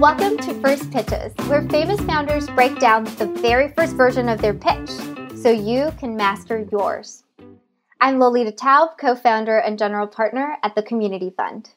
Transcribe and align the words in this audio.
Welcome 0.00 0.38
to 0.38 0.58
First 0.62 0.90
Pitches, 0.90 1.34
where 1.46 1.68
famous 1.68 2.00
founders 2.00 2.48
break 2.48 2.78
down 2.78 3.04
the 3.04 3.26
very 3.26 3.68
first 3.74 3.94
version 3.96 4.30
of 4.30 4.40
their 4.40 4.54
pitch 4.54 4.88
so 5.36 5.50
you 5.50 5.92
can 5.98 6.16
master 6.16 6.66
yours. 6.72 7.22
I'm 8.00 8.18
Lolita 8.18 8.50
Taub, 8.50 8.96
co 8.96 9.14
founder 9.14 9.58
and 9.58 9.78
general 9.78 10.06
partner 10.06 10.56
at 10.62 10.74
the 10.74 10.82
Community 10.82 11.34
Fund. 11.36 11.68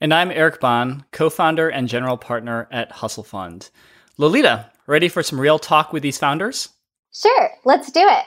And 0.00 0.12
I'm 0.12 0.32
Eric 0.32 0.58
Bahn, 0.58 1.04
co 1.12 1.30
founder 1.30 1.68
and 1.68 1.86
general 1.86 2.16
partner 2.16 2.66
at 2.72 2.90
Hustle 2.90 3.22
Fund. 3.22 3.70
Lolita, 4.16 4.72
ready 4.88 5.08
for 5.08 5.22
some 5.22 5.40
real 5.40 5.60
talk 5.60 5.92
with 5.92 6.02
these 6.02 6.18
founders? 6.18 6.70
Sure, 7.14 7.50
let's 7.64 7.92
do 7.92 8.02
it. 8.02 8.24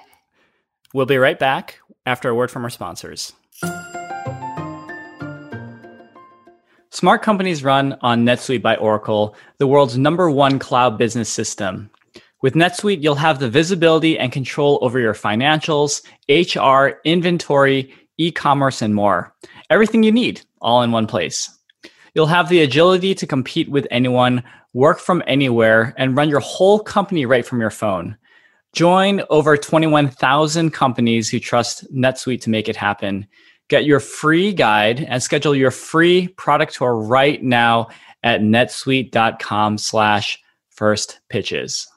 We'll 0.93 1.05
be 1.05 1.17
right 1.17 1.37
back 1.37 1.79
after 2.05 2.29
a 2.29 2.35
word 2.35 2.51
from 2.51 2.63
our 2.63 2.69
sponsors. 2.69 3.33
Smart 6.93 7.21
companies 7.21 7.63
run 7.63 7.97
on 8.01 8.25
NetSuite 8.25 8.61
by 8.61 8.75
Oracle, 8.75 9.33
the 9.59 9.67
world's 9.67 9.97
number 9.97 10.29
one 10.29 10.59
cloud 10.59 10.97
business 10.97 11.29
system. 11.29 11.89
With 12.41 12.53
NetSuite, 12.53 13.01
you'll 13.01 13.15
have 13.15 13.39
the 13.39 13.49
visibility 13.49 14.19
and 14.19 14.29
control 14.29 14.77
over 14.81 14.99
your 14.99 15.13
financials, 15.13 16.03
HR, 16.27 16.99
inventory, 17.05 17.93
e 18.17 18.29
commerce, 18.29 18.81
and 18.81 18.93
more. 18.93 19.33
Everything 19.69 20.03
you 20.03 20.11
need 20.11 20.41
all 20.61 20.81
in 20.81 20.91
one 20.91 21.07
place. 21.07 21.49
You'll 22.13 22.25
have 22.27 22.49
the 22.49 22.61
agility 22.61 23.15
to 23.15 23.25
compete 23.25 23.71
with 23.71 23.87
anyone, 23.89 24.43
work 24.73 24.99
from 24.99 25.23
anywhere, 25.27 25.93
and 25.97 26.17
run 26.17 26.27
your 26.27 26.41
whole 26.41 26.79
company 26.79 27.25
right 27.25 27.45
from 27.45 27.61
your 27.61 27.69
phone. 27.69 28.17
Join 28.73 29.21
over 29.29 29.55
21,000 29.55 30.71
companies 30.71 31.29
who 31.29 31.39
trust 31.39 31.85
NetSuite 31.95 32.41
to 32.41 32.49
make 32.49 32.67
it 32.67 32.75
happen. 32.75 33.27
Get 33.71 33.85
your 33.85 34.01
free 34.01 34.51
guide 34.51 34.99
and 34.99 35.23
schedule 35.23 35.55
your 35.55 35.71
free 35.71 36.27
product 36.27 36.75
tour 36.75 36.93
right 36.93 37.41
now 37.41 37.87
at 38.21 38.41
netsuite.com 38.41 39.77
slash 39.77 40.39
first 40.67 41.21
pitches. 41.29 41.87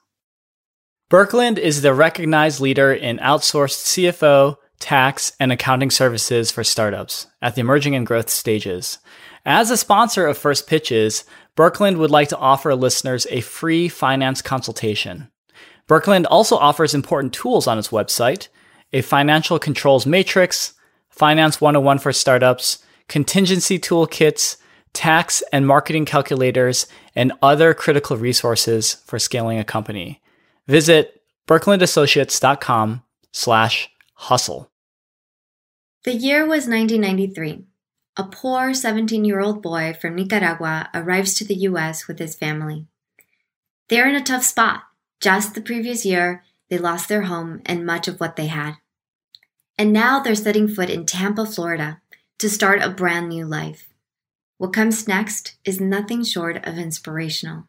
Burkland 1.11 1.59
is 1.59 1.83
the 1.83 1.93
recognized 1.93 2.61
leader 2.61 2.93
in 2.93 3.19
outsourced 3.19 3.83
CFO, 3.87 4.55
tax, 4.79 5.33
and 5.41 5.51
accounting 5.51 5.91
services 5.91 6.53
for 6.53 6.63
startups 6.63 7.27
at 7.43 7.57
the 7.57 7.63
emerging 7.63 7.97
and 7.97 8.07
growth 8.07 8.31
stages. 8.31 8.99
As 9.45 9.73
a 9.73 9.77
sponsor 9.77 10.29
of 10.29 10.39
First 10.39 10.69
Pitches, 10.69 11.25
Burkland 11.57 11.97
would 11.97 12.13
like 12.13 12.29
to 12.29 12.39
offer 12.39 12.77
listeners 12.77 13.27
a 13.31 13.41
free 13.41 13.89
finance 13.89 14.41
consultation. 14.41 15.29
Burkland 15.89 16.27
also 16.31 16.57
offers 16.57 16.95
important 16.95 17.33
tools 17.33 17.67
on 17.67 17.81
its 17.81 17.89
website 17.89 18.47
a 18.93 19.03
financial 19.03 19.59
controls 19.59 20.07
matrix, 20.07 20.75
Finance 21.15 21.61
101 21.61 22.01
for 22.01 22.13
startups, 22.13 22.79
contingency 23.09 23.79
toolkits, 23.79 24.57
tax 24.93 25.45
and 25.53 25.65
marketing 25.65 26.05
calculators, 26.05 26.87
and 27.15 27.33
other 27.41 27.73
critical 27.73 28.17
resources 28.17 28.95
for 29.07 29.21
scaling 29.21 29.59
a 29.59 29.65
company. 29.65 30.21
Visit 30.67 31.23
burklandassociates.com 31.47 33.03
slash 33.31 33.91
hustle. 34.15 34.73
The 36.03 36.15
year 36.15 36.43
was 36.43 36.67
1993. 36.67 37.65
A 38.17 38.25
poor 38.25 38.71
17-year-old 38.71 39.63
boy 39.63 39.97
from 40.01 40.17
Nicaragua 40.17 40.89
arrives 40.93 41.35
to 41.35 41.45
the 41.45 41.55
U.S. 41.69 42.09
with 42.09 42.19
his 42.19 42.35
family. 42.35 42.87
They're 43.89 44.09
in 44.09 44.17
a 44.17 44.23
tough 44.23 44.45
spot. 44.45 44.83
Just 45.21 45.55
the 45.55 45.61
previous 45.61 46.05
year, 46.05 46.43
they 46.71 46.79
lost 46.79 47.09
their 47.09 47.23
home 47.23 47.63
and 47.67 47.87
much 47.87 48.09
of 48.09 48.19
what 48.19 48.35
they 48.35 48.47
had. 48.47 48.75
And 49.77 49.93
now 49.93 50.21
they're 50.21 50.35
setting 50.35 50.69
foot 50.69 50.91
in 50.91 51.05
Tampa, 51.07 51.47
Florida 51.47 52.01
to 52.39 52.49
start 52.49 52.83
a 52.83 52.91
brand 52.91 53.29
new 53.29 53.45
life. 53.45 53.89
What 54.59 54.73
comes 54.73 55.09
next 55.09 55.57
is 55.65 55.81
nothing 55.81 56.23
short 56.25 56.65
of 56.67 56.79
inspirational. 56.79 57.69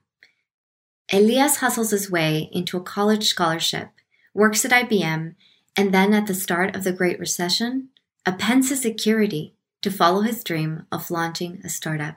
Elias 1.12 1.58
hustles 1.58 1.92
his 1.92 2.10
way 2.10 2.50
into 2.52 2.78
a 2.78 2.84
college 2.84 3.28
scholarship, 3.28 3.90
works 4.34 4.66
at 4.66 4.72
IBM, 4.72 5.36
and 5.76 5.94
then 5.94 6.14
at 6.14 6.28
the 6.28 6.34
start 6.34 6.76
of 6.76 6.84
the 6.84 6.94
Great 6.94 7.20
Recession, 7.20 7.90
appends 8.26 8.70
his 8.70 8.82
security 8.82 9.56
to 9.82 9.92
follow 9.92 10.22
his 10.22 10.44
dream 10.44 10.86
of 10.92 11.12
launching 11.12 11.62
a 11.64 11.70
startup. 11.70 12.16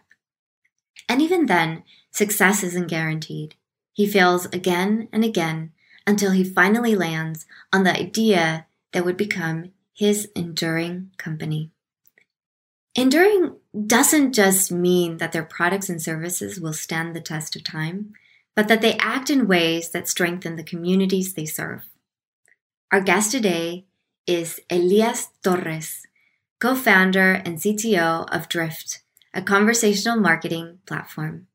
And 1.08 1.20
even 1.20 1.46
then, 1.46 1.82
success 2.10 2.62
isn't 2.62 2.88
guaranteed. 2.88 3.56
He 3.92 4.06
fails 4.06 4.46
again 4.46 5.08
and 5.12 5.24
again 5.24 5.72
until 6.06 6.30
he 6.30 6.44
finally 6.44 6.94
lands 6.94 7.46
on 7.72 7.84
the 7.84 7.94
idea 7.94 8.66
that 8.92 9.04
would 9.04 9.16
become 9.16 9.72
his 9.98 10.28
enduring 10.36 11.10
company. 11.16 11.72
Enduring 12.94 13.56
doesn't 13.84 14.32
just 14.32 14.70
mean 14.70 15.16
that 15.16 15.32
their 15.32 15.42
products 15.42 15.88
and 15.88 16.00
services 16.00 16.60
will 16.60 16.72
stand 16.72 17.16
the 17.16 17.20
test 17.20 17.56
of 17.56 17.64
time, 17.64 18.12
but 18.54 18.68
that 18.68 18.80
they 18.80 18.94
act 18.98 19.28
in 19.28 19.48
ways 19.48 19.90
that 19.90 20.06
strengthen 20.06 20.54
the 20.54 20.62
communities 20.62 21.34
they 21.34 21.44
serve. 21.44 21.88
Our 22.92 23.00
guest 23.00 23.32
today 23.32 23.86
is 24.24 24.60
Elias 24.70 25.30
Torres, 25.42 26.06
co 26.60 26.76
founder 26.76 27.32
and 27.32 27.58
CTO 27.58 28.32
of 28.32 28.48
Drift, 28.48 29.02
a 29.34 29.42
conversational 29.42 30.20
marketing 30.20 30.78
platform. 30.86 31.48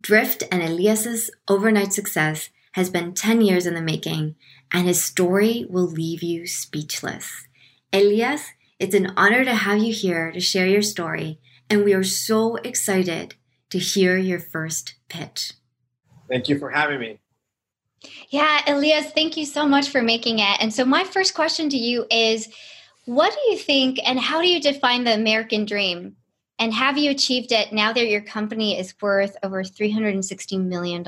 Drift 0.00 0.44
and 0.52 0.62
Elias's 0.62 1.32
overnight 1.48 1.92
success 1.92 2.50
has 2.74 2.90
been 2.90 3.12
10 3.12 3.40
years 3.40 3.66
in 3.66 3.74
the 3.74 3.82
making, 3.82 4.36
and 4.72 4.86
his 4.86 5.02
story 5.02 5.66
will 5.68 5.88
leave 5.88 6.22
you 6.22 6.46
speechless. 6.46 7.48
Elias, 7.92 8.52
it's 8.78 8.94
an 8.94 9.12
honor 9.16 9.44
to 9.44 9.54
have 9.54 9.78
you 9.78 9.92
here 9.92 10.32
to 10.32 10.40
share 10.40 10.66
your 10.66 10.82
story, 10.82 11.38
and 11.68 11.84
we 11.84 11.92
are 11.92 12.02
so 12.02 12.56
excited 12.56 13.34
to 13.68 13.78
hear 13.78 14.16
your 14.16 14.40
first 14.40 14.94
pitch. 15.08 15.52
Thank 16.28 16.48
you 16.48 16.58
for 16.58 16.70
having 16.70 17.00
me. 17.00 17.18
Yeah, 18.30 18.62
Elias, 18.66 19.10
thank 19.12 19.36
you 19.36 19.44
so 19.44 19.66
much 19.66 19.90
for 19.90 20.02
making 20.02 20.38
it. 20.38 20.56
And 20.60 20.72
so, 20.72 20.84
my 20.84 21.04
first 21.04 21.34
question 21.34 21.68
to 21.68 21.76
you 21.76 22.06
is 22.10 22.48
what 23.04 23.32
do 23.32 23.52
you 23.52 23.58
think 23.58 23.98
and 24.04 24.18
how 24.18 24.40
do 24.40 24.48
you 24.48 24.60
define 24.60 25.04
the 25.04 25.14
American 25.14 25.66
dream? 25.66 26.16
And 26.58 26.72
have 26.72 26.96
you 26.96 27.10
achieved 27.10 27.52
it 27.52 27.72
now 27.72 27.92
that 27.92 28.08
your 28.08 28.22
company 28.22 28.78
is 28.78 28.94
worth 29.02 29.36
over 29.42 29.62
$360 29.62 30.64
million? 30.64 31.04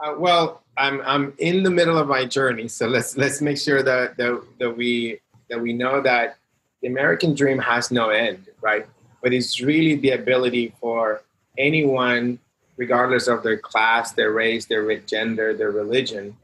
Uh, 0.00 0.14
well, 0.16 0.62
I'm 0.76 1.00
I'm 1.02 1.34
in 1.38 1.62
the 1.62 1.70
middle 1.70 1.98
of 1.98 2.06
my 2.06 2.24
journey, 2.24 2.68
so 2.68 2.86
let's 2.86 3.16
let's 3.16 3.40
make 3.40 3.58
sure 3.58 3.82
that 3.82 4.16
that, 4.16 4.42
that 4.58 4.76
we 4.76 5.20
that 5.50 5.60
we 5.60 5.72
know 5.72 6.00
that 6.02 6.36
the 6.82 6.88
American 6.88 7.34
dream 7.34 7.58
has 7.58 7.90
no 7.90 8.10
end, 8.10 8.46
right? 8.60 8.86
But 9.22 9.32
it's 9.32 9.60
really 9.60 9.96
the 9.96 10.10
ability 10.10 10.74
for 10.80 11.22
anyone, 11.56 12.38
regardless 12.76 13.26
of 13.26 13.42
their 13.42 13.58
class, 13.58 14.12
their 14.12 14.32
race, 14.32 14.66
their 14.66 14.96
gender, 14.98 15.52
their 15.52 15.72
religion, 15.72 16.36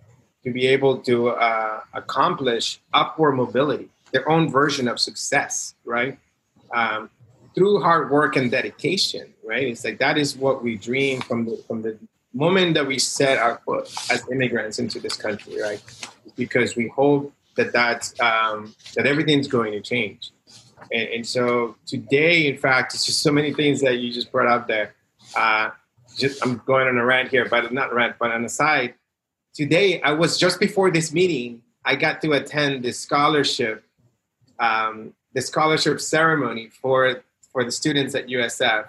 to 0.43 0.51
be 0.51 0.67
able 0.67 0.99
to 0.99 1.29
uh, 1.31 1.81
accomplish 1.93 2.81
upward 2.93 3.37
mobility, 3.37 3.89
their 4.13 4.29
own 4.29 4.51
version 4.51 4.89
of 4.89 4.99
success, 4.99 5.77
right? 5.85 6.19
Um, 6.75 7.09
through 7.55 7.81
hard 7.81 8.11
work 8.11 8.35
and 8.35 8.51
dedication, 8.51 9.33
right? 9.45 9.69
It's 9.69 9.85
like 9.85 9.99
that 9.99 10.19
is 10.19 10.37
what 10.37 10.65
we 10.65 10.77
dream 10.77 11.21
from 11.21 11.45
the 11.45 11.63
from 11.69 11.83
the 11.83 11.97
moment 12.35 12.75
that 12.75 12.87
we 12.87 12.99
set 12.99 13.39
our 13.39 13.61
foot 13.65 13.95
as 14.11 14.23
immigrants 14.31 14.79
into 14.79 14.99
this 14.99 15.17
country, 15.17 15.61
right? 15.61 15.83
Because 16.37 16.77
we 16.77 16.89
hope 16.89 17.33
that 17.57 17.73
that 17.73 18.13
um, 18.21 18.75
that 18.95 19.07
everything's 19.07 19.49
going 19.49 19.73
to 19.73 19.81
change. 19.81 20.33
And, 20.93 21.09
and, 21.09 21.27
so 21.27 21.77
today, 21.87 22.47
in 22.47 22.59
fact, 22.59 22.95
it's 22.95 23.07
just 23.07 23.23
so 23.23 23.33
many 23.33 23.55
things 23.55 23.81
that 23.81 23.97
you 23.97 24.13
just 24.13 24.31
brought 24.31 24.49
up 24.49 24.69
there. 24.69 24.95
Uh, 25.35 25.71
just 26.17 26.45
I'm 26.45 26.61
going 26.67 26.89
on 26.89 26.97
a 26.97 27.05
rant 27.05 27.31
here, 27.31 27.49
but 27.49 27.73
not 27.73 27.95
rant, 27.95 28.17
but 28.19 28.31
on 28.31 28.43
the 28.43 28.49
side. 28.49 28.95
Today, 29.55 30.01
I 30.03 30.13
was 30.13 30.37
just 30.37 30.61
before 30.61 30.91
this 30.91 31.13
meeting. 31.13 31.63
I 31.85 31.97
got 31.97 32.21
to 32.23 32.33
attend 32.33 32.85
the 32.85 32.93
scholarship, 32.93 33.85
um, 34.59 35.15
the 35.33 35.41
scholarship 35.41 36.01
ceremony 36.01 36.69
for 36.69 37.23
for 37.53 37.65
the 37.65 37.71
students 37.71 38.15
at 38.15 38.27
USF, 38.27 38.89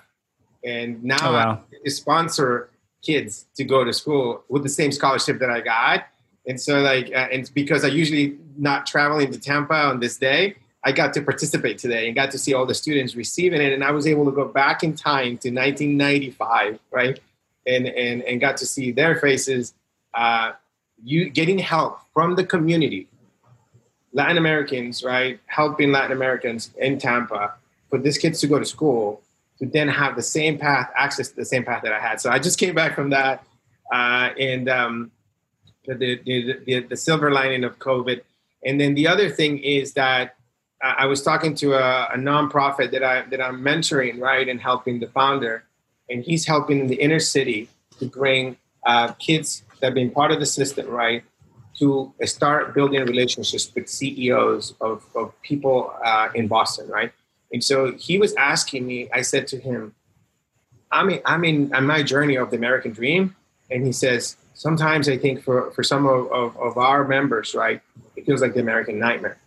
and 0.64 1.04
now 1.04 1.18
oh, 1.22 1.34
wow. 1.34 1.64
I 1.86 1.90
sponsor 1.90 2.70
kids 3.06 3.46
to 3.56 3.64
go 3.64 3.84
to 3.84 3.94
school 3.94 4.44
with 4.50 4.64
the 4.64 4.70
same 4.70 4.92
scholarship 4.92 5.40
that 5.40 5.50
I 5.50 5.62
got. 5.62 6.08
And 6.48 6.60
so, 6.60 6.82
like, 6.82 7.08
uh, 7.08 7.28
and 7.32 7.50
because 7.54 7.84
I 7.84 7.88
usually 7.88 8.38
not 8.58 8.86
traveling 8.86 9.32
to 9.32 9.40
Tampa 9.40 9.74
on 9.74 10.00
this 10.00 10.18
day, 10.18 10.56
I 10.84 10.92
got 10.92 11.14
to 11.16 11.22
participate 11.22 11.80
today 11.80 12.06
and 12.06 12.16
got 12.16 12.30
to 12.32 12.38
see 12.38 12.54
all 12.54 12.66
the 12.66 12.76
students 12.76 13.16
receiving 13.16 13.60
it. 13.60 13.74
And 13.74 13.84
I 13.84 13.92
was 13.92 14.06
able 14.06 14.26
to 14.26 14.32
go 14.32 14.46
back 14.46 14.84
in 14.84 14.96
time 14.96 15.38
to 15.40 15.50
1995, 15.50 16.80
right? 16.92 17.20
And 17.66 17.88
and 17.88 18.22
and 18.22 18.40
got 18.40 18.58
to 18.58 18.66
see 18.68 18.92
their 18.92 19.16
faces, 19.16 19.74
uh, 20.14 20.52
you 21.04 21.30
getting 21.30 21.58
help 21.58 22.00
from 22.14 22.36
the 22.36 22.46
community, 22.46 23.08
Latin 24.14 24.38
Americans, 24.38 25.04
right? 25.04 25.40
Helping 25.48 25.92
Latin 25.92 26.12
Americans 26.12 26.70
in 26.78 27.00
Tampa 27.00 27.56
for 27.90 27.98
these 27.98 28.20
kids 28.20 28.40
to 28.42 28.48
go 28.48 28.60
to 28.60 28.66
school 28.66 29.24
to 29.60 29.66
then 29.66 29.88
have 29.88 30.16
the 30.16 30.22
same 30.22 30.58
path, 30.58 30.90
access 30.98 31.30
to 31.30 31.36
the 31.36 31.46
same 31.46 31.64
path 31.64 31.84
that 31.84 31.94
I 31.94 32.00
had. 32.00 32.20
So 32.20 32.30
I 32.30 32.40
just 32.40 32.60
came 32.60 32.76
back 32.76 32.96
from 32.96 33.10
that, 33.12 33.46
uh, 33.94 34.30
and 34.40 34.70
um, 34.70 35.12
the, 35.86 36.20
the, 36.26 36.60
the, 36.66 36.80
the, 36.82 36.98
silver 36.98 37.32
lining 37.32 37.64
of 37.64 37.80
COVID. 37.80 38.22
And 38.66 38.82
then 38.82 38.96
the 38.96 39.08
other 39.08 39.30
thing 39.30 39.60
is 39.60 39.94
that 39.94 40.36
I 40.82 41.06
was 41.06 41.22
talking 41.22 41.56
to 41.56 41.74
a, 41.74 42.10
a 42.14 42.18
nonprofit 42.18 42.92
that 42.92 43.04
I 43.04 43.24
that 43.30 43.42
I'm 43.42 43.62
mentoring, 43.62 44.20
right, 44.20 44.48
and 44.48 44.60
helping 44.60 45.00
the 45.00 45.08
founder. 45.08 45.64
and 46.10 46.24
he's 46.24 46.46
helping 46.46 46.80
in 46.80 46.88
the 46.88 46.96
inner 46.96 47.20
city 47.20 47.70
to 48.00 48.06
bring 48.06 48.58
uh, 48.86 49.14
kids 49.14 49.64
that 49.80 49.88
have 49.88 49.94
been 49.94 50.12
part 50.12 50.32
of 50.32 50.40
the 50.40 50.46
system, 50.46 50.88
right, 50.88 51.24
to 51.80 52.14
start 52.24 52.74
building 52.74 53.04
relationships 53.06 53.72
with 53.74 53.90
CEOs 53.90 54.76
of, 54.82 55.06
of 55.16 55.40
people 55.42 55.94
uh, 56.04 56.30
in 56.36 56.48
Boston, 56.48 56.88
right? 56.88 57.12
And 57.56 57.64
so 57.64 57.94
he 57.94 58.18
was 58.18 58.34
asking 58.34 58.86
me, 58.86 59.08
I 59.14 59.22
said 59.22 59.48
to 59.48 59.58
him, 59.58 59.96
I'm 60.92 61.10
in, 61.10 61.22
I'm 61.24 61.46
in 61.46 61.74
on 61.74 61.88
my 61.88 62.04
journey 62.04 62.36
of 62.36 62.50
the 62.52 62.58
American 62.58 62.92
dream. 62.92 63.34
And 63.72 63.86
he 63.86 63.94
says, 63.94 64.36
sometimes 64.56 65.08
I 65.08 65.18
think 65.18 65.42
for, 65.42 65.72
for 65.72 65.82
some 65.82 66.06
of, 66.06 66.30
of, 66.34 66.58
of 66.58 66.78
our 66.78 67.08
members, 67.08 67.56
right, 67.56 67.80
it 68.18 68.26
feels 68.26 68.42
like 68.42 68.56
the 68.56 68.60
American 68.60 69.00
nightmare. 69.00 69.38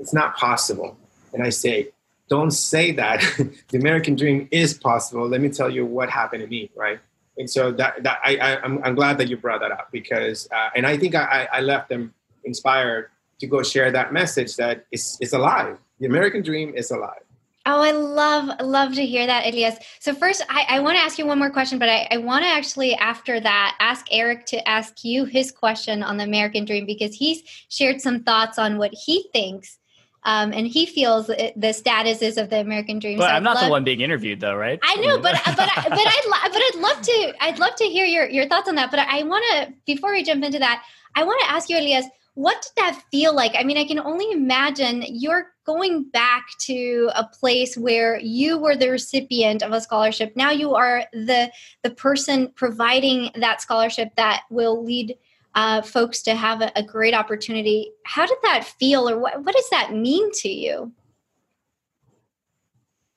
It's 0.00 0.12
not 0.12 0.36
possible. 0.36 0.96
And 1.32 1.44
I 1.44 1.50
say, 1.50 1.90
don't 2.28 2.50
say 2.50 2.90
that. 2.90 3.20
the 3.68 3.78
American 3.78 4.16
dream 4.16 4.48
is 4.50 4.74
possible. 4.74 5.28
Let 5.28 5.40
me 5.40 5.48
tell 5.48 5.70
you 5.70 5.86
what 5.86 6.10
happened 6.10 6.42
to 6.42 6.48
me, 6.48 6.68
right? 6.74 6.98
And 7.38 7.48
so 7.48 7.70
that, 7.70 8.02
that 8.02 8.18
I, 8.24 8.38
I, 8.38 8.50
am 8.54 8.78
I'm, 8.78 8.84
I'm 8.86 8.94
glad 8.96 9.18
that 9.18 9.28
you 9.28 9.36
brought 9.36 9.60
that 9.60 9.70
up 9.70 9.92
because, 9.92 10.48
uh, 10.50 10.70
and 10.74 10.84
I 10.84 10.96
think 10.98 11.14
I, 11.14 11.46
I 11.52 11.60
left 11.60 11.90
them 11.90 12.12
inspired 12.42 13.10
to 13.38 13.46
go 13.46 13.62
share 13.62 13.92
that 13.92 14.12
message 14.12 14.56
that 14.56 14.84
it's, 14.90 15.16
it's 15.20 15.32
alive. 15.32 15.78
The 16.00 16.06
American 16.06 16.42
dream 16.42 16.74
is 16.74 16.90
alive. 16.90 17.22
Oh, 17.64 17.80
I 17.80 17.92
love 17.92 18.60
love 18.60 18.94
to 18.94 19.06
hear 19.06 19.26
that, 19.26 19.46
Elias. 19.46 19.76
So 20.00 20.14
first, 20.14 20.42
I, 20.48 20.66
I 20.68 20.80
want 20.80 20.96
to 20.96 21.02
ask 21.02 21.18
you 21.18 21.26
one 21.26 21.38
more 21.38 21.50
question, 21.50 21.78
but 21.78 21.88
I, 21.88 22.08
I 22.10 22.18
want 22.18 22.44
to 22.44 22.48
actually 22.48 22.94
after 22.94 23.38
that 23.40 23.76
ask 23.78 24.06
Eric 24.10 24.46
to 24.46 24.68
ask 24.68 25.04
you 25.04 25.24
his 25.24 25.52
question 25.52 26.02
on 26.02 26.16
the 26.16 26.24
American 26.24 26.64
Dream 26.64 26.86
because 26.86 27.14
he's 27.14 27.42
shared 27.68 28.00
some 28.00 28.24
thoughts 28.24 28.58
on 28.58 28.78
what 28.78 28.92
he 28.92 29.28
thinks 29.32 29.78
um, 30.24 30.52
and 30.52 30.66
he 30.66 30.86
feels 30.86 31.26
the 31.26 31.72
status 31.72 32.22
is 32.22 32.36
of 32.36 32.48
the 32.48 32.60
American 32.60 32.98
Dream. 32.98 33.18
But 33.18 33.28
so 33.28 33.34
I'm 33.34 33.42
not 33.42 33.56
love, 33.56 33.64
the 33.64 33.70
one 33.70 33.84
being 33.84 34.00
interviewed, 34.00 34.40
though, 34.40 34.54
right? 34.54 34.78
I 34.82 34.94
know, 34.96 35.18
but 35.18 35.34
but 35.44 35.56
but 35.56 35.68
I, 35.76 35.88
but 35.88 35.98
I'd 35.98 36.52
but 36.52 36.62
I'd 36.62 36.76
love 36.76 37.02
to 37.02 37.34
I'd 37.40 37.58
love 37.58 37.74
to 37.76 37.84
hear 37.84 38.06
your 38.06 38.28
your 38.28 38.46
thoughts 38.46 38.68
on 38.68 38.76
that. 38.76 38.90
But 38.90 39.00
I 39.00 39.22
want 39.24 39.44
to 39.52 39.74
before 39.84 40.12
we 40.12 40.22
jump 40.22 40.44
into 40.44 40.60
that, 40.60 40.84
I 41.16 41.24
want 41.24 41.40
to 41.42 41.50
ask 41.50 41.68
you, 41.68 41.76
Elias, 41.76 42.06
what 42.34 42.62
did 42.62 42.72
that 42.76 43.02
feel 43.10 43.34
like? 43.34 43.52
I 43.56 43.64
mean, 43.64 43.76
I 43.76 43.84
can 43.84 43.98
only 43.98 44.30
imagine 44.30 45.04
you're 45.08 45.51
going 45.64 46.04
back 46.04 46.46
to 46.58 47.10
a 47.14 47.24
place 47.24 47.76
where 47.76 48.18
you 48.18 48.58
were 48.58 48.76
the 48.76 48.90
recipient 48.90 49.62
of 49.62 49.72
a 49.72 49.80
scholarship. 49.80 50.32
Now 50.36 50.50
you 50.50 50.74
are 50.74 51.04
the 51.12 51.50
the 51.82 51.90
person 51.90 52.48
providing 52.54 53.30
that 53.36 53.60
scholarship 53.60 54.14
that 54.16 54.42
will 54.50 54.84
lead 54.84 55.16
uh, 55.54 55.82
folks 55.82 56.22
to 56.22 56.34
have 56.34 56.62
a, 56.62 56.72
a, 56.76 56.82
great 56.82 57.12
opportunity. 57.12 57.92
How 58.04 58.24
did 58.24 58.38
that 58.42 58.64
feel, 58.64 59.06
or 59.06 59.18
what, 59.18 59.44
what 59.44 59.54
does 59.54 59.68
that 59.68 59.92
mean 59.92 60.30
to 60.36 60.48
you? 60.48 60.90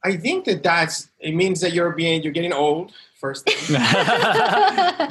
I 0.03 0.17
think 0.17 0.43
that 0.45 0.61
that's 0.61 1.09
it 1.19 1.33
means 1.33 1.61
that 1.61 1.73
you're 1.73 1.91
being 1.91 2.21
you're 2.21 2.33
getting 2.33 2.53
old. 2.53 2.91
First 3.15 3.45
thing. 3.45 3.77
I, 3.79 5.09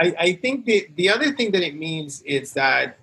I 0.00 0.38
think 0.42 0.64
the 0.64 0.88
the 0.96 1.10
other 1.10 1.32
thing 1.32 1.52
that 1.52 1.62
it 1.62 1.76
means 1.76 2.22
is 2.22 2.54
that 2.54 2.98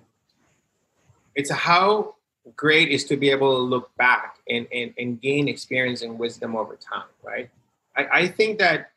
it's 1.34 1.50
how 1.50 2.15
great 2.54 2.90
is 2.90 3.04
to 3.04 3.16
be 3.16 3.30
able 3.30 3.56
to 3.56 3.62
look 3.62 3.94
back 3.96 4.38
and, 4.48 4.66
and, 4.72 4.94
and 4.98 5.20
gain 5.20 5.48
experience 5.48 6.02
and 6.02 6.18
wisdom 6.18 6.54
over 6.54 6.76
time, 6.76 7.08
right? 7.24 7.50
I, 7.96 8.06
I 8.12 8.28
think 8.28 8.58
that 8.58 8.90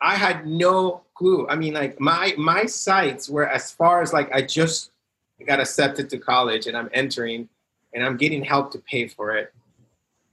I 0.00 0.14
had 0.14 0.46
no 0.46 1.02
clue. 1.14 1.48
I 1.48 1.56
mean, 1.56 1.74
like 1.74 1.98
my 1.98 2.34
my 2.36 2.66
sights 2.66 3.28
were 3.28 3.48
as 3.48 3.70
far 3.70 4.02
as 4.02 4.12
like 4.12 4.32
I 4.32 4.42
just 4.42 4.90
got 5.46 5.60
accepted 5.60 6.10
to 6.10 6.18
college 6.18 6.66
and 6.66 6.76
I'm 6.76 6.90
entering 6.92 7.48
and 7.94 8.04
I'm 8.04 8.16
getting 8.16 8.44
help 8.44 8.72
to 8.72 8.78
pay 8.78 9.08
for 9.08 9.36
it. 9.36 9.52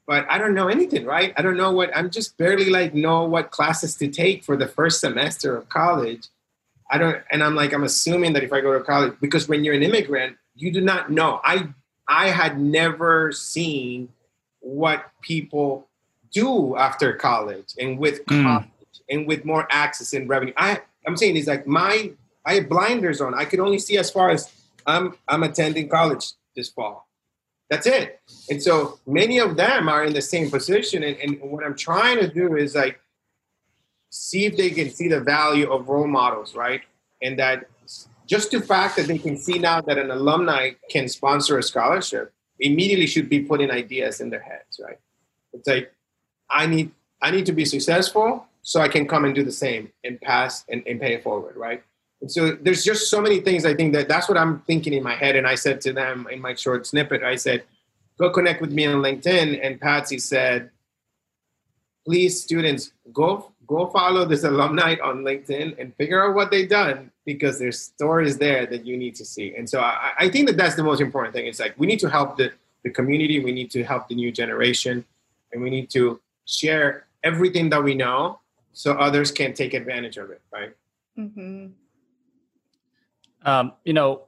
But 0.05 0.25
I 0.29 0.37
don't 0.37 0.53
know 0.53 0.67
anything, 0.67 1.05
right? 1.05 1.33
I 1.37 1.41
don't 1.41 1.55
know 1.55 1.71
what 1.71 1.95
I'm 1.95 2.09
just 2.09 2.37
barely 2.37 2.69
like 2.69 2.93
know 2.93 3.23
what 3.23 3.51
classes 3.51 3.95
to 3.95 4.09
take 4.09 4.43
for 4.43 4.57
the 4.57 4.67
first 4.67 4.99
semester 4.99 5.55
of 5.55 5.69
college. 5.69 6.27
I 6.91 6.97
don't 6.97 7.23
and 7.31 7.41
I'm 7.41 7.55
like 7.55 7.73
I'm 7.73 7.83
assuming 7.83 8.33
that 8.33 8.43
if 8.43 8.51
I 8.51 8.59
go 8.59 8.77
to 8.77 8.83
college 8.83 9.13
because 9.21 9.47
when 9.47 9.63
you're 9.63 9.75
an 9.75 9.83
immigrant, 9.83 10.35
you 10.55 10.71
do 10.71 10.81
not 10.81 11.09
know. 11.09 11.39
I 11.43 11.69
I 12.07 12.29
had 12.29 12.59
never 12.59 13.31
seen 13.31 14.09
what 14.59 15.11
people 15.21 15.87
do 16.31 16.75
after 16.75 17.13
college 17.13 17.73
and 17.79 17.97
with 17.99 18.25
mm. 18.25 18.43
college 18.43 18.67
and 19.09 19.27
with 19.27 19.45
more 19.45 19.67
access 19.69 20.13
and 20.13 20.27
revenue. 20.27 20.53
I 20.57 20.81
I'm 21.05 21.17
saying 21.17 21.37
is 21.37 21.47
like 21.47 21.67
my 21.67 22.11
I 22.45 22.55
have 22.55 22.69
blinders 22.69 23.21
on. 23.21 23.33
I 23.33 23.45
could 23.45 23.59
only 23.59 23.79
see 23.79 23.97
as 23.97 24.09
far 24.09 24.29
as 24.31 24.51
I'm 24.85 25.15
I'm 25.27 25.43
attending 25.43 25.89
college 25.89 26.33
this 26.55 26.69
fall. 26.69 27.07
That's 27.69 27.87
it. 27.87 28.21
And 28.49 28.61
so 28.61 28.99
many 29.07 29.39
of 29.39 29.55
them 29.55 29.89
are 29.89 30.03
in 30.03 30.13
the 30.13 30.21
same 30.21 30.51
position. 30.51 31.03
And, 31.03 31.17
and 31.17 31.41
what 31.41 31.63
I'm 31.63 31.75
trying 31.75 32.19
to 32.19 32.27
do 32.27 32.55
is 32.55 32.75
like 32.75 32.99
see 34.09 34.45
if 34.45 34.55
they 34.57 34.69
can 34.69 34.91
see 34.91 35.07
the 35.07 35.21
value 35.21 35.71
of 35.71 35.87
role 35.87 36.07
models, 36.07 36.55
right? 36.55 36.81
And 37.21 37.39
that 37.39 37.65
just 38.27 38.51
the 38.51 38.61
fact 38.61 38.95
that 38.97 39.07
they 39.07 39.17
can 39.17 39.37
see 39.37 39.59
now 39.59 39.81
that 39.81 39.97
an 39.97 40.11
alumni 40.11 40.71
can 40.89 41.07
sponsor 41.07 41.57
a 41.57 41.63
scholarship 41.63 42.33
immediately 42.59 43.07
should 43.07 43.29
be 43.29 43.41
putting 43.41 43.71
ideas 43.71 44.21
in 44.21 44.29
their 44.29 44.41
heads, 44.41 44.79
right? 44.83 44.99
It's 45.53 45.67
like 45.67 45.93
I 46.49 46.65
need 46.65 46.91
I 47.21 47.31
need 47.31 47.45
to 47.45 47.53
be 47.53 47.65
successful 47.65 48.45
so 48.61 48.81
I 48.81 48.87
can 48.87 49.07
come 49.07 49.25
and 49.25 49.35
do 49.35 49.43
the 49.43 49.51
same 49.51 49.91
and 50.03 50.19
pass 50.19 50.65
and, 50.69 50.83
and 50.87 50.99
pay 50.99 51.13
it 51.13 51.23
forward, 51.23 51.55
right? 51.55 51.83
And 52.21 52.31
so 52.31 52.53
there's 52.53 52.83
just 52.83 53.09
so 53.09 53.21
many 53.21 53.41
things 53.41 53.65
I 53.65 53.73
think 53.73 53.93
that 53.93 54.07
that's 54.07 54.29
what 54.29 54.37
I'm 54.37 54.59
thinking 54.61 54.93
in 54.93 55.03
my 55.03 55.15
head. 55.15 55.35
And 55.35 55.45
I 55.45 55.55
said 55.55 55.81
to 55.81 55.93
them 55.93 56.27
in 56.31 56.39
my 56.39 56.55
short 56.55 56.87
snippet, 56.87 57.21
I 57.21 57.35
said, 57.35 57.63
go 58.17 58.29
connect 58.29 58.61
with 58.61 58.71
me 58.71 58.85
on 58.85 59.01
LinkedIn. 59.01 59.59
And 59.61 59.79
Patsy 59.79 60.17
said, 60.19 60.69
please, 62.05 62.41
students, 62.41 62.93
go 63.11 63.51
go 63.73 63.87
follow 63.87 64.23
this 64.25 64.43
alumni 64.43 64.95
on 65.03 65.23
LinkedIn 65.23 65.79
and 65.79 65.95
figure 65.95 66.23
out 66.23 66.35
what 66.35 66.51
they've 66.51 66.69
done 66.69 67.11
because 67.25 67.57
there's 67.57 67.79
stories 67.81 68.37
there 68.37 68.65
that 68.67 68.85
you 68.85 68.95
need 68.97 69.15
to 69.15 69.25
see. 69.25 69.55
And 69.55 69.67
so 69.67 69.79
I, 69.79 70.11
I 70.19 70.29
think 70.29 70.47
that 70.47 70.57
that's 70.57 70.75
the 70.75 70.83
most 70.83 71.01
important 71.01 71.33
thing. 71.33 71.47
It's 71.47 71.59
like 71.59 71.73
we 71.77 71.87
need 71.87 71.99
to 71.99 72.09
help 72.09 72.37
the, 72.37 72.51
the 72.83 72.91
community, 72.91 73.43
we 73.43 73.51
need 73.51 73.71
to 73.71 73.83
help 73.83 74.09
the 74.09 74.15
new 74.15 74.31
generation, 74.31 75.05
and 75.51 75.61
we 75.61 75.69
need 75.69 75.89
to 75.91 76.19
share 76.45 77.07
everything 77.23 77.69
that 77.69 77.83
we 77.83 77.95
know 77.95 78.39
so 78.73 78.93
others 78.93 79.31
can 79.31 79.53
take 79.53 79.73
advantage 79.73 80.17
of 80.17 80.29
it, 80.29 80.41
right? 80.51 80.73
Mm-hmm. 81.17 81.67
Um, 83.45 83.73
you 83.83 83.93
know, 83.93 84.23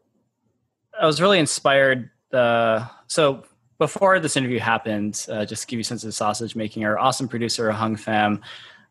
I 1.00 1.06
was 1.06 1.22
really 1.22 1.40
inspired. 1.40 2.10
Uh, 2.34 2.88
so 3.08 3.44
before 3.78 4.20
this 4.20 4.38
interview 4.38 4.60
happened, 4.60 5.26
uh, 5.30 5.46
just 5.46 5.64
to 5.64 5.68
give 5.68 5.78
you 5.78 5.82
a 5.82 5.86
sense 5.86 6.04
of 6.04 6.14
sausage 6.14 6.56
making, 6.56 6.86
our 6.86 6.98
awesome 6.98 7.28
producer 7.28 7.72
Hung 7.72 7.96
Pham 7.96 8.42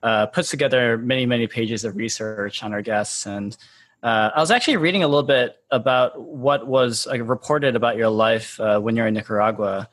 uh, 0.04 0.26
puts 0.26 0.50
together 0.50 0.98
many, 0.98 1.24
many 1.24 1.46
pages 1.46 1.84
of 1.84 1.96
research 1.96 2.62
on 2.62 2.74
our 2.74 2.82
guests. 2.82 3.26
And 3.26 3.56
uh, 4.02 4.30
I 4.36 4.40
was 4.40 4.50
actually 4.50 4.76
reading 4.76 5.02
a 5.02 5.08
little 5.08 5.22
bit 5.22 5.56
about 5.70 6.20
what 6.20 6.66
was 6.66 7.06
like, 7.06 7.22
reported 7.24 7.74
about 7.74 7.96
your 7.96 8.10
life 8.10 8.60
uh, 8.60 8.78
when 8.78 8.96
you're 8.96 9.06
in 9.06 9.14
Nicaragua. 9.14 9.88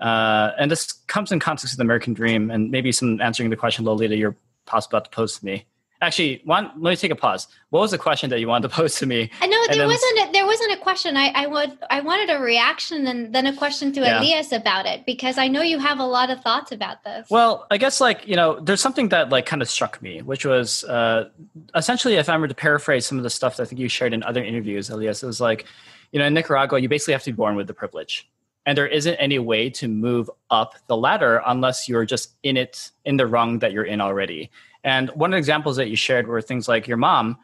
Uh, 0.00 0.50
and 0.58 0.68
this 0.68 0.92
comes 1.06 1.30
in 1.30 1.38
context 1.38 1.74
of 1.74 1.76
the 1.76 1.84
American 1.84 2.12
Dream, 2.12 2.50
and 2.50 2.72
maybe 2.72 2.90
some 2.90 3.20
answering 3.20 3.50
the 3.50 3.56
question, 3.56 3.84
Lolita, 3.84 4.16
you're 4.16 4.36
possibly 4.66 4.96
about 4.96 5.04
to 5.04 5.10
pose 5.14 5.38
to 5.38 5.44
me. 5.44 5.64
Actually, 6.02 6.42
one, 6.44 6.64
let 6.78 6.90
me 6.90 6.96
take 6.96 7.12
a 7.12 7.16
pause. 7.16 7.46
What 7.70 7.78
was 7.78 7.92
the 7.92 7.98
question 7.98 8.28
that 8.30 8.40
you 8.40 8.48
wanted 8.48 8.68
to 8.68 8.74
pose 8.74 8.96
to 8.96 9.06
me? 9.06 9.30
I 9.40 9.46
know 9.46 9.64
there 9.68 9.86
wasn't 9.86 10.18
a, 10.18 10.32
there 10.32 10.44
wasn't 10.44 10.72
a 10.72 10.76
question. 10.76 11.16
I, 11.16 11.28
I 11.28 11.46
would 11.46 11.78
I 11.90 12.00
wanted 12.00 12.28
a 12.28 12.40
reaction 12.40 13.06
and 13.06 13.32
then 13.32 13.46
a 13.46 13.54
question 13.54 13.92
to 13.92 14.00
yeah. 14.00 14.18
Elias 14.18 14.50
about 14.50 14.84
it 14.84 15.06
because 15.06 15.38
I 15.38 15.46
know 15.46 15.62
you 15.62 15.78
have 15.78 16.00
a 16.00 16.04
lot 16.04 16.28
of 16.28 16.40
thoughts 16.40 16.72
about 16.72 17.04
this. 17.04 17.28
Well, 17.30 17.68
I 17.70 17.78
guess 17.78 18.00
like 18.00 18.26
you 18.26 18.34
know, 18.34 18.58
there's 18.58 18.80
something 18.80 19.10
that 19.10 19.30
like 19.30 19.46
kind 19.46 19.62
of 19.62 19.70
struck 19.70 20.02
me, 20.02 20.22
which 20.22 20.44
was 20.44 20.82
uh, 20.84 21.28
essentially, 21.76 22.16
if 22.16 22.28
I 22.28 22.36
were 22.36 22.48
to 22.48 22.54
paraphrase 22.54 23.06
some 23.06 23.16
of 23.16 23.22
the 23.22 23.30
stuff 23.30 23.56
that 23.56 23.62
I 23.62 23.66
think 23.66 23.80
you 23.80 23.88
shared 23.88 24.12
in 24.12 24.24
other 24.24 24.42
interviews, 24.42 24.90
Elias, 24.90 25.22
it 25.22 25.26
was 25.26 25.40
like, 25.40 25.66
you 26.10 26.18
know, 26.18 26.26
in 26.26 26.34
Nicaragua, 26.34 26.80
you 26.80 26.88
basically 26.88 27.12
have 27.12 27.22
to 27.22 27.30
be 27.30 27.36
born 27.36 27.54
with 27.54 27.68
the 27.68 27.74
privilege 27.74 28.28
and 28.66 28.78
there 28.78 28.86
isn't 28.86 29.14
any 29.14 29.38
way 29.38 29.68
to 29.68 29.88
move 29.88 30.30
up 30.50 30.74
the 30.86 30.96
ladder 30.96 31.42
unless 31.46 31.88
you're 31.88 32.04
just 32.04 32.34
in 32.42 32.56
it 32.56 32.90
in 33.04 33.16
the 33.16 33.26
rung 33.26 33.58
that 33.58 33.72
you're 33.72 33.84
in 33.84 34.00
already 34.00 34.50
and 34.84 35.10
one 35.10 35.30
of 35.30 35.32
the 35.32 35.38
examples 35.38 35.76
that 35.76 35.88
you 35.88 35.96
shared 35.96 36.26
were 36.26 36.40
things 36.40 36.68
like 36.68 36.86
your 36.88 36.96
mom 36.96 37.36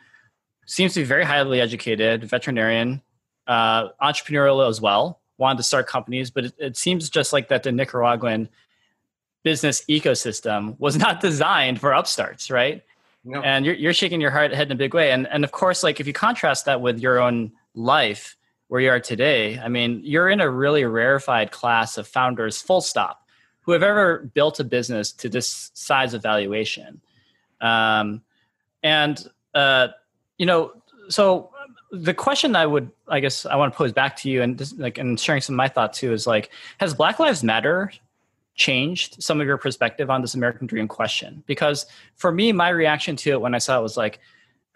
seems 0.67 0.95
to 0.95 1.01
be 1.01 1.05
very 1.05 1.25
highly 1.25 1.61
educated 1.61 2.25
veterinarian 2.25 3.03
uh, 3.47 3.89
entrepreneurial 4.03 4.69
as 4.69 4.81
well 4.81 5.21
wanted 5.39 5.57
to 5.57 5.63
start 5.63 5.87
companies 5.87 6.31
but 6.31 6.47
it, 6.47 6.55
it 6.59 6.77
seems 6.77 7.09
just 7.09 7.33
like 7.33 7.49
that 7.49 7.63
the 7.63 7.73
nicaraguan 7.73 8.49
business 9.43 9.85
ecosystem 9.89 10.79
was 10.79 10.97
not 10.97 11.21
designed 11.29 11.81
for 11.81 11.93
upstarts 11.93 12.51
right 12.51 12.85
no. 13.25 13.41
and 13.43 13.65
you're, 13.65 13.75
you're 13.75 13.93
shaking 13.93 14.21
your 14.21 14.31
head 14.31 14.53
in 14.53 14.73
a 14.73 14.75
big 14.75 14.95
way 14.95 15.11
and, 15.11 15.27
and 15.29 15.45
of 15.45 15.53
course 15.53 15.83
like 15.83 16.01
if 16.01 16.07
you 16.07 16.13
contrast 16.13 16.65
that 16.67 16.81
with 16.81 16.99
your 16.99 17.21
own 17.21 17.53
life 17.75 18.37
where 18.69 18.81
you 18.81 18.91
are 18.91 19.01
today, 19.01 19.59
I 19.59 19.69
mean, 19.69 20.01
you're 20.05 20.29
in 20.29 20.41
a 20.41 20.49
really 20.49 20.85
rarefied 20.85 21.51
class 21.51 21.99
of 21.99 22.07
founders, 22.07 22.61
full 22.61 22.81
stop, 22.81 23.27
who 23.63 23.73
have 23.73 23.83
ever 23.83 24.31
built 24.35 24.61
a 24.61 24.65
business 24.65 25.13
to 25.13 25.29
this 25.29 25.71
size 25.75 26.15
of 26.15 26.23
valuation. 26.23 27.01
Um, 27.61 28.23
and, 28.83 29.27
uh, 29.55 29.89
you 30.37 30.47
know, 30.47 30.73
so 31.09 31.51
the 31.91 32.15
question 32.15 32.55
I 32.55 32.67
would, 32.67 32.91
I 33.09 33.21
guess, 33.21 33.47
I 33.47 33.57
want 33.57 33.73
to 33.73 33.77
pose 33.77 33.93
back 33.93 34.17
to 34.17 34.31
you, 34.31 34.43
and 34.43 34.79
like, 34.79 34.99
and 34.99 35.19
sharing 35.19 35.41
some 35.41 35.55
of 35.55 35.57
my 35.57 35.69
thoughts 35.69 35.99
too, 35.99 36.13
is 36.13 36.27
like, 36.27 36.51
has 36.79 36.95
Black 36.95 37.19
Lives 37.19 37.43
Matter 37.43 37.93
changed 38.55 39.23
some 39.23 39.41
of 39.41 39.47
your 39.47 39.57
perspective 39.57 40.11
on 40.11 40.21
this 40.21 40.35
American 40.35 40.67
dream 40.67 40.89
question? 40.89 41.43
Because 41.47 41.87
for 42.17 42.31
me, 42.31 42.53
my 42.53 42.69
reaction 42.69 43.17
to 43.17 43.31
it 43.31 43.41
when 43.41 43.55
I 43.55 43.59
saw 43.59 43.79
it 43.79 43.83
was 43.83 43.97
like, 43.97 44.19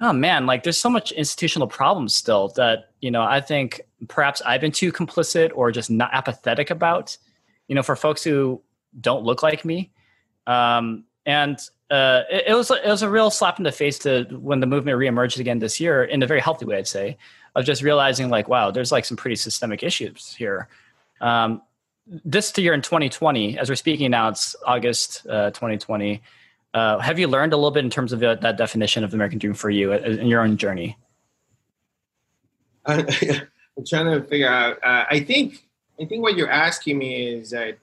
oh 0.00 0.12
man, 0.12 0.46
like 0.46 0.62
there's 0.62 0.78
so 0.78 0.90
much 0.90 1.12
institutional 1.12 1.68
problems 1.68 2.14
still 2.14 2.48
that, 2.56 2.90
you 3.00 3.10
know, 3.10 3.22
I 3.22 3.40
think 3.40 3.82
perhaps 4.08 4.40
I've 4.42 4.60
been 4.60 4.72
too 4.72 4.92
complicit 4.92 5.52
or 5.54 5.70
just 5.70 5.90
not 5.90 6.10
apathetic 6.12 6.70
about, 6.70 7.16
you 7.68 7.74
know, 7.74 7.82
for 7.82 7.94
folks 7.94 8.24
who 8.24 8.60
don't 9.00 9.24
look 9.24 9.42
like 9.42 9.64
me. 9.64 9.92
Um, 10.46 11.04
and 11.24 11.58
uh, 11.92 12.24
it, 12.30 12.44
it, 12.48 12.54
was 12.54 12.70
it 12.70 12.86
was 12.86 13.02
a 13.02 13.10
real 13.10 13.30
slap 13.30 13.58
in 13.58 13.64
the 13.64 13.70
face 13.70 13.98
to 13.98 14.24
when 14.30 14.60
the 14.60 14.66
movement 14.66 14.98
reemerged 14.98 15.38
again 15.38 15.58
this 15.58 15.78
year 15.78 16.02
in 16.02 16.22
a 16.22 16.26
very 16.26 16.40
healthy 16.40 16.64
way, 16.64 16.78
I'd 16.78 16.88
say, 16.88 17.18
of 17.54 17.66
just 17.66 17.82
realizing 17.82 18.30
like, 18.30 18.48
wow, 18.48 18.70
there's 18.70 18.90
like 18.90 19.04
some 19.04 19.18
pretty 19.18 19.36
systemic 19.36 19.82
issues 19.82 20.34
here. 20.34 20.68
Um, 21.20 21.60
this 22.06 22.56
year 22.56 22.72
in 22.72 22.80
2020, 22.80 23.58
as 23.58 23.68
we're 23.68 23.74
speaking 23.74 24.10
now, 24.10 24.28
it's 24.28 24.56
August 24.66 25.26
uh, 25.28 25.50
2020. 25.50 26.22
Uh, 26.72 26.98
have 26.98 27.18
you 27.18 27.28
learned 27.28 27.52
a 27.52 27.56
little 27.56 27.70
bit 27.70 27.84
in 27.84 27.90
terms 27.90 28.14
of 28.14 28.20
the, 28.20 28.38
that 28.40 28.56
definition 28.56 29.04
of 29.04 29.10
the 29.10 29.16
American 29.16 29.38
dream 29.38 29.52
for 29.52 29.68
you 29.68 29.92
uh, 29.92 29.98
in 29.98 30.28
your 30.28 30.40
own 30.40 30.56
journey? 30.56 30.96
I'm 32.86 33.06
trying 33.86 34.06
to 34.06 34.22
figure 34.26 34.48
out. 34.48 34.78
Uh, 34.82 35.04
I 35.10 35.20
think 35.20 35.62
I 36.00 36.06
think 36.06 36.22
what 36.22 36.38
you're 36.38 36.50
asking 36.50 36.96
me 36.96 37.34
is 37.34 37.50
that 37.50 37.76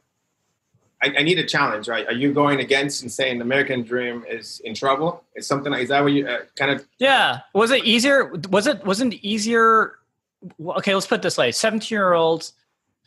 I, 1.01 1.13
I, 1.19 1.23
need 1.23 1.39
a 1.39 1.45
challenge, 1.45 1.87
right? 1.87 2.05
Are 2.07 2.13
you 2.13 2.33
going 2.33 2.59
against 2.59 3.03
and 3.03 3.11
saying 3.11 3.37
the 3.37 3.45
American 3.45 3.83
dream 3.83 4.25
is 4.27 4.59
in 4.65 4.73
trouble? 4.73 5.23
Is 5.35 5.47
something 5.47 5.71
like 5.71 5.83
is 5.83 5.89
that 5.89 6.03
what 6.03 6.11
you 6.11 6.27
uh, 6.27 6.39
kind 6.55 6.71
of? 6.71 6.85
Yeah. 6.97 7.39
Was 7.53 7.71
it 7.71 7.85
easier? 7.85 8.33
Was 8.49 8.67
it 8.67 8.85
wasn't 8.85 9.13
easier? 9.15 9.99
Okay, 10.61 10.93
let's 10.93 11.07
put 11.07 11.15
it 11.15 11.21
this 11.21 11.37
way: 11.37 11.51
seventeen-year-old 11.51 12.51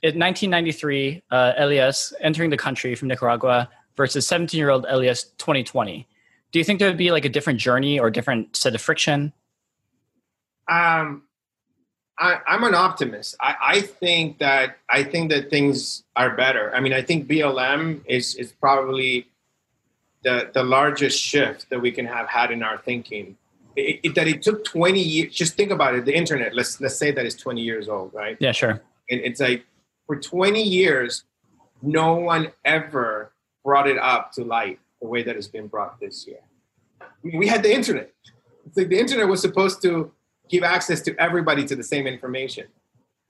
in 0.02 0.18
1993, 0.18 1.22
uh, 1.30 1.52
Elias 1.56 2.12
entering 2.20 2.50
the 2.50 2.56
country 2.56 2.94
from 2.96 3.08
Nicaragua 3.08 3.68
versus 3.96 4.26
17 4.26 4.58
year 4.58 4.70
old 4.70 4.84
Elias 4.88 5.24
2020. 5.38 6.08
Do 6.50 6.58
you 6.58 6.64
think 6.64 6.80
there 6.80 6.88
would 6.88 6.98
be 6.98 7.12
like 7.12 7.24
a 7.24 7.28
different 7.28 7.60
journey 7.60 8.00
or 8.00 8.10
different 8.10 8.56
set 8.56 8.74
of 8.74 8.80
friction? 8.80 9.32
Um, 10.68 11.22
I, 12.18 12.40
am 12.46 12.64
an 12.64 12.74
optimist. 12.74 13.36
I, 13.40 13.54
I, 13.60 13.80
think 13.80 14.38
that 14.38 14.78
I 14.88 15.02
think 15.02 15.30
that 15.30 15.50
things 15.50 16.04
are 16.14 16.36
better. 16.36 16.74
I 16.74 16.80
mean, 16.80 16.92
I 16.92 17.02
think 17.02 17.28
BLM 17.28 18.02
is 18.06 18.34
is 18.36 18.52
probably 18.52 19.28
the 20.22 20.50
the 20.52 20.62
largest 20.62 21.20
shift 21.20 21.68
that 21.70 21.80
we 21.80 21.90
can 21.90 22.06
have 22.06 22.28
had 22.28 22.50
in 22.50 22.62
our 22.62 22.78
thinking. 22.78 23.36
It, 23.74 24.00
it, 24.02 24.14
that 24.16 24.28
it 24.28 24.42
took 24.42 24.64
20 24.64 25.00
years. 25.00 25.34
Just 25.34 25.56
think 25.56 25.70
about 25.70 25.94
it. 25.94 26.04
The 26.04 26.14
internet. 26.14 26.54
Let's 26.54 26.80
let's 26.80 26.96
say 26.96 27.10
that 27.12 27.24
it's 27.24 27.36
20 27.36 27.62
years 27.62 27.88
old, 27.88 28.12
right? 28.12 28.36
Yeah, 28.38 28.52
sure. 28.52 28.82
And 29.10 29.20
it's 29.20 29.40
like 29.40 29.64
for 30.06 30.16
20 30.16 30.62
years, 30.62 31.24
no 31.80 32.14
one 32.14 32.52
ever 32.64 33.32
brought 33.64 33.88
it 33.88 33.98
up 33.98 34.32
to 34.32 34.44
light 34.44 34.78
the 35.00 35.08
way 35.08 35.22
that 35.22 35.36
it's 35.36 35.48
been 35.48 35.66
brought 35.66 35.98
this 36.00 36.26
year. 36.26 36.40
I 37.00 37.06
mean, 37.22 37.38
We 37.38 37.46
had 37.46 37.62
the 37.62 37.72
internet. 37.74 38.12
It's 38.66 38.76
like 38.76 38.88
the 38.88 38.98
internet 38.98 39.26
was 39.28 39.40
supposed 39.40 39.82
to 39.82 40.12
give 40.52 40.62
access 40.62 41.00
to 41.00 41.16
everybody 41.18 41.64
to 41.64 41.74
the 41.74 41.82
same 41.82 42.06
information. 42.06 42.66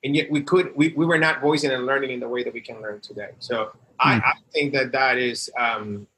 And 0.05 0.17
yet 0.17 0.29
we 0.31 0.43
could, 0.43 0.77
we, 0.77 0.89
we 0.97 1.07
were 1.07 1.19
not 1.19 1.41
voicing 1.41 1.71
and 1.71 1.87
learning 1.87 2.11
in 2.11 2.19
the 2.19 2.29
way 2.29 2.43
that 2.43 2.53
we 2.53 2.61
can 2.61 2.83
learn 2.83 3.01
today. 3.01 3.31
So 3.39 3.67
mm. 3.67 3.71
I, 4.01 4.15
I, 4.17 4.33
think 4.53 4.73
that 4.73 4.91
that 4.91 5.17
is, 5.17 5.49
um, 5.57 6.09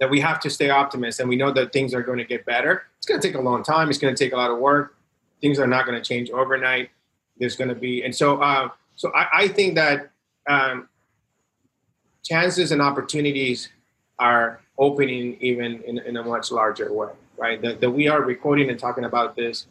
that 0.00 0.08
we 0.08 0.18
have 0.20 0.40
to 0.40 0.50
stay 0.50 0.70
optimists 0.70 1.20
and 1.20 1.28
we 1.28 1.36
know 1.36 1.52
that 1.52 1.72
things 1.72 1.92
are 1.92 2.02
going 2.02 2.16
to 2.16 2.24
get 2.24 2.46
better. 2.46 2.84
It's 2.96 3.06
going 3.06 3.20
to 3.20 3.28
take 3.28 3.36
a 3.36 3.40
long 3.40 3.62
time. 3.62 3.90
It's 3.90 3.98
going 3.98 4.14
to 4.14 4.24
take 4.24 4.32
a 4.32 4.36
lot 4.36 4.50
of 4.50 4.58
work. 4.58 4.96
Things 5.42 5.58
are 5.58 5.66
not 5.66 5.84
going 5.84 6.00
to 6.00 6.04
change 6.06 6.30
overnight. 6.30 6.88
There's 7.38 7.54
going 7.54 7.68
to 7.68 7.74
be, 7.74 8.02
and 8.02 8.14
so, 8.14 8.40
uh, 8.40 8.70
so 8.96 9.12
I, 9.14 9.26
I 9.34 9.48
think 9.48 9.74
that 9.74 10.10
um, 10.48 10.88
chances 12.24 12.72
and 12.72 12.80
opportunities 12.80 13.68
are 14.18 14.60
opening 14.78 15.36
even 15.40 15.82
in, 15.82 15.98
in 15.98 16.16
a 16.16 16.22
much 16.22 16.50
larger 16.50 16.90
way, 16.92 17.10
right? 17.36 17.60
That, 17.60 17.82
that 17.82 17.90
we 17.90 18.08
are 18.08 18.22
recording 18.22 18.70
and 18.70 18.78
talking 18.78 19.04
about 19.04 19.36
this. 19.36 19.66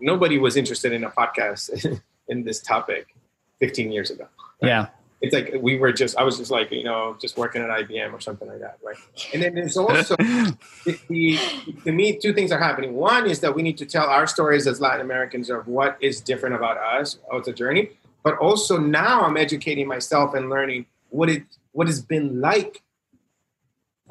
Nobody 0.00 0.38
was 0.38 0.56
interested 0.56 0.92
in 0.92 1.04
a 1.04 1.10
podcast 1.10 2.00
in 2.28 2.44
this 2.44 2.60
topic 2.60 3.14
15 3.60 3.92
years 3.92 4.10
ago. 4.10 4.26
Right? 4.62 4.68
Yeah. 4.68 4.86
It's 5.22 5.34
like 5.34 5.54
we 5.60 5.76
were 5.76 5.92
just, 5.92 6.16
I 6.16 6.22
was 6.22 6.38
just 6.38 6.50
like, 6.50 6.72
you 6.72 6.82
know, 6.82 7.14
just 7.20 7.36
working 7.36 7.60
at 7.60 7.68
IBM 7.68 8.14
or 8.14 8.20
something 8.20 8.48
like 8.48 8.60
that, 8.60 8.78
right? 8.82 8.96
And 9.34 9.42
then 9.42 9.54
there's 9.54 9.76
also, 9.76 10.16
the, 10.16 10.98
the, 11.08 11.38
to 11.84 11.92
me, 11.92 12.16
two 12.16 12.32
things 12.32 12.50
are 12.52 12.58
happening. 12.58 12.94
One 12.94 13.28
is 13.28 13.40
that 13.40 13.54
we 13.54 13.62
need 13.62 13.76
to 13.78 13.86
tell 13.86 14.06
our 14.06 14.26
stories 14.26 14.66
as 14.66 14.80
Latin 14.80 15.02
Americans 15.02 15.50
of 15.50 15.68
what 15.68 15.98
is 16.00 16.22
different 16.22 16.54
about 16.54 16.78
us, 16.78 17.18
of 17.30 17.44
the 17.44 17.52
journey 17.52 17.90
but 18.22 18.36
also 18.38 18.78
now 18.78 19.22
I'm 19.22 19.36
educating 19.36 19.86
myself 19.86 20.34
and 20.34 20.50
learning 20.50 20.86
what 21.10 21.28
it 21.28 21.44
what 21.72 21.86
has 21.86 22.00
been 22.00 22.40
like 22.40 22.82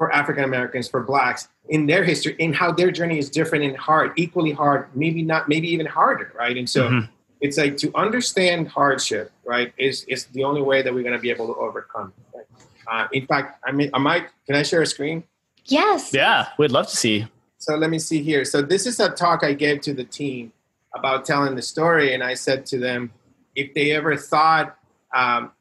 for 0.00 0.10
African 0.14 0.44
Americans, 0.44 0.88
for 0.88 1.02
blacks 1.02 1.48
in 1.68 1.84
their 1.84 2.02
history, 2.02 2.34
in 2.38 2.54
how 2.54 2.72
their 2.72 2.90
journey 2.90 3.18
is 3.18 3.28
different 3.28 3.64
and 3.64 3.76
hard, 3.76 4.12
equally 4.16 4.50
hard, 4.50 4.88
maybe 4.94 5.20
not, 5.20 5.46
maybe 5.46 5.68
even 5.68 5.84
harder, 5.84 6.32
right? 6.34 6.56
And 6.56 6.66
so 6.66 6.88
mm-hmm. 6.88 7.12
it's 7.42 7.58
like 7.58 7.76
to 7.76 7.94
understand 7.94 8.68
hardship, 8.68 9.30
right, 9.44 9.74
is 9.76 10.04
is 10.04 10.24
the 10.32 10.42
only 10.42 10.62
way 10.62 10.80
that 10.80 10.94
we're 10.94 11.02
going 11.02 11.12
to 11.12 11.20
be 11.20 11.28
able 11.28 11.48
to 11.48 11.54
overcome. 11.60 12.14
Right? 12.34 12.46
Uh, 12.90 13.08
in 13.12 13.26
fact, 13.26 13.60
I 13.62 13.72
mean, 13.72 13.90
I 13.92 13.98
might. 13.98 14.28
Can 14.46 14.56
I 14.56 14.62
share 14.62 14.80
a 14.80 14.86
screen? 14.86 15.22
Yes. 15.66 16.14
Yeah, 16.14 16.48
we'd 16.56 16.72
love 16.72 16.88
to 16.88 16.96
see. 16.96 17.26
So 17.58 17.74
let 17.76 17.90
me 17.90 17.98
see 17.98 18.22
here. 18.22 18.46
So 18.46 18.62
this 18.62 18.86
is 18.86 19.00
a 19.00 19.10
talk 19.10 19.44
I 19.44 19.52
gave 19.52 19.82
to 19.82 19.92
the 19.92 20.04
team 20.04 20.50
about 20.94 21.26
telling 21.26 21.56
the 21.56 21.62
story, 21.62 22.14
and 22.14 22.22
I 22.22 22.32
said 22.32 22.64
to 22.72 22.78
them, 22.78 23.12
if 23.54 23.74
they 23.74 23.90
ever 23.90 24.16
thought, 24.16 24.78
um, 25.14 25.52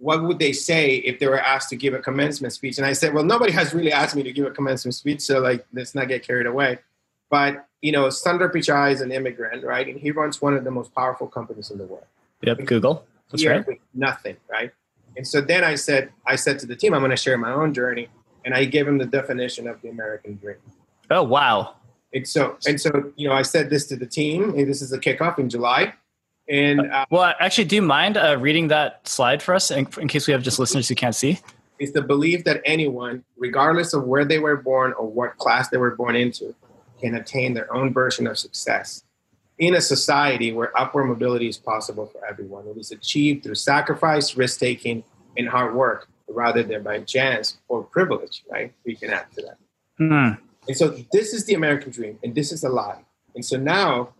what 0.00 0.22
would 0.24 0.38
they 0.38 0.52
say 0.52 0.96
if 0.96 1.18
they 1.18 1.28
were 1.28 1.38
asked 1.38 1.68
to 1.70 1.76
give 1.76 1.94
a 1.94 1.98
commencement 1.98 2.52
speech? 2.52 2.78
And 2.78 2.86
I 2.86 2.94
said, 2.94 3.14
well, 3.14 3.24
nobody 3.24 3.52
has 3.52 3.74
really 3.74 3.92
asked 3.92 4.16
me 4.16 4.22
to 4.22 4.32
give 4.32 4.46
a 4.46 4.50
commencement 4.50 4.94
speech, 4.94 5.20
so 5.20 5.40
like, 5.40 5.64
let's 5.72 5.94
not 5.94 6.08
get 6.08 6.26
carried 6.26 6.46
away. 6.46 6.78
But 7.30 7.66
you 7.82 7.92
know, 7.92 8.06
Sundar 8.06 8.52
Pichai 8.52 8.92
is 8.92 9.00
an 9.00 9.12
immigrant, 9.12 9.64
right? 9.64 9.86
And 9.86 9.98
he 9.98 10.10
runs 10.10 10.42
one 10.42 10.54
of 10.54 10.64
the 10.64 10.70
most 10.70 10.94
powerful 10.94 11.26
companies 11.26 11.70
in 11.70 11.78
the 11.78 11.84
world. 11.84 12.06
Yep, 12.42 12.64
Google. 12.64 13.06
That's 13.30 13.46
right. 13.46 13.64
nothing, 13.94 14.36
right? 14.50 14.72
And 15.16 15.26
so 15.26 15.40
then 15.40 15.62
I 15.64 15.76
said, 15.76 16.10
I 16.26 16.36
said 16.36 16.58
to 16.60 16.66
the 16.66 16.74
team, 16.74 16.94
I'm 16.94 17.00
going 17.00 17.10
to 17.10 17.16
share 17.16 17.38
my 17.38 17.52
own 17.52 17.72
journey, 17.72 18.08
and 18.44 18.54
I 18.54 18.64
gave 18.64 18.88
him 18.88 18.98
the 18.98 19.06
definition 19.06 19.68
of 19.68 19.80
the 19.82 19.88
American 19.90 20.36
dream. 20.36 20.56
Oh 21.10 21.22
wow! 21.22 21.74
And 22.12 22.26
so, 22.26 22.56
and 22.66 22.80
so, 22.80 23.12
you 23.16 23.28
know, 23.28 23.34
I 23.34 23.42
said 23.42 23.70
this 23.70 23.86
to 23.88 23.96
the 23.96 24.06
team. 24.06 24.50
And 24.50 24.68
this 24.68 24.82
is 24.82 24.92
a 24.92 24.98
kickoff 24.98 25.38
in 25.38 25.48
July. 25.48 25.92
And 26.50 26.90
uh, 26.90 27.06
well, 27.10 27.32
actually, 27.38 27.64
do 27.64 27.76
you 27.76 27.82
mind 27.82 28.16
uh, 28.16 28.36
reading 28.38 28.68
that 28.68 29.06
slide 29.06 29.40
for 29.40 29.54
us 29.54 29.70
in, 29.70 29.86
in, 30.00 30.08
case 30.08 30.26
we 30.26 30.32
have 30.32 30.42
just 30.42 30.58
listeners 30.58 30.88
who 30.88 30.96
can't 30.96 31.14
see? 31.14 31.38
It's 31.78 31.92
the 31.92 32.02
belief 32.02 32.42
that 32.44 32.60
anyone, 32.64 33.24
regardless 33.38 33.94
of 33.94 34.04
where 34.04 34.24
they 34.24 34.40
were 34.40 34.56
born 34.56 34.92
or 34.94 35.06
what 35.06 35.36
class 35.38 35.68
they 35.68 35.76
were 35.76 35.94
born 35.94 36.16
into, 36.16 36.54
can 37.00 37.14
attain 37.14 37.54
their 37.54 37.72
own 37.72 37.92
version 37.92 38.26
of 38.26 38.36
success 38.36 39.04
in 39.58 39.76
a 39.76 39.80
society 39.80 40.52
where 40.52 40.76
upward 40.76 41.06
mobility 41.06 41.48
is 41.48 41.56
possible 41.56 42.06
for 42.06 42.26
everyone. 42.26 42.66
It 42.66 42.76
is 42.76 42.90
achieved 42.90 43.44
through 43.44 43.54
sacrifice, 43.54 44.36
risk 44.36 44.58
taking, 44.58 45.04
and 45.36 45.48
hard 45.48 45.74
work 45.74 46.08
rather 46.28 46.64
than 46.64 46.82
by 46.82 47.00
chance 47.00 47.58
or 47.68 47.84
privilege, 47.84 48.42
right? 48.50 48.72
We 48.84 48.96
can 48.96 49.10
add 49.10 49.26
to 49.36 49.42
that. 49.42 49.58
Mm-hmm. 50.00 50.42
And 50.66 50.76
so 50.76 50.96
this 51.12 51.32
is 51.32 51.44
the 51.44 51.54
American 51.54 51.92
dream, 51.92 52.18
and 52.24 52.34
this 52.34 52.50
is 52.50 52.64
a 52.64 52.68
lie. 52.68 53.04
And 53.34 53.44
so 53.44 53.56
now 53.56 54.14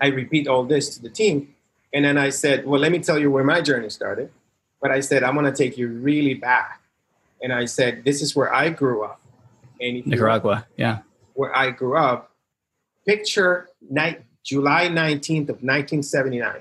I 0.00 0.08
repeat 0.08 0.46
all 0.46 0.64
this 0.64 0.94
to 0.96 1.02
the 1.02 1.10
team 1.10 1.54
and 1.96 2.04
then 2.04 2.18
I 2.18 2.28
said, 2.28 2.66
well, 2.66 2.78
let 2.78 2.92
me 2.92 2.98
tell 2.98 3.18
you 3.18 3.30
where 3.30 3.42
my 3.42 3.62
journey 3.62 3.88
started. 3.88 4.30
But 4.82 4.90
I 4.90 5.00
said, 5.00 5.22
I'm 5.22 5.32
going 5.32 5.46
to 5.46 5.56
take 5.56 5.78
you 5.78 5.88
really 5.88 6.34
back. 6.34 6.82
And 7.42 7.54
I 7.54 7.64
said, 7.64 8.04
this 8.04 8.20
is 8.20 8.36
where 8.36 8.52
I 8.52 8.68
grew 8.68 9.02
up. 9.02 9.18
And 9.80 10.06
Nicaragua, 10.06 10.66
yeah. 10.76 10.98
Where 11.32 11.56
I 11.56 11.70
grew 11.70 11.96
up, 11.96 12.32
picture 13.06 13.70
night, 13.88 14.24
July 14.44 14.88
19th 14.88 15.48
of 15.48 15.62
1979. 15.64 16.60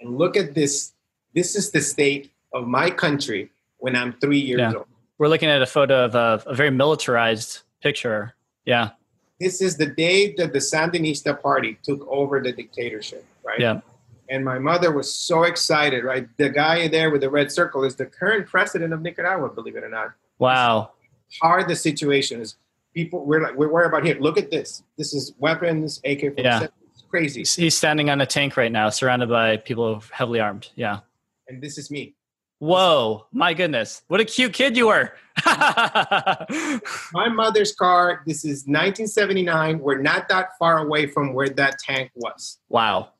And 0.00 0.16
look 0.16 0.38
at 0.38 0.54
this. 0.54 0.92
This 1.34 1.54
is 1.54 1.70
the 1.70 1.82
state 1.82 2.32
of 2.54 2.66
my 2.66 2.88
country 2.88 3.50
when 3.76 3.94
I'm 3.94 4.14
three 4.14 4.38
years 4.40 4.60
yeah. 4.60 4.72
old. 4.74 4.86
We're 5.18 5.28
looking 5.28 5.50
at 5.50 5.60
a 5.60 5.66
photo 5.66 6.02
of 6.06 6.14
a, 6.14 6.42
a 6.46 6.54
very 6.54 6.70
militarized 6.70 7.60
picture. 7.82 8.34
Yeah. 8.64 8.92
This 9.38 9.60
is 9.60 9.76
the 9.76 9.86
day 9.86 10.32
that 10.36 10.54
the 10.54 10.60
Sandinista 10.60 11.42
party 11.42 11.76
took 11.82 12.08
over 12.08 12.40
the 12.40 12.52
dictatorship, 12.52 13.26
right? 13.44 13.60
Yeah 13.60 13.80
and 14.28 14.44
my 14.44 14.58
mother 14.58 14.92
was 14.92 15.12
so 15.12 15.44
excited, 15.44 16.04
right? 16.04 16.28
The 16.38 16.48
guy 16.48 16.88
there 16.88 17.10
with 17.10 17.20
the 17.20 17.30
red 17.30 17.52
circle 17.52 17.84
is 17.84 17.96
the 17.96 18.06
current 18.06 18.46
president 18.46 18.92
of 18.92 19.02
Nicaragua, 19.02 19.50
believe 19.50 19.76
it 19.76 19.84
or 19.84 19.88
not. 19.88 20.12
Wow. 20.38 20.92
Hard 21.40 21.68
the 21.68 21.76
situation 21.76 22.40
is. 22.40 22.56
People, 22.94 23.26
we're 23.26 23.42
like, 23.42 23.56
we're 23.56 23.72
worried 23.72 23.88
about 23.88 24.04
here. 24.04 24.16
Look 24.20 24.38
at 24.38 24.52
this. 24.52 24.84
This 24.96 25.14
is 25.14 25.34
weapons, 25.38 26.00
AK 26.04 26.20
47. 26.20 26.44
Yeah. 26.44 26.66
It's 26.92 27.02
crazy. 27.10 27.44
He's 27.60 27.76
standing 27.76 28.08
on 28.08 28.20
a 28.20 28.26
tank 28.26 28.56
right 28.56 28.70
now, 28.70 28.88
surrounded 28.88 29.28
by 29.28 29.56
people 29.56 30.00
heavily 30.12 30.38
armed. 30.38 30.70
Yeah. 30.76 31.00
And 31.48 31.60
this 31.60 31.76
is 31.76 31.90
me. 31.90 32.14
Whoa, 32.60 33.26
my 33.32 33.52
goodness. 33.52 34.02
What 34.06 34.20
a 34.20 34.24
cute 34.24 34.52
kid 34.52 34.76
you 34.76 34.86
were. 34.86 35.12
my 35.44 37.28
mother's 37.28 37.74
car, 37.74 38.22
this 38.26 38.44
is 38.44 38.60
1979. 38.60 39.80
We're 39.80 40.00
not 40.00 40.28
that 40.28 40.50
far 40.56 40.78
away 40.78 41.08
from 41.08 41.34
where 41.34 41.48
that 41.48 41.80
tank 41.80 42.12
was. 42.14 42.58
Wow 42.68 43.10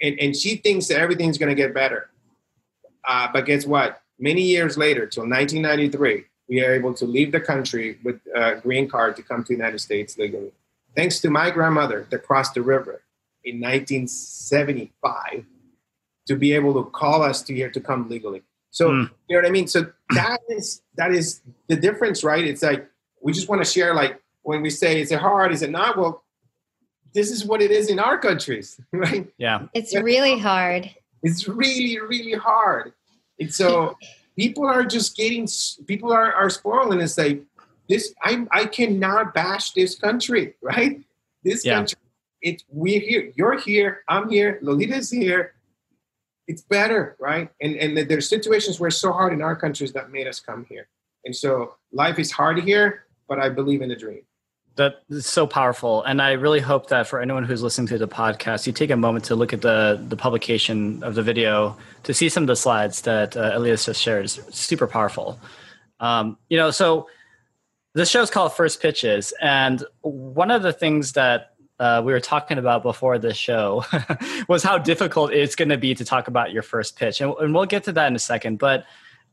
and, 0.00 0.18
and 0.18 0.36
she 0.36 0.56
thinks 0.56 0.88
that 0.88 0.98
everything's 0.98 1.38
going 1.38 1.48
to 1.48 1.54
get 1.54 1.74
better. 1.74 2.10
Uh, 3.06 3.28
but 3.32 3.46
guess 3.46 3.66
what? 3.66 4.02
many 4.18 4.42
years 4.42 4.76
later, 4.76 5.06
till 5.06 5.28
1993, 5.28 6.24
we 6.48 6.64
are 6.64 6.72
able 6.72 6.94
to 6.94 7.04
leave 7.04 7.32
the 7.32 7.40
country 7.40 7.98
with 8.04 8.20
a 8.34 8.56
green 8.56 8.88
card 8.88 9.16
to 9.16 9.22
come 9.22 9.42
to 9.42 9.48
the 9.48 9.54
United 9.54 9.80
States 9.80 10.16
legally. 10.18 10.52
Thanks 10.94 11.20
to 11.20 11.30
my 11.30 11.50
grandmother 11.50 12.06
that 12.10 12.22
crossed 12.22 12.54
the 12.54 12.62
river 12.62 13.02
in 13.44 13.60
1975 13.60 15.44
to 16.26 16.36
be 16.36 16.52
able 16.52 16.74
to 16.74 16.90
call 16.90 17.22
us 17.22 17.42
to 17.42 17.54
here 17.54 17.70
to 17.70 17.80
come 17.80 18.08
legally. 18.08 18.42
So 18.70 18.90
mm. 18.90 19.10
you 19.28 19.36
know 19.36 19.42
what 19.42 19.48
I 19.48 19.50
mean? 19.50 19.68
So 19.68 19.86
that 20.10 20.40
is 20.48 20.82
that 20.96 21.12
is 21.12 21.40
the 21.68 21.76
difference, 21.76 22.24
right? 22.24 22.44
It's 22.44 22.62
like 22.62 22.88
we 23.20 23.32
just 23.32 23.48
want 23.48 23.64
to 23.64 23.70
share 23.70 23.94
like 23.94 24.20
when 24.42 24.62
we 24.62 24.70
say 24.70 25.00
is 25.00 25.12
it 25.12 25.18
hard, 25.18 25.52
is 25.52 25.62
it 25.62 25.70
not? 25.70 25.96
Well, 25.96 26.24
this 27.16 27.30
is 27.30 27.46
what 27.46 27.62
it 27.62 27.70
is 27.70 27.88
in 27.88 27.98
our 27.98 28.18
countries, 28.18 28.78
right? 28.92 29.26
Yeah. 29.38 29.66
It's 29.72 29.96
really 29.96 30.38
hard. 30.38 30.94
It's 31.22 31.48
really, 31.48 31.98
really 31.98 32.34
hard. 32.34 32.92
And 33.40 33.52
so 33.52 33.96
people 34.38 34.66
are 34.66 34.84
just 34.84 35.16
getting 35.16 35.48
people 35.86 36.12
are, 36.12 36.32
are 36.32 36.50
spoiling 36.50 37.00
and 37.00 37.10
say, 37.10 37.40
this 37.88 38.12
I 38.22 38.46
I 38.50 38.66
cannot 38.66 39.32
bash 39.32 39.72
this 39.72 39.98
country, 39.98 40.54
right? 40.62 41.00
This 41.42 41.64
yeah. 41.64 41.76
country, 41.76 41.98
it's 42.42 42.64
we're 42.68 43.00
here, 43.00 43.32
you're 43.34 43.58
here, 43.58 44.02
I'm 44.08 44.28
here, 44.28 44.58
Lolita's 44.62 45.10
here. 45.10 45.54
It's 46.46 46.62
better, 46.62 47.16
right? 47.18 47.48
And 47.62 47.76
and 47.76 47.96
there's 48.10 48.28
situations 48.28 48.78
where 48.78 48.88
it's 48.88 48.98
so 48.98 49.12
hard 49.12 49.32
in 49.32 49.40
our 49.40 49.56
countries 49.56 49.92
that 49.94 50.10
made 50.10 50.26
us 50.26 50.38
come 50.38 50.66
here. 50.68 50.88
And 51.24 51.34
so 51.34 51.76
life 51.92 52.18
is 52.18 52.30
hard 52.30 52.58
here, 52.60 53.06
but 53.26 53.38
I 53.38 53.48
believe 53.48 53.80
in 53.80 53.88
the 53.88 53.96
dream. 53.96 54.25
That 54.76 55.02
is 55.08 55.24
so 55.24 55.46
powerful, 55.46 56.02
and 56.02 56.20
I 56.20 56.32
really 56.32 56.60
hope 56.60 56.88
that 56.88 57.06
for 57.06 57.20
anyone 57.20 57.44
who's 57.44 57.62
listening 57.62 57.86
to 57.88 57.98
the 57.98 58.06
podcast, 58.06 58.66
you 58.66 58.74
take 58.74 58.90
a 58.90 58.96
moment 58.96 59.24
to 59.26 59.34
look 59.34 59.54
at 59.54 59.62
the 59.62 59.98
the 60.08 60.16
publication 60.16 61.02
of 61.02 61.14
the 61.14 61.22
video 61.22 61.76
to 62.02 62.12
see 62.12 62.28
some 62.28 62.42
of 62.42 62.46
the 62.46 62.56
slides 62.56 63.00
that 63.02 63.36
uh, 63.36 63.52
Elias 63.54 63.86
just 63.86 64.02
shared. 64.02 64.28
Super 64.28 64.86
powerful. 64.86 65.40
Um, 65.98 66.36
you 66.50 66.58
know, 66.58 66.70
so 66.70 67.08
this 67.94 68.10
show 68.10 68.20
is 68.20 68.28
called 68.28 68.52
First 68.52 68.82
Pitches, 68.82 69.32
and 69.40 69.82
one 70.02 70.50
of 70.50 70.62
the 70.62 70.74
things 70.74 71.12
that 71.12 71.54
uh, 71.80 72.02
we 72.04 72.12
were 72.12 72.20
talking 72.20 72.58
about 72.58 72.82
before 72.82 73.18
this 73.18 73.36
show 73.36 73.82
was 74.48 74.62
how 74.62 74.76
difficult 74.76 75.32
it's 75.32 75.56
going 75.56 75.70
to 75.70 75.78
be 75.78 75.94
to 75.94 76.04
talk 76.04 76.28
about 76.28 76.52
your 76.52 76.62
first 76.62 76.96
pitch, 76.96 77.22
and, 77.22 77.34
and 77.40 77.54
we'll 77.54 77.64
get 77.64 77.84
to 77.84 77.92
that 77.92 78.08
in 78.08 78.14
a 78.14 78.18
second. 78.18 78.58
But 78.58 78.84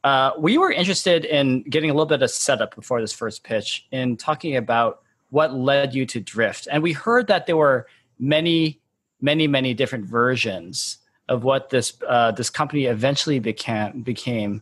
uh, 0.03 0.31
we 0.37 0.57
were 0.57 0.71
interested 0.71 1.25
in 1.25 1.63
getting 1.63 1.89
a 1.89 1.93
little 1.93 2.05
bit 2.05 2.21
of 2.21 2.31
setup 2.31 2.75
before 2.75 3.01
this 3.01 3.13
first 3.13 3.43
pitch 3.43 3.85
in 3.91 4.17
talking 4.17 4.55
about 4.55 5.02
what 5.33 5.51
led 5.51 5.95
you 5.95 6.05
to 6.05 6.19
Drift, 6.19 6.67
and 6.71 6.83
we 6.83 6.91
heard 6.91 7.25
that 7.25 7.47
there 7.47 7.57
were 7.57 7.87
many, 8.19 8.79
many, 9.19 9.47
many 9.47 9.73
different 9.73 10.05
versions 10.05 10.99
of 11.27 11.43
what 11.43 11.71
this 11.71 11.97
uh, 12.07 12.29
this 12.31 12.51
company 12.51 12.85
eventually 12.85 13.39
became. 13.39 14.03
Became 14.03 14.61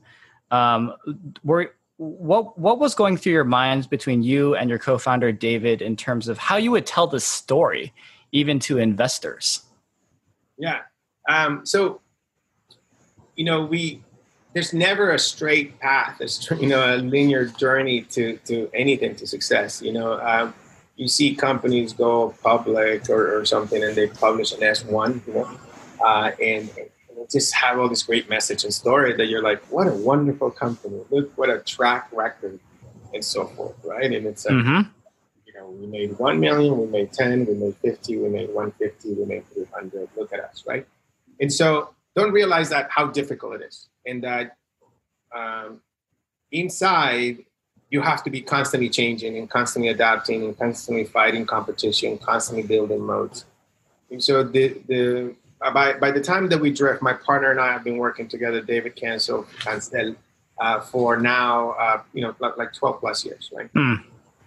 um, 0.50 0.96
were 1.44 1.76
what 1.98 2.58
what 2.58 2.80
was 2.80 2.96
going 2.96 3.18
through 3.18 3.34
your 3.34 3.44
minds 3.44 3.86
between 3.86 4.24
you 4.24 4.56
and 4.56 4.70
your 4.70 4.80
co-founder 4.80 5.34
David 5.34 5.82
in 5.82 5.98
terms 5.98 6.30
of 6.30 6.38
how 6.38 6.56
you 6.56 6.72
would 6.72 6.86
tell 6.86 7.06
the 7.06 7.20
story 7.20 7.92
even 8.32 8.58
to 8.60 8.78
investors? 8.78 9.66
Yeah. 10.58 10.84
Um, 11.28 11.66
so 11.66 12.00
you 13.36 13.44
know 13.44 13.66
we 13.66 14.02
there's 14.54 14.74
never 14.74 15.12
a 15.12 15.20
straight 15.20 15.80
path, 15.82 16.22
you 16.60 16.68
know 16.68 16.96
a 16.96 16.98
linear 16.98 17.46
journey 17.46 18.04
to 18.04 18.38
to 18.46 18.70
anything 18.74 19.18
to 19.18 19.28
success. 19.28 19.82
You 19.82 19.92
know, 19.92 20.20
um, 20.20 20.54
you 21.02 21.08
see 21.08 21.34
companies 21.34 21.94
go 21.94 22.36
public 22.44 23.10
or, 23.10 23.40
or 23.40 23.44
something 23.44 23.84
and 23.84 23.96
they 23.96 24.06
publish 24.06 24.52
an 24.52 24.62
S 24.62 24.86
one, 24.86 25.24
you 25.26 25.34
know, 25.34 25.50
uh, 26.06 26.30
and 26.40 26.70
just 27.32 27.56
have 27.56 27.80
all 27.80 27.90
this 27.90 28.04
great 28.04 28.30
message 28.30 28.64
and 28.64 28.72
story 28.72 29.12
that 29.18 29.26
you're 29.26 29.42
like, 29.42 29.64
what 29.72 29.88
a 29.88 29.94
wonderful 29.94 30.52
company. 30.52 31.02
Look 31.10 31.36
what 31.40 31.50
a 31.50 31.58
track 31.58 32.08
record 32.12 32.60
and 33.16 33.26
so 33.26 33.48
forth, 33.48 33.78
right? 33.84 34.12
And 34.12 34.28
it's 34.28 34.46
like, 34.46 34.54
mm-hmm. 34.54 34.90
you 35.48 35.54
know, 35.56 35.72
we 35.72 35.88
made 35.88 36.20
1 36.20 36.40
million, 36.40 36.78
we 36.78 36.86
made 36.86 37.12
10, 37.12 37.48
we 37.48 37.56
made 37.56 37.76
50, 37.78 38.18
we 38.18 38.30
made 38.30 38.54
150, 38.54 39.14
we 39.16 39.26
made 39.26 39.44
300. 39.56 40.08
Look 40.16 40.32
at 40.34 40.40
us, 40.40 40.66
right? 40.68 40.86
And 41.40 41.52
so 41.52 41.96
don't 42.16 42.32
realize 42.32 42.70
that 42.70 42.92
how 42.92 43.08
difficult 43.08 43.56
it 43.56 43.64
is. 43.64 43.88
And 44.06 44.24
that 44.24 44.56
um, 45.36 45.82
inside, 46.52 47.40
you 47.92 48.02
have 48.02 48.24
to 48.24 48.30
be 48.30 48.42
constantly 48.42 48.90
changing 48.90 49.38
and 49.38 49.50
constantly 49.50 49.90
adapting 49.90 50.46
and 50.46 50.58
constantly 50.58 51.04
fighting 51.04 51.46
competition, 51.46 52.18
constantly 52.18 52.64
building 52.64 53.02
modes. 53.02 53.46
And 54.10 54.24
so 54.24 54.44
the, 54.44 54.82
the 54.88 55.36
by, 55.74 55.94
by 55.94 56.10
the 56.10 56.22
time 56.22 56.48
that 56.50 56.60
we 56.60 56.72
drift, 56.72 57.02
my 57.02 57.14
partner 57.14 57.52
and 57.52 57.60
I 57.60 57.72
have 57.74 57.84
been 57.84 57.98
working 57.98 58.28
together, 58.28 58.62
David 58.62 58.96
Cancel, 58.96 59.46
Cancel 59.60 60.16
uh, 60.60 60.80
for 60.80 61.18
now, 61.18 61.72
uh, 61.72 62.02
you 62.14 62.22
know, 62.22 62.34
like, 62.40 62.58
like 62.58 62.74
12 62.74 63.00
plus 63.00 63.26
years, 63.26 63.52
right? 63.54 63.72
Mm. 63.74 64.04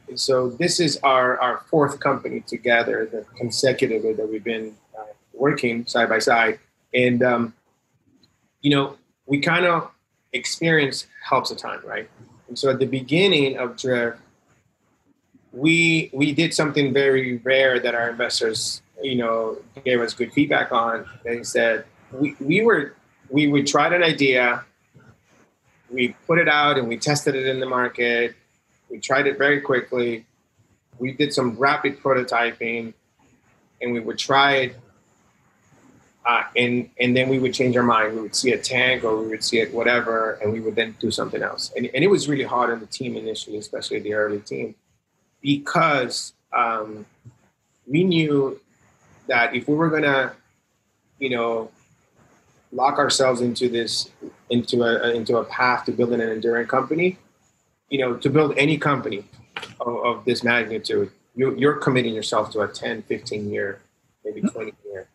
And 0.09 0.19
so 0.19 0.51
this 0.51 0.81
is 0.81 0.99
our, 1.03 1.39
our 1.39 1.59
fourth 1.69 2.01
company 2.01 2.41
together, 2.41 3.07
the 3.11 3.27
consecutively 3.37 4.15
that 4.15 4.27
we've 4.27 4.43
been 4.43 4.75
uh, 4.99 5.05
working 5.35 5.87
side 5.87 6.09
by 6.09 6.19
side. 6.19 6.59
And, 6.95 7.23
um, 7.23 7.55
you 8.63 8.71
know, 8.71 8.97
we 9.27 9.41
kind 9.41 9.67
of 9.67 9.91
experience 10.33 11.07
helps 11.29 11.51
a 11.51 11.57
ton, 11.57 11.81
right? 11.85 12.09
And 12.55 12.59
so 12.61 12.71
at 12.71 12.79
the 12.79 12.87
beginning 12.87 13.59
of 13.59 13.77
Drift, 13.77 14.21
we 15.51 16.09
we 16.13 16.33
did 16.33 16.55
something 16.55 16.95
very 16.95 17.39
rare 17.39 17.81
that 17.81 17.97
our 17.97 18.09
investors 18.09 18.81
you 19.03 19.17
know, 19.17 19.59
gave 19.85 20.01
us 20.01 20.15
good 20.15 20.33
feedback 20.33 20.71
on. 20.71 21.05
They 21.25 21.43
said 21.43 21.85
we, 22.13 22.37
we 22.39 22.63
were 22.63 22.95
we 23.29 23.49
we 23.49 23.65
tried 23.65 23.93
an 23.93 24.05
idea, 24.05 24.65
we 25.91 26.15
put 26.29 26.39
it 26.39 26.49
out 26.49 26.79
and 26.79 26.87
we 26.87 26.97
tested 26.97 27.35
it 27.35 27.47
in 27.49 27.59
the 27.59 27.67
market. 27.67 28.37
We 28.89 29.01
tried 29.01 29.27
it 29.27 29.37
very 29.37 29.61
quickly. 29.61 30.25
We 31.01 31.11
did 31.11 31.35
some 31.35 31.57
rapid 31.59 32.01
prototyping, 32.01 32.95
and 33.83 33.93
we 33.93 33.99
would 33.99 34.17
try 34.17 34.53
it, 34.59 34.77
uh, 36.27 36.45
and 36.57 36.89
and 36.99 37.17
then 37.17 37.29
we 37.29 37.39
would 37.39 37.53
change 37.53 37.77
our 37.77 37.83
mind. 37.83 38.15
We 38.15 38.23
would 38.23 38.35
see 38.35 38.53
a 38.53 38.59
tank 38.59 39.05
or 39.05 39.21
we 39.21 39.29
would 39.29 39.45
see 39.45 39.59
it 39.61 39.73
whatever, 39.75 40.39
and 40.43 40.53
we 40.53 40.61
would 40.61 40.75
then 40.75 40.97
do 40.99 41.11
something 41.11 41.43
else. 41.43 41.73
And 41.77 41.87
and 41.95 42.03
it 42.03 42.09
was 42.09 42.29
really 42.29 42.45
hard 42.45 42.71
on 42.71 42.81
the 42.81 42.87
team 42.87 43.17
initially, 43.17 43.59
especially 43.59 43.99
the 43.99 44.15
early 44.15 44.41
team, 44.41 44.75
because 45.43 46.33
um, 46.57 47.05
we 47.87 48.05
knew 48.05 48.59
that 49.27 49.55
if 49.55 49.69
we 49.69 49.75
were 49.75 49.91
gonna, 49.91 50.33
you 51.19 51.29
know, 51.29 51.71
lock 52.73 52.99
ourselves 52.99 53.43
into 53.43 53.69
this 53.69 54.11
into 54.49 54.83
a 54.83 55.11
into 55.15 55.37
a 55.37 55.45
path 55.45 55.85
to 55.87 55.93
building 55.93 56.23
an 56.23 56.31
enduring 56.31 56.67
company, 56.67 57.19
you 57.91 57.99
know, 57.99 58.17
to 58.17 58.31
build 58.31 58.57
any 58.57 58.79
company 58.79 59.25
of, 59.79 59.97
of 60.07 60.25
this 60.25 60.43
magnitude, 60.43 61.11
you, 61.37 61.55
you're 61.59 61.77
committing 61.77 62.15
yourself 62.15 62.51
to 62.53 62.61
a 62.61 62.69
10, 62.69 63.03
15 63.03 63.51
year, 63.51 63.83
maybe 64.25 64.41
hmm. 64.41 64.49
20 64.49 64.73
year 64.87 65.07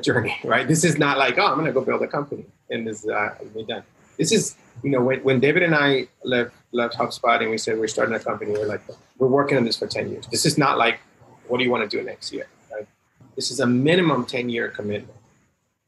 journey, 0.00 0.36
right? 0.44 0.66
This 0.66 0.84
is 0.84 0.98
not 0.98 1.18
like, 1.18 1.38
oh, 1.38 1.46
I'm 1.46 1.54
going 1.54 1.66
to 1.66 1.72
go 1.72 1.80
build 1.80 2.02
a 2.02 2.06
company 2.06 2.44
and 2.70 2.86
this 2.86 3.06
uh, 3.06 3.34
be 3.54 3.64
done. 3.64 3.82
This 4.18 4.32
is, 4.32 4.56
you 4.82 4.90
know, 4.90 5.02
when, 5.02 5.20
when 5.20 5.40
David 5.40 5.62
and 5.62 5.74
I 5.74 6.08
left 6.24 6.54
left 6.72 6.96
HubSpot 6.96 7.40
and 7.40 7.50
we 7.50 7.58
said 7.58 7.78
we're 7.78 7.86
starting 7.86 8.14
a 8.14 8.18
company, 8.18 8.52
we're 8.52 8.66
like, 8.66 8.82
we're 9.18 9.28
working 9.28 9.56
on 9.56 9.64
this 9.64 9.76
for 9.76 9.86
10 9.86 10.10
years. 10.10 10.26
This 10.28 10.46
is 10.46 10.58
not 10.58 10.78
like, 10.78 11.00
what 11.48 11.58
do 11.58 11.64
you 11.64 11.70
want 11.70 11.88
to 11.88 11.96
do 11.96 12.02
next 12.02 12.32
year? 12.32 12.46
Right? 12.72 12.86
This 13.34 13.50
is 13.50 13.60
a 13.60 13.66
minimum 13.66 14.26
10 14.26 14.48
year 14.48 14.68
commitment. 14.68 15.18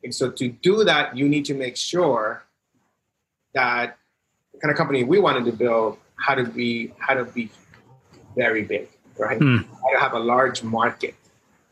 And 0.04 0.14
so 0.14 0.30
to 0.30 0.48
do 0.48 0.84
that, 0.84 1.16
you 1.16 1.28
need 1.28 1.44
to 1.46 1.54
make 1.54 1.76
sure 1.76 2.44
that 3.54 3.96
the 4.52 4.58
kind 4.60 4.70
of 4.70 4.76
company 4.76 5.04
we 5.04 5.18
wanted 5.18 5.44
to 5.46 5.52
build 5.52 5.98
how 6.16 6.34
to 6.34 6.44
be 6.44 6.92
how 6.98 7.14
to 7.14 7.24
be 7.24 7.50
very 8.36 8.62
big, 8.62 8.88
right? 9.18 9.38
Mm. 9.38 9.64
How 9.82 9.92
to 9.92 9.98
have 9.98 10.12
a 10.12 10.18
large 10.18 10.62
market, 10.62 11.14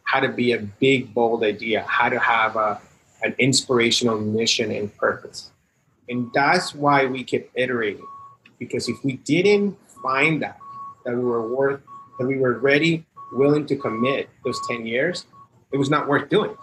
how 0.07 0.21
to 0.21 0.29
be 0.29 0.53
a 0.53 0.59
big, 0.59 1.12
bold 1.12 1.45
idea, 1.45 1.85
how 1.87 2.09
to 2.09 2.19
have 2.19 2.57
a, 2.57 2.81
an 3.23 3.35
inspirational 3.38 4.19
mission 4.19 4.71
and 4.71 4.97
purpose. 4.97 5.51
And 6.09 6.31
that's 6.33 6.75
why 6.75 7.07
we 7.07 7.25
kept 7.25 7.51
iterating. 7.55 8.07
Because 8.59 8.88
if 8.88 8.97
we 9.05 9.16
didn't 9.19 9.77
find 10.03 10.40
that, 10.42 10.59
that 11.05 11.14
we 11.14 11.23
were 11.23 11.47
worth, 11.47 11.81
that 12.19 12.27
we 12.27 12.38
were 12.38 12.59
ready, 12.59 13.05
willing 13.33 13.66
to 13.66 13.77
commit 13.77 14.31
those 14.45 14.59
10 14.69 14.87
years, 14.87 15.27
it 15.73 15.77
was 15.77 15.90
not 15.90 16.09
worth 16.09 16.29
doing. 16.29 16.57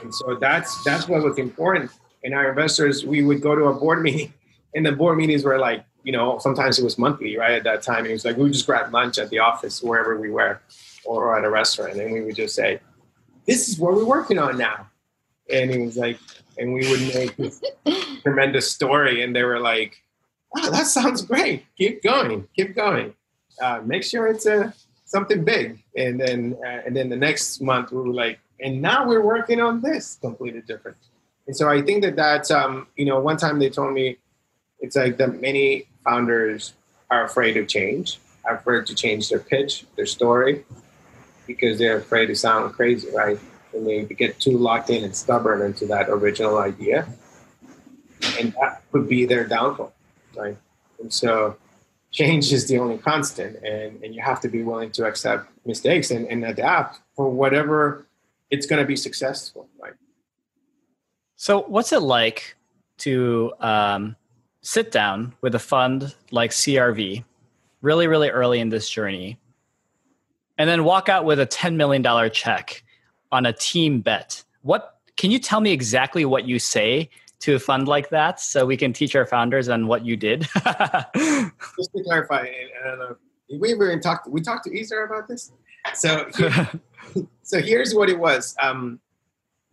And 0.00 0.14
so 0.14 0.36
that's 0.36 0.82
that's 0.84 1.08
what 1.08 1.24
was 1.24 1.38
important. 1.38 1.90
And 2.22 2.34
our 2.34 2.50
investors, 2.50 3.04
we 3.04 3.22
would 3.22 3.40
go 3.40 3.56
to 3.56 3.64
a 3.64 3.74
board 3.74 4.02
meeting, 4.06 4.32
and 4.74 4.86
the 4.86 4.92
board 4.92 5.18
meetings 5.18 5.44
were 5.44 5.58
like, 5.58 5.84
you 6.04 6.12
know, 6.12 6.38
sometimes 6.38 6.78
it 6.78 6.84
was 6.84 6.98
monthly, 6.98 7.36
right? 7.36 7.52
At 7.52 7.64
that 7.64 7.82
time, 7.82 8.06
it 8.06 8.12
was 8.12 8.24
like 8.24 8.36
we 8.36 8.44
would 8.44 8.52
just 8.52 8.66
grab 8.66 8.92
lunch 8.92 9.18
at 9.18 9.30
the 9.30 9.40
office 9.40 9.82
wherever 9.82 10.18
we 10.18 10.30
were, 10.30 10.60
or 11.16 11.38
at 11.38 11.44
a 11.44 11.50
restaurant, 11.50 11.94
and 11.94 12.12
we 12.12 12.20
would 12.20 12.36
just 12.36 12.54
say, 12.54 12.80
"This 13.46 13.68
is 13.68 13.78
what 13.78 13.94
we're 13.94 14.04
working 14.04 14.38
on 14.38 14.58
now." 14.58 14.88
And 15.50 15.70
he 15.70 15.78
was 15.78 15.96
like, 15.96 16.18
and 16.58 16.74
we 16.74 16.88
would 16.90 17.00
make 17.14 17.36
this 17.36 17.62
tremendous 18.22 18.70
story, 18.70 19.22
and 19.22 19.34
they 19.34 19.42
were 19.42 19.60
like, 19.60 19.96
"Oh, 20.56 20.70
that 20.70 20.86
sounds 20.86 21.22
great. 21.22 21.64
Keep 21.76 22.02
going, 22.02 22.46
keep 22.54 22.76
going. 22.76 23.14
Uh, 23.60 23.80
make 23.84 24.04
sure 24.04 24.26
it's 24.26 24.46
a 24.46 24.74
something 25.08 25.42
big. 25.44 25.82
And 25.96 26.20
then 26.20 26.56
uh, 26.64 26.82
and 26.86 26.94
then 26.94 27.08
the 27.08 27.16
next 27.16 27.60
month 27.60 27.90
we 27.90 27.98
were 27.98 28.14
like, 28.24 28.38
and 28.60 28.82
now 28.82 29.06
we're 29.06 29.24
working 29.24 29.60
on 29.60 29.80
this 29.80 30.18
completely 30.20 30.60
different. 30.60 30.98
And 31.46 31.56
so 31.56 31.68
I 31.68 31.80
think 31.80 32.02
that 32.02 32.16
that's 32.16 32.50
um, 32.50 32.86
you 32.96 33.06
know 33.06 33.18
one 33.18 33.38
time 33.38 33.58
they 33.58 33.70
told 33.70 33.94
me 33.94 34.18
it's 34.80 34.96
like 34.96 35.16
that 35.16 35.40
many 35.40 35.88
founders 36.04 36.74
are 37.10 37.24
afraid 37.24 37.56
of 37.56 37.66
change, 37.66 38.18
are 38.44 38.56
afraid 38.56 38.86
to 38.86 38.94
change 38.94 39.30
their 39.30 39.40
pitch, 39.40 39.86
their 39.96 40.06
story, 40.06 40.64
because 41.48 41.78
they're 41.78 41.96
afraid 41.96 42.26
to 42.26 42.36
sound 42.36 42.72
crazy, 42.74 43.08
right? 43.12 43.40
And 43.72 43.84
they 43.84 44.04
get 44.04 44.38
too 44.38 44.56
locked 44.56 44.90
in 44.90 45.02
and 45.02 45.16
stubborn 45.16 45.62
into 45.62 45.86
that 45.86 46.08
original 46.08 46.58
idea. 46.58 47.08
And 48.38 48.52
that 48.60 48.82
could 48.92 49.08
be 49.08 49.24
their 49.24 49.46
downfall, 49.46 49.92
right? 50.36 50.56
And 51.00 51.12
so 51.12 51.56
change 52.12 52.52
is 52.52 52.68
the 52.68 52.78
only 52.78 52.98
constant 52.98 53.56
and, 53.64 54.02
and 54.02 54.14
you 54.14 54.22
have 54.22 54.40
to 54.40 54.48
be 54.48 54.62
willing 54.62 54.90
to 54.92 55.04
accept 55.04 55.50
mistakes 55.66 56.10
and, 56.10 56.26
and 56.26 56.44
adapt 56.44 57.00
for 57.14 57.28
whatever 57.28 58.06
it's 58.50 58.66
going 58.66 58.80
to 58.80 58.86
be 58.86 58.96
successful, 58.96 59.68
right? 59.82 59.92
So 61.36 61.62
what's 61.62 61.92
it 61.92 62.00
like 62.00 62.56
to 62.98 63.52
um, 63.60 64.16
sit 64.62 64.90
down 64.90 65.34
with 65.40 65.54
a 65.54 65.58
fund 65.58 66.14
like 66.30 66.50
CRV 66.50 67.24
really, 67.82 68.06
really 68.06 68.30
early 68.30 68.60
in 68.60 68.70
this 68.70 68.88
journey 68.88 69.38
and 70.58 70.68
then 70.68 70.84
walk 70.84 71.08
out 71.08 71.24
with 71.24 71.40
a 71.40 71.46
$10 71.46 71.76
million 71.76 72.04
check 72.32 72.82
on 73.30 73.46
a 73.46 73.52
team 73.52 74.00
bet. 74.00 74.42
What 74.62 74.96
can 75.16 75.30
you 75.30 75.38
tell 75.38 75.60
me 75.60 75.72
exactly 75.72 76.24
what 76.24 76.46
you 76.46 76.58
say 76.58 77.08
to 77.40 77.54
a 77.54 77.58
fund 77.58 77.86
like 77.86 78.10
that 78.10 78.40
so 78.40 78.66
we 78.66 78.76
can 78.76 78.92
teach 78.92 79.14
our 79.14 79.24
founders 79.24 79.68
on 79.68 79.86
what 79.86 80.04
you 80.04 80.16
did? 80.16 80.42
Just 80.54 81.92
to 81.92 82.02
clarify, 82.04 82.46
I 82.84 82.88
don't 82.88 82.98
know, 82.98 83.16
we 83.58 83.70
even 83.70 84.00
talked, 84.00 84.28
we 84.28 84.40
talked 84.40 84.64
to 84.64 84.70
Izhar 84.70 85.06
about 85.06 85.28
this. 85.28 85.52
So, 85.94 86.28
so 87.42 87.60
here's 87.60 87.94
what 87.94 88.10
it 88.10 88.18
was. 88.18 88.56
Um, 88.60 89.00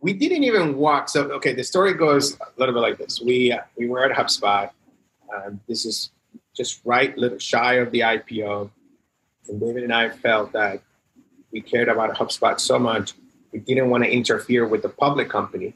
we 0.00 0.12
didn't 0.12 0.44
even 0.44 0.76
walk. 0.76 1.08
So, 1.08 1.30
okay, 1.32 1.52
the 1.52 1.64
story 1.64 1.94
goes 1.94 2.34
a 2.34 2.46
little 2.58 2.74
bit 2.74 2.80
like 2.80 2.98
this. 2.98 3.20
We, 3.20 3.52
uh, 3.52 3.62
we 3.76 3.88
were 3.88 4.04
at 4.04 4.16
HubSpot. 4.16 4.70
Um, 5.34 5.60
this 5.66 5.84
is 5.84 6.10
just 6.54 6.80
right, 6.84 7.16
little 7.18 7.38
shy 7.38 7.74
of 7.74 7.90
the 7.90 8.00
IPO. 8.00 8.70
And 9.48 9.60
David 9.60 9.84
and 9.84 9.92
I 9.92 10.10
felt 10.10 10.52
that 10.52 10.80
we 11.52 11.60
cared 11.60 11.88
about 11.88 12.14
HubSpot 12.14 12.58
so 12.60 12.78
much, 12.78 13.14
we 13.52 13.60
didn't 13.60 13.90
want 13.90 14.04
to 14.04 14.10
interfere 14.10 14.66
with 14.66 14.82
the 14.82 14.88
public 14.88 15.28
company. 15.28 15.74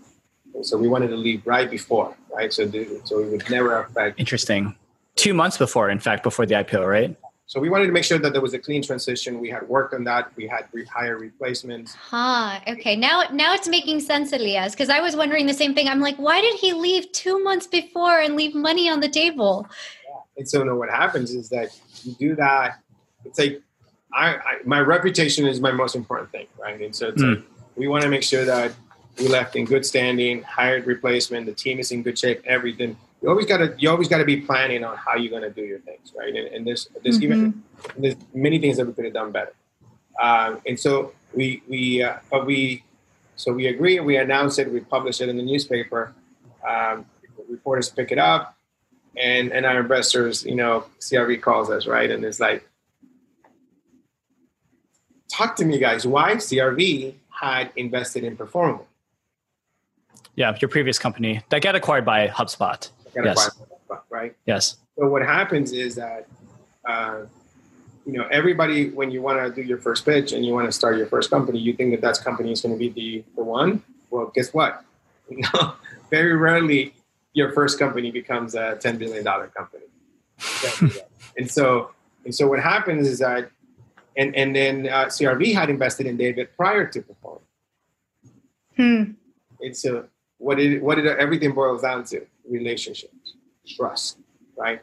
So 0.62 0.76
we 0.76 0.88
wanted 0.88 1.09
to 1.09 1.16
leave 1.16 1.46
right 1.46 1.70
before, 1.70 2.14
right? 2.35 2.52
So, 2.52 2.66
the, 2.66 3.00
so 3.04 3.20
it 3.20 3.30
would 3.30 3.48
never 3.48 3.83
affect. 3.83 4.18
Interesting. 4.18 4.76
Two 5.16 5.33
months 5.33 5.56
before, 5.56 5.90
in 5.90 5.98
fact, 5.98 6.22
before 6.22 6.46
the 6.46 6.54
IPO, 6.54 6.87
right? 6.87 7.16
So 7.46 7.59
we 7.59 7.68
wanted 7.68 7.87
to 7.87 7.92
make 7.92 8.04
sure 8.04 8.18
that 8.18 8.33
there 8.33 8.40
was 8.40 8.54
a 8.54 8.61
clean 8.61 8.80
transition. 8.80 9.40
We 9.40 9.50
had 9.50 9.68
worked 9.68 9.92
on 9.92 10.04
that. 10.04 10.30
We 10.37 10.46
had 10.46 10.66
re- 10.72 10.85
hire 10.85 11.18
replacements. 11.18 11.94
Huh. 11.94 12.61
Okay. 12.68 12.94
Now, 12.94 13.24
now 13.33 13.54
it's 13.54 13.66
making 13.66 14.00
sense, 14.00 14.33
Elias, 14.33 14.72
because 14.72 14.88
I 14.88 15.00
was 15.00 15.16
wondering 15.16 15.46
the 15.46 15.54
same 15.54 15.74
thing. 15.74 15.88
I'm 15.88 15.98
like, 15.98 16.16
why 16.16 16.40
did 16.40 16.54
he 16.54 16.72
leave 16.72 17.11
two 17.11 17.42
months 17.42 17.66
before 17.66 18.20
and 18.20 18.37
leave 18.37 18.54
money 18.54 18.88
on 18.88 19.00
the 19.00 19.09
table? 19.09 19.66
Yeah. 20.09 20.20
And 20.37 20.48
so, 20.48 20.62
no, 20.62 20.76
what 20.76 20.90
happens 20.90 21.35
is 21.35 21.48
that 21.48 21.76
you 22.04 22.14
do 22.20 22.37
that. 22.37 22.78
It's 23.31 23.38
like 23.38 23.62
I, 24.12 24.35
I 24.35 24.57
my 24.64 24.81
reputation 24.81 25.47
is 25.47 25.61
my 25.61 25.73
most 25.73 25.97
important 25.97 26.31
thing, 26.31 26.47
right? 26.61 26.81
And 26.81 26.95
so 26.95 27.09
it's 27.09 27.23
mm. 27.23 27.37
like, 27.37 27.45
we 27.77 27.88
want 27.88 28.03
to 28.03 28.11
make 28.11 28.23
sure 28.23 28.45
that 28.45 28.73
we 29.19 29.29
left 29.29 29.57
in 29.57 29.64
good 29.64 29.85
standing, 29.87 30.43
hired 30.43 30.87
replacement, 30.87 31.47
the 31.47 31.53
team 31.53 31.79
is 31.79 31.90
in 31.90 32.03
good 32.03 32.19
shape, 32.19 32.43
everything 32.45 32.97
you 33.23 33.29
always 33.29 33.47
got 33.47 33.59
to 33.59 33.75
you 33.79 33.90
always 33.90 34.09
got 34.09 34.19
to 34.19 34.25
be 34.25 34.40
planning 34.40 34.83
on 34.85 34.97
how 34.97 35.14
you're 35.16 35.31
going 35.31 35.43
to 35.43 35.51
do 35.51 35.62
your 35.62 35.81
things, 35.81 36.12
right? 36.16 36.35
And, 36.35 36.49
and 36.49 36.66
there's 36.66 36.88
there's 37.03 37.19
mm-hmm. 37.19 37.25
even 37.25 37.62
there's 37.99 38.16
many 38.35 38.59
things 38.59 38.77
that 38.79 38.87
we 38.87 38.93
could 38.93 39.05
have 39.05 39.14
done 39.14 39.31
better. 39.31 39.53
Um, 40.21 40.61
and 40.66 40.79
so 40.79 41.12
we 41.35 41.62
we 41.69 42.03
uh, 42.03 42.16
but 42.31 42.47
we 42.47 42.83
so 43.37 43.53
we 43.53 43.66
agree. 43.66 44.01
We 44.01 44.16
announce 44.16 44.59
it. 44.59 44.71
We 44.73 44.81
publish 44.81 45.21
it 45.21 45.29
in 45.29 45.37
the 45.37 45.43
newspaper. 45.43 46.14
Um, 46.66 47.07
reporters 47.49 47.90
pick 47.90 48.11
it 48.11 48.19
up, 48.19 48.57
and 49.16 49.53
and 49.53 49.66
our 49.66 49.81
investors, 49.81 50.45
you 50.45 50.55
know, 50.55 50.85
CRV 51.01 51.43
calls 51.43 51.71
us 51.71 51.87
right, 51.87 52.11
and 52.11 52.25
it's 52.25 52.40
like, 52.40 52.66
talk 55.31 55.57
to 55.57 55.64
me, 55.64 55.79
guys. 55.79 56.07
Why 56.07 56.35
CRV 56.35 57.14
had 57.31 57.71
invested 57.77 58.25
in 58.25 58.37
Performable? 58.37 58.87
Yeah, 60.37 60.57
your 60.61 60.69
previous 60.69 60.99
company 60.99 61.43
that 61.51 61.62
got 61.62 61.75
acquired 61.75 62.05
by 62.05 62.29
HubSpot 62.29 62.88
yes. 63.14 63.51
right? 64.09 64.35
Yes. 64.47 64.77
So 64.99 65.09
what 65.09 65.23
happens 65.23 65.73
is 65.73 65.95
that, 65.97 66.27
uh, 66.85 67.23
you 68.07 68.12
know, 68.14 68.27
everybody 68.31 68.90
when 68.90 69.11
you 69.11 69.23
want 69.23 69.38
to 69.38 69.62
do 69.62 69.66
your 69.66 69.79
first 69.79 70.05
pitch 70.05 70.33
and 70.33 70.45
you 70.45 70.53
want 70.53 70.66
to 70.66 70.73
start 70.73 70.97
your 70.97 71.07
first 71.07 71.31
company, 71.31 71.59
you 71.59 71.73
think 71.75 71.93
that 71.93 72.01
that 72.01 72.25
company 72.25 72.53
is 72.53 72.61
going 72.61 72.75
to 72.75 72.79
be 72.79 72.88
the 72.88 73.25
the 73.37 73.45
one. 73.45 73.83
Well, 74.11 74.33
guess 74.35 74.53
what? 74.53 74.85
Very 76.11 76.37
rarely 76.37 76.95
your 77.33 77.53
first 77.53 77.79
company 77.79 78.11
becomes 78.11 78.55
a 78.55 78.77
ten 78.77 78.99
billion 78.99 79.25
dollar 79.25 79.49
company. 79.49 79.85
and 81.37 81.51
so 81.51 81.90
and 82.25 82.35
so 82.35 82.47
what 82.49 82.61
happens 82.61 83.07
is 83.07 83.19
that 83.19 83.51
and 84.16 84.35
and 84.37 84.55
then 84.55 84.88
uh, 84.88 85.07
CRV 85.07 85.55
had 85.55 85.70
invested 85.70 86.07
in 86.07 86.16
David 86.16 86.49
prior 86.57 86.87
to 86.87 87.03
Perform. 87.03 87.40
Hmm. 88.77 89.03
And 89.61 89.77
so 89.77 90.07
what 90.38 90.57
did 90.57 90.83
what 90.83 90.96
did 90.96 91.07
everything 91.07 91.53
boils 91.53 91.83
down 91.83 92.05
to? 92.05 92.27
relationships, 92.51 93.35
trust, 93.66 94.18
right? 94.57 94.83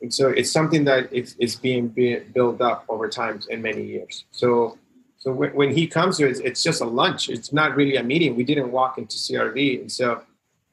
And 0.00 0.12
so 0.12 0.28
it's 0.28 0.50
something 0.50 0.84
that 0.84 1.12
is, 1.12 1.36
is 1.38 1.56
being, 1.56 1.88
built 1.88 2.60
up 2.62 2.84
over 2.88 3.08
time 3.08 3.40
in 3.50 3.60
many 3.60 3.84
years. 3.84 4.24
So 4.30 4.78
so 5.18 5.30
when, 5.30 5.50
when 5.50 5.70
he 5.70 5.86
comes 5.86 6.16
here, 6.16 6.28
it's, 6.28 6.40
it's 6.40 6.62
just 6.62 6.80
a 6.80 6.86
lunch. 6.86 7.28
It's 7.28 7.52
not 7.52 7.76
really 7.76 7.96
a 7.96 8.02
meeting. 8.02 8.36
We 8.36 8.44
didn't 8.44 8.72
walk 8.72 8.96
into 8.96 9.16
CRV. 9.16 9.82
And 9.82 9.92
so 9.92 10.22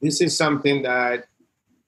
this 0.00 0.22
is 0.22 0.34
something 0.34 0.80
that 0.82 1.26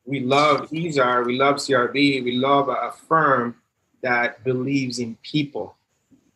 we 0.04 0.20
love 0.20 0.68
Izhar, 0.68 1.24
we 1.24 1.38
love 1.38 1.56
CRV, 1.56 2.22
we 2.22 2.32
love 2.32 2.68
a, 2.68 2.72
a 2.72 2.92
firm 3.08 3.56
that 4.02 4.44
believes 4.44 4.98
in 4.98 5.16
people. 5.22 5.76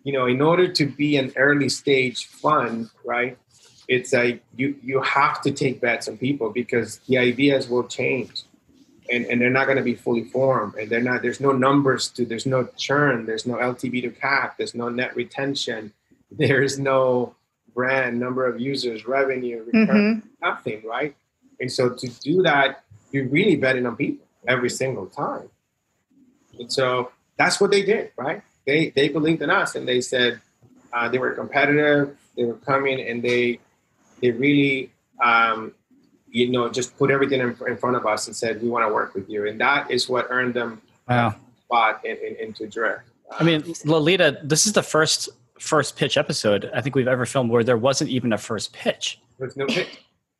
You 0.04 0.12
know, 0.12 0.26
in 0.26 0.40
order 0.40 0.68
to 0.68 0.86
be 0.86 1.16
an 1.16 1.32
early 1.36 1.68
stage 1.68 2.26
fund, 2.26 2.90
right? 3.04 3.38
it's 3.88 4.12
like 4.12 4.42
you 4.56 4.74
you 4.82 5.00
have 5.02 5.42
to 5.42 5.50
take 5.50 5.80
bets 5.80 6.08
on 6.08 6.16
people 6.16 6.50
because 6.50 6.98
the 7.08 7.18
ideas 7.18 7.68
will 7.68 7.84
change 7.84 8.42
and, 9.10 9.26
and 9.26 9.40
they're 9.40 9.50
not 9.50 9.66
going 9.66 9.76
to 9.76 9.84
be 9.84 9.94
fully 9.94 10.24
formed 10.24 10.74
and 10.76 10.88
they're 10.88 11.02
not 11.02 11.22
there's 11.22 11.40
no 11.40 11.52
numbers 11.52 12.08
to 12.08 12.24
there's 12.24 12.46
no 12.46 12.68
churn 12.76 13.26
there's 13.26 13.46
no 13.46 13.54
ltv 13.56 14.02
to 14.02 14.10
cac 14.10 14.56
there's 14.56 14.74
no 14.74 14.88
net 14.88 15.14
retention 15.16 15.92
there's 16.30 16.78
no 16.78 17.34
brand 17.74 18.18
number 18.18 18.46
of 18.46 18.60
users 18.60 19.06
revenue 19.06 19.64
return 19.64 20.22
mm-hmm. 20.22 20.28
nothing 20.42 20.82
right 20.86 21.14
and 21.60 21.70
so 21.70 21.90
to 21.90 22.08
do 22.20 22.42
that 22.42 22.84
you're 23.12 23.28
really 23.28 23.56
betting 23.56 23.86
on 23.86 23.96
people 23.96 24.26
every 24.48 24.70
single 24.70 25.06
time 25.06 25.48
and 26.58 26.72
so 26.72 27.10
that's 27.36 27.60
what 27.60 27.70
they 27.70 27.82
did 27.82 28.10
right 28.16 28.42
they 28.66 28.90
they 28.90 29.08
believed 29.08 29.42
in 29.42 29.50
us 29.50 29.74
and 29.74 29.86
they 29.86 30.00
said 30.00 30.40
uh, 30.92 31.08
they 31.08 31.18
were 31.18 31.32
competitive 31.32 32.16
they 32.36 32.44
were 32.44 32.54
coming 32.54 33.00
and 33.00 33.22
they 33.22 33.58
they 34.20 34.30
really, 34.30 34.90
um, 35.22 35.72
you 36.28 36.50
know, 36.50 36.68
just 36.70 36.96
put 36.96 37.10
everything 37.10 37.40
in, 37.40 37.56
in, 37.66 37.76
front 37.76 37.96
of 37.96 38.06
us 38.06 38.26
and 38.26 38.34
said, 38.34 38.62
we 38.62 38.68
want 38.68 38.86
to 38.86 38.92
work 38.92 39.14
with 39.14 39.28
you. 39.28 39.46
And 39.46 39.60
that 39.60 39.90
is 39.90 40.08
what 40.08 40.26
earned 40.30 40.54
them 40.54 40.80
wow. 41.08 41.34
spot 41.64 42.04
in, 42.04 42.16
in, 42.16 42.36
into 42.36 42.66
Drift. 42.66 43.02
I 43.30 43.44
mean, 43.44 43.74
Lolita, 43.84 44.40
this 44.42 44.66
is 44.66 44.72
the 44.72 44.82
first 44.82 45.28
first 45.60 45.96
pitch 45.96 46.16
episode 46.16 46.68
I 46.74 46.80
think 46.80 46.94
we've 46.94 47.08
ever 47.08 47.24
filmed 47.24 47.50
where 47.50 47.62
there 47.62 47.76
wasn't 47.76 48.10
even 48.10 48.32
a 48.32 48.38
first 48.38 48.72
pitch. 48.72 49.20
There's 49.38 49.56
no 49.56 49.66
pitch. 49.66 49.88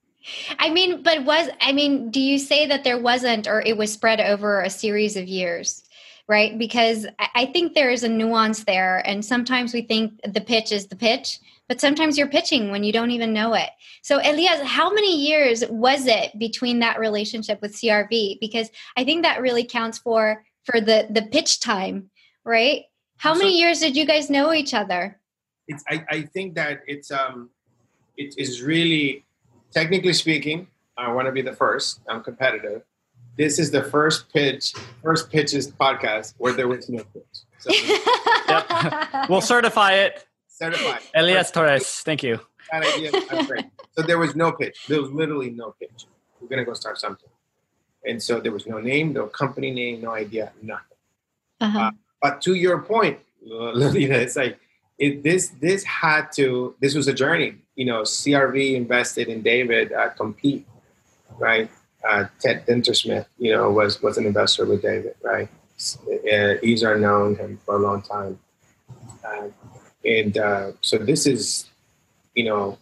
I 0.59 0.71
mean, 0.71 1.03
but 1.03 1.25
was 1.25 1.49
I 1.61 1.73
mean, 1.73 2.11
do 2.11 2.21
you 2.21 2.39
say 2.39 2.67
that 2.67 2.85
there 2.85 2.99
wasn't, 2.99 3.47
or 3.47 3.61
it 3.61 3.77
was 3.77 3.93
spread 3.93 4.21
over 4.21 4.63
a 4.63 4.71
series 4.71 5.17
of 5.17 5.29
years? 5.29 5.84
Right, 6.27 6.59
because 6.59 7.07
I 7.35 7.45
think 7.45 7.75
there 7.75 7.91
is 7.91 8.03
a 8.03 8.09
nuance 8.09 8.65
there, 8.65 9.07
and 9.07 9.23
sometimes 9.23 9.75
we 9.75 9.83
think 9.83 10.19
the 10.27 10.41
pitch 10.41 10.73
is 10.73 10.87
the 10.87 10.97
pitch, 10.97 11.39
but 11.69 11.83
sometimes 11.83 12.17
you're 12.17 12.29
pitching 12.29 12.71
when 12.71 12.83
you 12.83 12.93
don't 12.93 13.11
even 13.11 13.35
know 13.35 13.53
it. 13.53 13.69
So, 14.03 14.21
Elias, 14.25 14.63
how 14.63 14.91
many 14.91 15.15
years 15.17 15.65
was 15.69 16.07
it 16.07 16.39
between 16.39 16.79
that 16.79 16.99
relationship 16.99 17.61
with 17.61 17.75
CRV? 17.75 18.41
Because 18.41 18.71
I 18.97 19.05
think 19.05 19.23
that 19.23 19.43
really 19.43 19.65
counts 19.65 19.99
for 19.99 20.45
for 20.65 20.81
the 20.81 21.07
the 21.11 21.23
pitch 21.23 21.61
time, 21.61 22.11
right? 22.43 22.85
How 23.19 23.35
so, 23.35 23.41
many 23.41 23.59
years 23.59 23.81
did 23.81 23.97
you 23.97 24.07
guys 24.07 24.31
know 24.31 24.53
each 24.53 24.75
other? 24.75 25.21
It's, 25.69 25.85
I, 25.89 26.05
I 26.11 26.23
think 26.23 26.55
that 26.55 26.81
it's 26.87 27.11
um 27.11 27.51
it 28.17 28.35
is 28.39 28.63
really 28.63 29.25
technically 29.73 30.13
speaking. 30.13 30.69
I 30.97 31.13
want 31.13 31.27
to 31.27 31.33
be 31.33 31.43
the 31.43 31.53
first. 31.53 32.01
I'm 32.09 32.23
competitive. 32.23 32.83
This 33.37 33.59
is 33.59 33.71
the 33.71 33.83
first 33.83 34.33
pitch, 34.33 34.75
first 35.03 35.31
pitches 35.31 35.71
podcast 35.71 36.35
where 36.39 36.53
there 36.53 36.69
was 36.69 36.89
no 36.89 37.03
pitch. 37.13 37.35
So, 37.59 37.73
yep. 38.49 39.29
we'll 39.29 39.41
certify 39.41 39.95
it 39.95 40.27
certified. 40.55 41.01
Elias 41.15 41.51
Torres, 41.51 42.01
thank 42.01 42.23
you. 42.23 42.41
That 42.71 42.85
idea, 42.85 43.11
that's 43.13 43.47
great. 43.47 43.67
So 43.97 44.03
there 44.03 44.19
was 44.19 44.35
no 44.35 44.53
pitch. 44.53 44.87
There 44.89 45.01
was 45.01 45.11
literally 45.11 45.51
no 45.51 45.75
pitch. 45.79 46.07
We're 46.41 46.49
gonna 46.49 46.65
go 46.65 46.75
start 46.75 46.99
something, 46.99 47.29
and 48.05 48.23
so 48.23 48.41
there 48.41 48.53
was 48.53 48.67
no 48.67 48.79
name, 48.79 49.13
no 49.13 49.27
company 49.27 49.71
name, 49.71 50.01
no 50.01 50.11
idea, 50.11 50.53
nothing. 50.63 50.99
Uh-huh. 51.61 51.79
Uh, 51.79 51.91
but 52.21 52.41
to 52.43 52.55
your 52.55 52.83
point, 52.83 53.19
Lolita, 53.43 54.21
it's 54.21 54.37
like 54.37 54.59
it, 54.99 55.23
this 55.23 55.49
this 55.61 55.85
had 55.85 56.33
to. 56.37 56.75
This 56.81 56.95
was 56.95 57.09
a 57.09 57.13
journey. 57.13 57.57
You 57.77 57.87
know, 57.87 58.03
CRV 58.03 58.75
invested 58.75 59.29
in 59.29 59.43
David 59.43 59.93
uh, 59.93 60.11
compete, 60.11 60.67
right? 61.39 61.71
Uh, 62.09 62.27
Ted 62.39 62.67
Dintersmith, 62.67 63.27
you 63.39 63.53
know, 63.53 63.71
was 63.71 64.03
was 64.03 64.19
an 64.19 64.27
investor 64.27 64.67
with 64.67 64.83
David, 64.83 65.15
right? 65.23 65.49
Uh, 66.07 66.61
Izhar 66.63 67.01
known 67.01 67.35
him 67.37 67.59
for 67.65 67.77
a 67.77 67.79
long 67.79 68.03
time, 68.03 68.39
uh, 69.25 69.49
and 70.05 70.37
uh, 70.37 70.73
so 70.83 70.99
this 70.99 71.27
is, 71.27 71.67
you 72.35 72.45
know, 72.45 72.79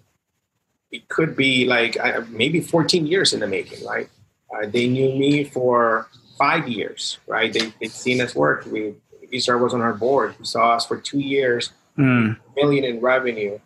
it 0.91 1.09
could 1.09 1.37
be 1.37 1.67
like 1.67 1.97
maybe 2.31 2.61
14 2.61 3.07
years 3.07 3.33
in 3.33 3.41
the 3.41 3.47
making, 3.47 3.87
right? 3.87 4.09
Uh, 4.53 4.67
they 4.67 4.89
knew 4.89 5.15
me 5.15 5.45
for 5.45 6.09
five 6.37 6.67
years, 6.69 7.19
right? 7.29 7.53
They 7.53 7.73
they've 7.81 7.93
seen 7.93 8.21
us 8.21 8.35
work. 8.35 8.67
We 8.67 8.95
Izhar 9.33 9.61
was 9.61 9.73
on 9.73 9.81
our 9.81 9.95
board. 9.95 10.35
He 10.39 10.45
saw 10.45 10.75
us 10.75 10.85
for 10.85 10.97
two 10.97 11.21
years, 11.21 11.71
mm. 11.97 12.37
million 12.57 12.85
in 12.85 13.01
revenue, 13.01 13.59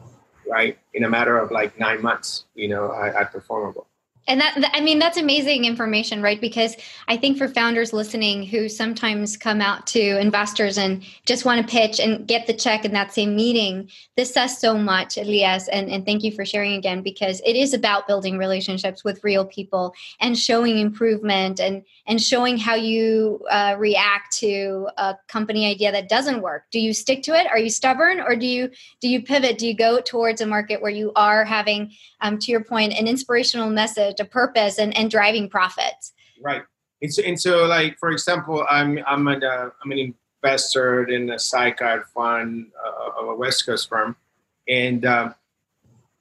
right? 0.49 0.79
In 0.92 1.05
a 1.05 1.09
matter 1.09 1.38
of 1.38 1.51
like 1.51 1.79
nine 1.79 2.03
months, 2.03 2.45
you 2.55 2.69
know, 2.69 2.95
at, 2.95 3.14
at 3.14 3.33
Performable 3.33 3.87
and 4.27 4.41
that 4.41 4.71
i 4.75 4.81
mean 4.81 4.99
that's 4.99 5.17
amazing 5.17 5.65
information 5.65 6.23
right? 6.23 6.41
Because 6.41 6.77
i 7.09 7.17
think 7.17 7.39
for 7.39 7.49
founders 7.49 7.93
listening 7.93 8.43
who 8.43 8.69
sometimes 8.69 9.37
come 9.37 9.61
out 9.61 9.87
to 9.87 10.19
investors 10.21 10.79
and 10.79 11.03
just 11.25 11.45
want 11.45 11.61
to 11.61 11.73
pitch 11.73 12.01
and 12.01 12.27
get 12.27 12.47
the 12.47 12.55
check 12.55 12.85
in 12.85 12.93
that 12.93 13.12
same 13.12 13.37
meeting 13.37 13.89
this 14.17 14.33
says 14.33 14.59
so 14.59 14.77
much 14.77 15.17
elias 15.17 15.69
and, 15.69 15.91
and 15.91 16.05
thank 16.05 16.23
you 16.23 16.33
for 16.33 16.45
sharing 16.45 16.75
again 16.75 17.03
because 17.03 17.41
it 17.45 17.57
is 17.57 17.75
about 17.75 18.07
building 18.07 18.39
relationships 18.39 19.05
with 19.05 19.23
real 19.25 19.45
people 19.45 19.95
and 20.21 20.39
showing 20.39 20.79
improvement 20.79 21.61
and 21.61 21.83
and 22.07 22.21
showing 22.21 22.59
how 22.59 22.75
you 22.75 23.45
uh, 23.51 23.75
react 23.79 24.37
to 24.37 24.88
a 24.97 25.16
company 25.29 25.66
idea 25.66 25.90
that 25.92 26.09
doesn't 26.09 26.42
work 26.42 26.64
do 26.71 26.81
you 26.81 26.92
stick 26.92 27.23
to 27.23 27.33
it 27.33 27.47
are 27.49 27.59
you 27.59 27.71
stubborn 27.71 28.21
or 28.21 28.37
do 28.37 28.47
you 28.47 28.71
do 29.01 29.09
you 29.09 29.23
pivot 29.23 29.59
do 29.59 29.66
you 29.66 29.75
go 29.75 30.01
towards 30.01 30.40
a 30.40 30.47
market 30.47 30.83
where 30.83 30.90
you 30.90 31.12
are 31.16 31.45
having 31.45 31.90
um, 32.21 32.38
to 32.38 32.51
your 32.51 32.62
point 32.62 32.92
an 32.92 33.07
inspirational 33.07 33.71
message 33.71 34.21
a 34.21 34.25
purpose 34.25 34.79
and, 34.79 34.97
and 34.97 35.11
driving 35.11 35.49
profits. 35.49 36.12
Right. 36.42 36.62
And 37.03 37.12
so, 37.12 37.23
and 37.23 37.40
so 37.40 37.66
like, 37.66 37.99
for 37.99 38.11
example, 38.11 38.66
I'm, 38.69 38.99
I'm, 39.07 39.27
an, 39.29 39.45
uh, 39.45 39.71
I'm 39.83 39.92
an 39.92 40.14
investor 40.42 41.05
in 41.05 41.31
a 41.31 41.38
sidecar 41.38 42.07
fund 42.14 42.69
uh, 42.85 43.21
of 43.21 43.29
a 43.29 43.35
West 43.35 43.66
Coast 43.66 43.88
firm. 43.88 44.16
And, 44.69 45.05
uh, 45.05 45.33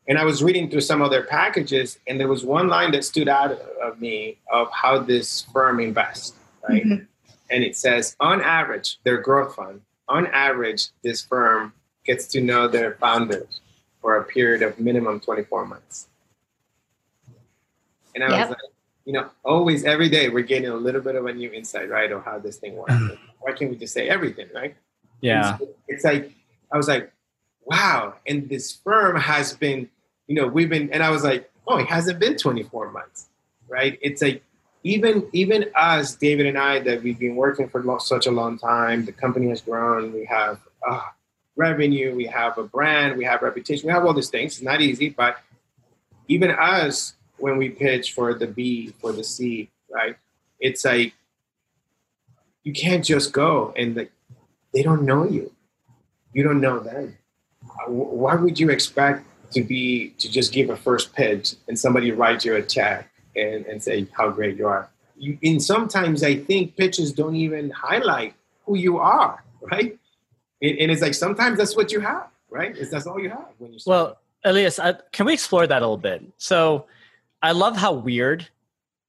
and 0.08 0.18
I 0.18 0.24
was 0.24 0.44
reading 0.44 0.70
through 0.70 0.82
some 0.82 1.02
of 1.02 1.12
their 1.12 1.24
packages, 1.24 2.00
and 2.08 2.20
there 2.20 2.28
was 2.28 2.44
one 2.44 2.68
line 2.68 2.91
that 2.91 3.04
stood 3.04 3.28
out 3.28 3.52
of 3.82 4.00
me 4.00 4.38
of 4.52 4.70
how 4.72 5.00
this 5.00 5.44
firm 5.54 5.80
invests, 5.80 6.34
right? 6.68 6.84
Mm-hmm. 6.84 7.04
And 7.50 7.63
it 7.63 7.76
says, 7.76 8.15
on 8.20 8.41
average, 8.41 9.00
their 9.04 9.18
growth 9.18 9.56
fund, 9.56 9.82
on 10.08 10.28
average, 10.28 10.89
this 11.04 11.22
firm 11.24 11.74
gets 12.06 12.28
to 12.28 12.41
know 12.41 12.68
their 12.68 12.96
founders 12.96 13.62
for 14.02 14.18
a 14.18 14.24
period 14.24 14.62
of 14.62 14.80
minimum 14.80 15.20
24 15.20 15.65
months. 15.65 16.08
And 18.13 18.24
I 18.24 18.30
yep. 18.30 18.39
was 18.41 18.50
like, 18.50 18.72
you 19.06 19.13
know, 19.13 19.30
always 19.44 19.84
every 19.84 20.10
day 20.10 20.30
we're 20.30 20.44
getting 20.44 20.70
a 20.70 20.76
little 20.76 21.02
bit 21.02 21.15
of 21.15 21.26
a 21.26 21.34
new 21.34 21.52
insight, 21.52 21.89
right, 21.89 22.12
of 22.12 22.24
how 22.24 22.39
this 22.39 22.58
thing 22.58 22.76
works. 22.76 22.94
Mm. 22.94 23.18
Why 23.39 23.54
can't 23.54 23.70
we 23.70 23.78
just 23.78 23.94
say 23.94 24.08
everything, 24.08 24.48
right? 24.54 24.76
Yeah. 25.22 25.58
So 25.58 25.70
it's 25.88 26.04
like 26.04 26.32
I 26.72 26.78
was 26.78 26.88
like, 26.88 27.12
wow. 27.63 28.15
And 28.28 28.50
this 28.50 28.72
firm 28.72 29.15
has 29.15 29.54
been, 29.54 29.89
you 30.27 30.35
know, 30.35 30.47
we've 30.47 30.69
been, 30.69 30.91
and 30.91 31.03
I 31.03 31.09
was 31.09 31.23
like, 31.23 31.49
oh, 31.67 31.77
it 31.77 31.88
hasn't 31.88 32.19
been 32.19 32.38
24 32.38 32.91
months, 32.91 33.27
right? 33.67 33.97
It's 34.01 34.21
like 34.21 34.43
even 34.83 35.27
even 35.33 35.65
us, 35.75 36.15
David 36.15 36.45
and 36.45 36.57
I, 36.57 36.79
that 36.79 37.01
we've 37.01 37.17
been 37.17 37.35
working 37.35 37.67
for 37.67 37.83
such 37.99 38.27
a 38.27 38.31
long 38.31 38.59
time. 38.59 39.05
The 39.05 39.11
company 39.11 39.49
has 39.49 39.61
grown. 39.61 40.13
We 40.13 40.25
have 40.25 40.59
uh, 40.88 41.01
revenue. 41.55 42.15
We 42.15 42.25
have 42.27 42.57
a 42.59 42.63
brand. 42.63 43.17
We 43.17 43.25
have 43.25 43.41
reputation. 43.41 43.88
We 43.88 43.93
have 43.93 44.05
all 44.05 44.13
these 44.13 44.29
things. 44.29 44.53
It's 44.53 44.61
not 44.61 44.81
easy, 44.81 45.09
but 45.09 45.38
even 46.27 46.51
us 46.51 47.15
when 47.38 47.57
we 47.57 47.69
pitch 47.69 48.13
for 48.13 48.35
the 48.35 48.45
B, 48.45 48.93
for 49.01 49.11
the 49.11 49.23
C, 49.23 49.71
right? 49.89 50.17
It's 50.59 50.85
like 50.85 51.13
you 52.63 52.73
can't 52.73 53.03
just 53.03 53.31
go 53.31 53.73
and 53.75 53.95
like 53.95 54.11
they 54.71 54.83
don't 54.83 55.03
know 55.03 55.27
you. 55.27 55.51
You 56.31 56.43
don't 56.43 56.61
know 56.61 56.79
them. 56.79 57.17
Why 57.88 58.35
would 58.35 58.59
you 58.59 58.69
expect 58.69 59.25
to 59.51 59.62
be 59.63 60.10
to 60.17 60.31
just 60.31 60.51
give 60.53 60.69
a 60.69 60.75
first 60.75 61.13
pitch 61.13 61.55
and 61.67 61.77
somebody 61.77 62.12
write 62.12 62.45
you 62.45 62.55
a 62.55 62.62
check 62.62 63.10
and, 63.36 63.65
and 63.65 63.81
say 63.81 64.08
how 64.15 64.29
great 64.29 64.58
you 64.58 64.67
are? 64.67 64.89
You, 65.17 65.38
and 65.43 65.62
sometimes 65.62 66.23
I 66.23 66.36
think 66.36 66.75
pitches 66.75 67.13
don't 67.13 67.36
even 67.36 67.69
highlight 67.71 68.34
who 68.65 68.77
you 68.77 68.97
are, 68.97 69.43
right? 69.71 69.97
And, 70.62 70.77
and 70.79 70.91
it's 70.91 71.01
like 71.01 71.13
sometimes 71.13 71.58
that's 71.58 71.75
what 71.75 71.91
you 71.91 71.99
have, 71.99 72.27
right? 72.49 72.75
It's, 72.77 72.91
that's 72.91 73.08
all 73.08 73.19
you 73.19 73.29
have 73.29 73.47
when 73.58 73.73
you. 73.73 73.79
Start. 73.79 73.93
Well, 73.93 74.17
Elias, 74.43 74.79
I, 74.79 74.93
can 75.12 75.25
we 75.25 75.34
explore 75.34 75.65
that 75.67 75.77
a 75.77 75.86
little 75.86 75.97
bit? 75.97 76.23
So 76.38 76.86
I 77.41 77.51
love 77.51 77.75
how 77.75 77.93
weird 77.93 78.47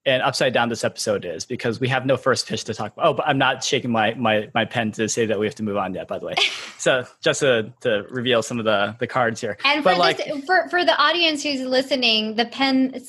and 0.07 0.23
upside 0.23 0.53
down 0.53 0.69
this 0.69 0.85
episode 0.85 1.25
is 1.25 1.45
because 1.45 1.81
we 1.81 1.88
have 1.88 2.07
no 2.07 2.16
first 2.16 2.47
pitch 2.47 2.62
to 2.64 2.75
talk 2.75 2.92
about. 2.92 3.07
Oh, 3.07 3.12
but 3.14 3.27
I'm 3.27 3.38
not 3.38 3.64
shaking 3.64 3.90
my 3.90 4.14
my 4.14 4.49
my 4.55 4.64
pen 4.64 4.92
to 4.92 5.09
say 5.09 5.27
that 5.27 5.38
we 5.38 5.47
have 5.47 5.57
to 5.57 5.64
move 5.64 5.77
on 5.77 5.92
yet. 5.95 6.07
By 6.07 6.19
the 6.19 6.27
way, 6.27 6.35
so 6.79 7.05
just 7.21 7.40
to, 7.40 7.73
to 7.81 8.07
reveal 8.09 8.42
some 8.42 8.59
of 8.61 8.64
the 8.64 8.95
the 9.01 9.07
cards 9.09 9.40
here. 9.40 9.59
And 9.64 9.83
for 9.83 9.97
like, 9.97 10.19
this, 10.19 10.45
for 10.45 10.69
for 10.69 10.85
the 10.85 10.97
audience 10.97 11.42
who's 11.42 11.61
listening, 11.61 12.37
the 12.37 12.47
pen 12.47 13.03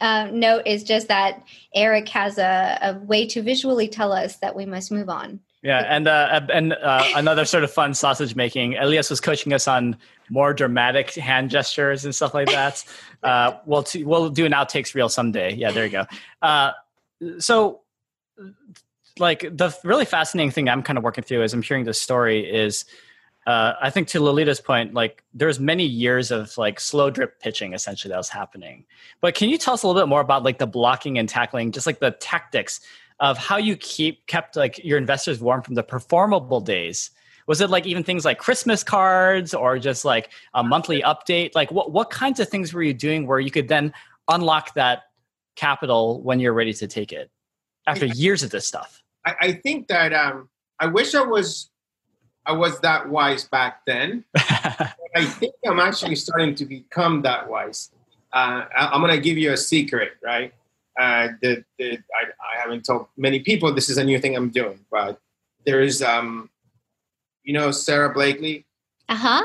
uh, 0.00 0.28
note 0.32 0.66
is 0.66 0.82
just 0.82 1.08
that 1.08 1.44
Eric 1.74 2.08
has 2.08 2.38
a, 2.38 2.78
a 2.80 2.94
way 2.94 3.26
to 3.28 3.42
visually 3.42 3.86
tell 3.86 4.12
us 4.12 4.36
that 4.36 4.56
we 4.56 4.64
must 4.64 4.90
move 4.90 5.10
on. 5.10 5.40
Yeah, 5.62 5.80
and 5.80 6.08
uh, 6.08 6.40
and 6.50 6.72
uh, 6.72 7.04
another 7.16 7.44
sort 7.44 7.64
of 7.64 7.70
fun 7.70 7.92
sausage 7.92 8.34
making. 8.34 8.78
Elias 8.78 9.10
was 9.10 9.20
coaching 9.20 9.52
us 9.52 9.68
on 9.68 9.98
more 10.30 10.54
dramatic 10.54 11.14
hand 11.14 11.50
gestures 11.50 12.04
and 12.06 12.14
stuff 12.14 12.32
like 12.32 12.48
that. 12.48 12.82
uh, 13.22 13.52
we'll 13.66 13.84
we'll 13.96 14.30
do 14.30 14.46
an 14.46 14.52
outtakes 14.52 14.94
reel 14.94 15.08
someday. 15.08 15.54
Yeah, 15.54 15.70
there 15.70 15.84
you 15.84 15.90
go. 15.90 16.06
Uh, 16.40 16.72
so, 17.38 17.80
like 19.18 19.40
the 19.40 19.76
really 19.84 20.04
fascinating 20.04 20.50
thing 20.50 20.68
I'm 20.68 20.82
kind 20.82 20.96
of 20.96 21.04
working 21.04 21.24
through 21.24 21.42
as 21.42 21.52
I'm 21.52 21.62
hearing 21.62 21.84
this 21.84 22.00
story 22.00 22.48
is, 22.50 22.84
uh, 23.46 23.74
I 23.80 23.90
think 23.90 24.08
to 24.08 24.20
Lolita's 24.20 24.60
point, 24.60 24.94
like 24.94 25.22
there's 25.34 25.60
many 25.60 25.84
years 25.84 26.30
of 26.30 26.56
like 26.56 26.80
slow 26.80 27.10
drip 27.10 27.40
pitching 27.40 27.74
essentially 27.74 28.10
that 28.10 28.16
was 28.18 28.28
happening. 28.28 28.84
But 29.20 29.34
can 29.34 29.48
you 29.48 29.58
tell 29.58 29.74
us 29.74 29.82
a 29.82 29.86
little 29.86 30.00
bit 30.00 30.08
more 30.08 30.20
about 30.20 30.42
like 30.42 30.58
the 30.58 30.66
blocking 30.66 31.18
and 31.18 31.28
tackling, 31.28 31.72
just 31.72 31.86
like 31.86 32.00
the 32.00 32.12
tactics 32.12 32.80
of 33.18 33.36
how 33.36 33.58
you 33.58 33.76
keep 33.76 34.26
kept 34.26 34.56
like 34.56 34.82
your 34.82 34.96
investors 34.96 35.40
warm 35.40 35.62
from 35.62 35.74
the 35.74 35.82
performable 35.82 36.60
days 36.60 37.10
was 37.50 37.60
it 37.60 37.68
like 37.68 37.84
even 37.84 38.04
things 38.04 38.24
like 38.24 38.38
christmas 38.38 38.84
cards 38.84 39.54
or 39.54 39.76
just 39.76 40.04
like 40.04 40.30
a 40.54 40.62
monthly 40.62 41.02
update? 41.02 41.50
Like 41.52 41.72
what, 41.72 41.90
what 41.90 42.08
kinds 42.08 42.38
of 42.38 42.48
things 42.48 42.72
were 42.72 42.80
you 42.80 42.94
doing 42.94 43.26
where 43.26 43.40
you 43.40 43.50
could 43.50 43.66
then 43.66 43.92
unlock 44.28 44.74
that 44.74 45.02
capital 45.56 46.22
when 46.22 46.38
you're 46.38 46.52
ready 46.52 46.72
to 46.72 46.86
take 46.86 47.10
it 47.12 47.28
after 47.88 48.06
years 48.06 48.44
of 48.44 48.50
this 48.50 48.68
stuff? 48.68 49.02
I, 49.26 49.34
I 49.40 49.52
think 49.52 49.88
that 49.88 50.12
um, 50.12 50.48
i 50.78 50.86
wish 50.86 51.16
i 51.16 51.22
was 51.22 51.70
i 52.46 52.52
was 52.52 52.78
that 52.80 53.08
wise 53.08 53.42
back 53.48 53.84
then. 53.84 54.24
I 54.36 55.24
think 55.24 55.52
i'm 55.66 55.80
actually 55.80 56.14
starting 56.14 56.54
to 56.54 56.64
become 56.64 57.22
that 57.22 57.50
wise. 57.50 57.90
Uh, 58.32 58.66
I, 58.78 58.90
i'm 58.92 59.00
going 59.00 59.12
to 59.12 59.20
give 59.20 59.38
you 59.38 59.52
a 59.52 59.56
secret 59.56 60.12
right? 60.22 60.54
Uh, 61.00 61.30
that, 61.42 61.64
that 61.80 61.98
I, 62.14 62.22
I, 62.26 62.60
haven't 62.60 62.84
told 62.84 63.06
many 63.16 63.40
people 63.40 63.72
this 63.72 63.88
is 63.88 63.96
a 63.96 64.04
new 64.04 64.18
thing 64.20 64.36
I'm 64.36 64.50
doing, 64.50 64.78
but 64.90 65.18
there 65.64 65.80
is, 65.80 66.02
um, 66.02 66.50
you 67.44 67.52
know, 67.52 67.70
Sara 67.70 68.12
Blakely. 68.12 68.66
Uh 69.08 69.16
huh. 69.16 69.42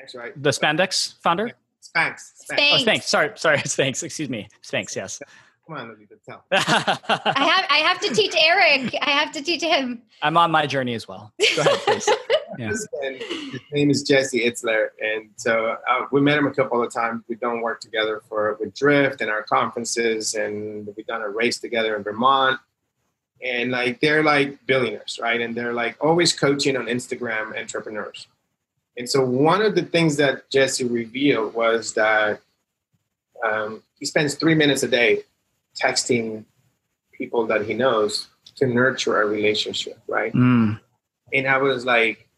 That's 0.00 0.14
right. 0.14 0.42
The 0.42 0.50
spandex 0.50 1.14
founder. 1.22 1.52
Spanx. 1.82 2.32
Spanx. 2.50 2.56
Spanx. 2.56 2.72
Oh, 2.72 2.84
Spanx. 2.84 3.02
Sorry, 3.04 3.30
sorry, 3.34 3.58
Spanx. 3.58 4.02
Excuse 4.02 4.28
me, 4.28 4.48
Spanx. 4.62 4.94
Yes. 4.94 5.20
Come 5.66 5.78
on, 5.78 5.88
Lily, 5.88 6.06
tell. 6.24 6.44
I 6.52 6.58
have 6.58 7.66
I 7.68 7.78
have 7.78 8.00
to 8.00 8.14
teach 8.14 8.34
Eric. 8.38 8.94
I 9.02 9.10
have 9.10 9.32
to 9.32 9.42
teach 9.42 9.62
him. 9.62 10.02
I'm 10.22 10.36
on 10.36 10.52
my 10.52 10.64
journey 10.64 10.94
as 10.94 11.08
well. 11.08 11.32
Go 11.56 11.62
ahead, 11.62 11.78
please. 11.80 12.08
yeah. 12.58 12.68
his 12.68 12.88
name 13.72 13.90
is 13.90 14.04
Jesse 14.04 14.48
Itzler, 14.48 14.88
and 15.00 15.30
so 15.34 15.76
uh, 15.90 16.06
we 16.12 16.20
met 16.20 16.38
him 16.38 16.46
a 16.46 16.54
couple 16.54 16.80
of 16.82 16.92
times. 16.92 17.24
We've 17.28 17.40
done 17.40 17.62
work 17.62 17.80
together 17.80 18.22
for 18.28 18.56
with 18.60 18.76
Drift 18.76 19.22
and 19.22 19.30
our 19.30 19.42
conferences, 19.42 20.34
and 20.34 20.88
we've 20.96 21.06
done 21.06 21.22
a 21.22 21.28
race 21.28 21.58
together 21.58 21.96
in 21.96 22.04
Vermont. 22.04 22.60
And 23.42 23.70
like 23.70 24.00
they're 24.00 24.24
like 24.24 24.66
billionaires, 24.66 25.18
right? 25.20 25.40
And 25.40 25.54
they're 25.54 25.74
like 25.74 25.96
always 26.00 26.32
coaching 26.32 26.76
on 26.76 26.86
Instagram 26.86 27.58
entrepreneurs. 27.58 28.26
And 28.96 29.08
so 29.08 29.24
one 29.24 29.60
of 29.60 29.74
the 29.74 29.82
things 29.82 30.16
that 30.16 30.48
Jesse 30.50 30.84
revealed 30.84 31.54
was 31.54 31.92
that 31.94 32.40
um, 33.44 33.82
he 33.98 34.06
spends 34.06 34.34
three 34.34 34.54
minutes 34.54 34.82
a 34.82 34.88
day 34.88 35.22
texting 35.80 36.44
people 37.12 37.46
that 37.46 37.66
he 37.66 37.74
knows 37.74 38.28
to 38.56 38.66
nurture 38.66 39.20
a 39.20 39.26
relationship, 39.26 39.98
right? 40.08 40.32
Mm. 40.32 40.80
And 41.32 41.46
I 41.46 41.58
was 41.58 41.84
like, 41.84 42.28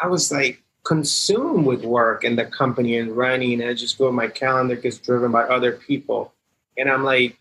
I 0.00 0.08
was 0.08 0.32
like 0.32 0.62
consumed 0.84 1.66
with 1.66 1.84
work 1.84 2.24
and 2.24 2.38
the 2.38 2.46
company 2.46 2.96
and 2.98 3.16
running. 3.16 3.60
And 3.60 3.70
I 3.70 3.74
just 3.74 3.98
go, 3.98 4.10
my 4.10 4.28
calendar 4.28 4.76
gets 4.76 4.98
driven 4.98 5.30
by 5.30 5.42
other 5.42 5.72
people. 5.72 6.32
And 6.76 6.88
I'm 6.88 7.04
like, 7.04 7.37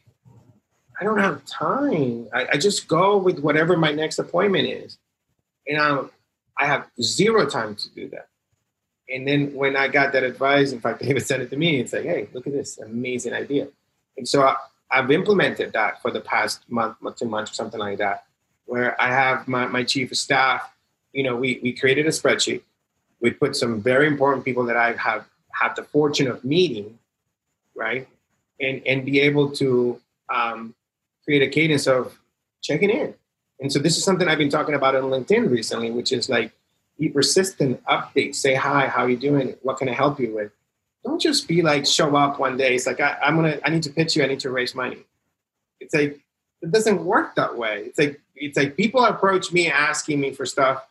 I 1.00 1.04
don't 1.04 1.20
have 1.20 1.46
time. 1.46 2.28
I, 2.34 2.48
I 2.54 2.58
just 2.58 2.88
go 2.88 3.18
with 3.18 3.40
whatever 3.40 3.78
my 3.78 3.92
next 3.92 4.20
appointment 4.20 4.68
is. 4.68 4.98
And 5.68 5.80
I'm, 5.80 6.10
I 6.58 6.66
have 6.66 6.88
zero 7.02 7.46
time 7.46 7.76
to 7.76 7.90
do 7.90 8.10
that. 8.10 8.30
And 9.10 9.28
then 9.28 9.54
when 9.54 9.76
I 9.76 9.88
got 9.88 10.12
that 10.14 10.24
advice, 10.24 10.72
in 10.72 10.82
fact, 10.82 11.02
David 11.04 11.26
sent 11.26 11.44
it 11.44 11.50
to 11.52 11.58
me. 11.58 11.80
It's 11.80 11.94
like, 11.94 12.04
hey, 12.04 12.30
look 12.34 12.48
at 12.48 12.54
this 12.54 12.78
amazing 12.80 13.34
idea. 13.34 13.68
And 14.18 14.28
so 14.28 14.44
I, 14.44 14.56
I've 14.92 15.12
implemented 15.12 15.74
that 15.74 16.02
for 16.02 16.12
the 16.12 16.22
past 16.22 16.64
month, 16.70 16.98
two 17.18 17.26
months, 17.26 17.52
or 17.52 17.54
something 17.54 17.80
like 17.80 18.00
that, 18.00 18.26
where 18.66 19.00
I 19.02 19.10
have 19.10 19.48
my, 19.48 19.68
my 19.68 19.84
chief 19.84 20.12
of 20.12 20.18
staff. 20.18 20.70
You 21.14 21.24
know, 21.24 21.36
we 21.36 21.60
we 21.64 21.74
created 21.74 22.06
a 22.06 22.10
spreadsheet. 22.10 22.62
We 23.20 23.32
put 23.32 23.56
some 23.56 23.82
very 23.82 24.08
important 24.08 24.46
people 24.46 24.66
that 24.66 24.78
I 24.78 24.94
have 24.94 25.26
had 25.52 25.76
the 25.76 25.84
fortune 25.84 26.28
of 26.28 26.44
meeting, 26.44 27.00
right, 27.76 28.08
and 28.62 28.82
and 28.86 29.06
be 29.06 29.20
able 29.22 29.52
to 29.54 30.00
um, 30.30 30.76
create 31.28 31.42
a 31.42 31.50
cadence 31.50 31.88
of 31.88 32.18
checking 32.62 32.90
in. 32.90 33.14
And 33.60 33.72
so 33.72 33.80
this 33.80 33.98
is 33.98 34.04
something 34.04 34.28
I've 34.28 34.38
been 34.38 34.50
talking 34.50 34.76
about 34.76 34.96
on 34.96 35.04
LinkedIn 35.04 35.52
recently, 35.52 35.92
which 35.92 36.14
is 36.14 36.30
like 36.30 36.54
be 36.98 37.10
persistent, 37.10 37.84
update, 37.86 38.34
say 38.34 38.56
hi, 38.56 38.88
how 38.88 39.06
you 39.08 39.18
doing? 39.18 39.56
What 39.62 39.78
can 39.78 39.90
I 39.90 39.94
help 39.94 40.20
you 40.22 40.34
with? 40.34 40.52
Don't 41.04 41.20
just 41.20 41.48
be 41.48 41.62
like 41.62 41.86
show 41.86 42.16
up 42.16 42.40
one 42.40 42.56
day. 42.56 42.76
It's 42.76 42.88
like 42.88 43.02
I, 43.02 43.18
I'm 43.22 43.36
gonna 43.36 43.60
I 43.66 43.70
need 43.70 43.84
to 43.84 43.90
pitch 43.90 44.16
you, 44.16 44.24
I 44.24 44.28
need 44.28 44.40
to 44.42 44.52
raise 44.52 44.74
money. 44.74 45.00
It's 45.82 45.94
like 45.94 46.22
it 46.62 46.72
doesn't 46.72 47.04
work 47.04 47.36
that 47.36 47.58
way. 47.58 47.84
It's 47.88 48.00
like 48.00 48.22
it's 48.36 48.58
like 48.58 48.78
people 48.78 49.04
approach 49.04 49.52
me 49.52 49.70
asking 49.70 50.22
me 50.22 50.32
for 50.32 50.46
stuff 50.46 50.88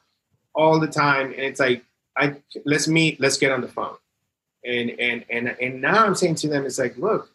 all 0.54 0.78
the 0.78 0.86
time, 0.86 1.26
and 1.32 1.40
it's 1.40 1.60
like 1.60 1.82
I 2.16 2.36
let's 2.66 2.88
meet, 2.88 3.20
let's 3.20 3.38
get 3.38 3.52
on 3.52 3.62
the 3.62 3.68
phone. 3.68 3.96
And 4.64 4.90
and 5.00 5.24
and 5.30 5.56
and 5.60 5.80
now 5.80 6.04
I'm 6.04 6.14
saying 6.14 6.36
to 6.36 6.48
them, 6.48 6.66
it's 6.66 6.78
like, 6.78 6.96
look, 6.98 7.30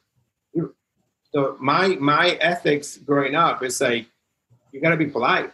so 1.33 1.55
my 1.59 1.89
my 1.99 2.37
ethics 2.41 2.97
growing 2.97 3.35
up 3.35 3.63
is 3.63 3.79
like 3.79 4.07
you 4.71 4.81
got 4.81 4.91
to 4.91 4.97
be 4.97 5.07
polite. 5.07 5.51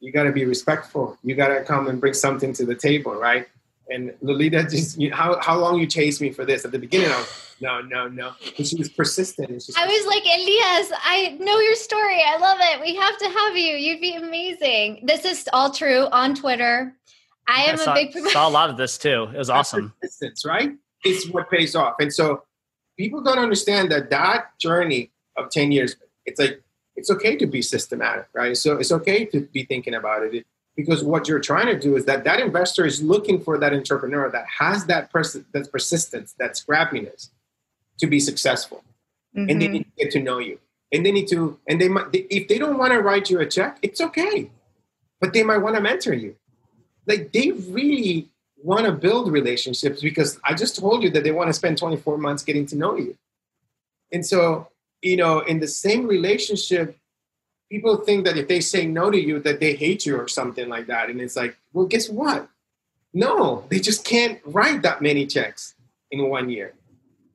You 0.00 0.12
got 0.12 0.24
to 0.24 0.32
be 0.32 0.44
respectful. 0.44 1.18
You 1.22 1.34
got 1.34 1.48
to 1.48 1.64
come 1.64 1.88
and 1.88 2.00
bring 2.00 2.14
something 2.14 2.52
to 2.54 2.64
the 2.64 2.74
table 2.74 3.14
right? 3.14 3.46
And 3.90 4.14
lolita 4.20 4.64
just 4.64 5.00
you, 5.00 5.12
how, 5.14 5.40
how 5.40 5.58
long 5.58 5.78
you 5.78 5.86
chased 5.86 6.20
me 6.20 6.30
for 6.30 6.44
this? 6.44 6.64
At 6.64 6.72
the 6.72 6.78
beginning 6.78 7.10
i 7.10 7.16
was 7.16 7.56
no 7.60 7.80
no 7.80 8.06
no. 8.06 8.32
And 8.58 8.66
she 8.66 8.76
was 8.76 8.90
persistent. 8.90 9.50
I 9.50 9.86
was 9.86 10.06
like 10.06 10.22
elias 10.24 10.92
i 11.02 11.36
know 11.40 11.58
your 11.60 11.74
story. 11.74 12.22
I 12.22 12.36
love 12.36 12.58
it. 12.60 12.82
We 12.82 12.94
have 12.96 13.18
to 13.18 13.28
have 13.28 13.56
you. 13.56 13.76
You'd 13.76 14.00
be 14.00 14.14
amazing. 14.14 15.06
This 15.06 15.24
is 15.24 15.48
all 15.52 15.70
true 15.70 16.06
on 16.12 16.34
twitter. 16.34 16.94
I 17.48 17.62
am 17.62 17.80
I 17.80 17.82
saw, 17.82 17.92
a 17.92 17.94
big 17.94 18.12
saw 18.28 18.46
a 18.46 18.50
lot 18.50 18.68
of 18.68 18.76
this 18.76 18.98
too. 18.98 19.28
It 19.34 19.38
was 19.38 19.48
awesome. 19.48 19.94
Persistence 20.02 20.44
right? 20.44 20.72
It's 21.04 21.26
what 21.30 21.50
pays 21.50 21.74
off. 21.74 21.94
And 21.98 22.12
so 22.12 22.42
people 22.98 23.22
don't 23.22 23.38
understand 23.38 23.90
that 23.90 24.10
that 24.10 24.58
journey 24.58 25.10
of 25.36 25.48
10 25.50 25.72
years 25.72 25.96
it's 26.26 26.38
like 26.38 26.62
it's 26.98 27.10
okay 27.10 27.36
to 27.36 27.46
be 27.46 27.62
systematic, 27.62 28.26
right? 28.34 28.56
So 28.56 28.76
it's 28.76 28.90
okay 28.90 29.24
to 29.26 29.40
be 29.40 29.64
thinking 29.64 29.94
about 29.94 30.24
it 30.24 30.44
because 30.76 31.02
what 31.02 31.28
you're 31.28 31.40
trying 31.40 31.66
to 31.66 31.78
do 31.78 31.96
is 31.96 32.04
that 32.06 32.24
that 32.24 32.40
investor 32.40 32.84
is 32.84 33.00
looking 33.02 33.40
for 33.40 33.56
that 33.58 33.72
entrepreneur 33.72 34.28
that 34.30 34.46
has 34.58 34.86
that 34.86 35.10
pers- 35.12 35.44
that 35.52 35.72
persistence, 35.72 36.34
that 36.38 36.52
scrappiness 36.52 37.30
to 37.98 38.06
be 38.06 38.20
successful, 38.20 38.84
mm-hmm. 39.36 39.48
and 39.48 39.62
they 39.62 39.66
mm-hmm. 39.66 39.72
need 39.74 39.84
to 39.84 40.04
get 40.04 40.10
to 40.12 40.20
know 40.20 40.38
you, 40.38 40.58
and 40.92 41.06
they 41.06 41.12
need 41.12 41.28
to, 41.28 41.58
and 41.68 41.80
they 41.80 41.88
might, 41.88 42.12
they, 42.12 42.26
if 42.30 42.48
they 42.48 42.58
don't 42.58 42.78
want 42.78 42.92
to 42.92 43.00
write 43.00 43.30
you 43.30 43.40
a 43.40 43.46
check, 43.46 43.78
it's 43.82 44.00
okay, 44.00 44.50
but 45.20 45.32
they 45.32 45.42
might 45.42 45.58
want 45.58 45.76
to 45.76 45.80
mentor 45.80 46.14
you, 46.14 46.36
like 47.06 47.32
they 47.32 47.52
really 47.52 48.28
want 48.62 48.86
to 48.86 48.92
build 48.92 49.30
relationships 49.30 50.00
because 50.00 50.38
I 50.44 50.54
just 50.54 50.76
told 50.76 51.02
you 51.02 51.10
that 51.10 51.24
they 51.24 51.30
want 51.30 51.48
to 51.48 51.52
spend 51.52 51.78
24 51.78 52.18
months 52.18 52.42
getting 52.42 52.66
to 52.66 52.76
know 52.76 52.96
you, 52.96 53.16
and 54.12 54.24
so 54.24 54.68
you 55.02 55.16
know, 55.16 55.40
in 55.40 55.60
the 55.60 55.68
same 55.68 56.06
relationship, 56.06 56.96
people 57.70 57.96
think 57.98 58.24
that 58.24 58.36
if 58.36 58.48
they 58.48 58.60
say 58.60 58.86
no 58.86 59.10
to 59.10 59.18
you, 59.18 59.38
that 59.40 59.60
they 59.60 59.74
hate 59.74 60.06
you 60.06 60.16
or 60.16 60.28
something 60.28 60.68
like 60.68 60.86
that. 60.86 61.10
And 61.10 61.20
it's 61.20 61.36
like, 61.36 61.56
well, 61.72 61.86
guess 61.86 62.08
what? 62.08 62.48
No, 63.14 63.64
they 63.68 63.78
just 63.78 64.04
can't 64.04 64.40
write 64.44 64.82
that 64.82 65.00
many 65.02 65.26
checks 65.26 65.74
in 66.10 66.28
one 66.28 66.50
year. 66.50 66.74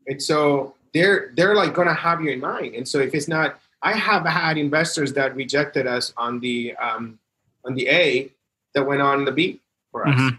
And 0.07 0.21
so 0.21 0.75
they're 0.93 1.31
they're 1.35 1.55
like 1.55 1.73
gonna 1.73 1.93
have 1.93 2.21
you 2.21 2.31
in 2.31 2.39
mind. 2.39 2.75
And 2.75 2.87
so 2.87 2.99
if 2.99 3.13
it's 3.15 3.27
not, 3.27 3.59
I 3.81 3.93
have 3.93 4.25
had 4.25 4.57
investors 4.57 5.13
that 5.13 5.35
rejected 5.35 5.87
us 5.87 6.13
on 6.17 6.39
the 6.39 6.75
um, 6.75 7.19
on 7.65 7.73
the 7.75 7.89
A 7.89 8.31
that 8.75 8.85
went 8.85 9.01
on 9.01 9.25
the 9.25 9.31
B 9.31 9.61
for 9.91 10.07
us. 10.07 10.15
Mm-hmm. 10.15 10.35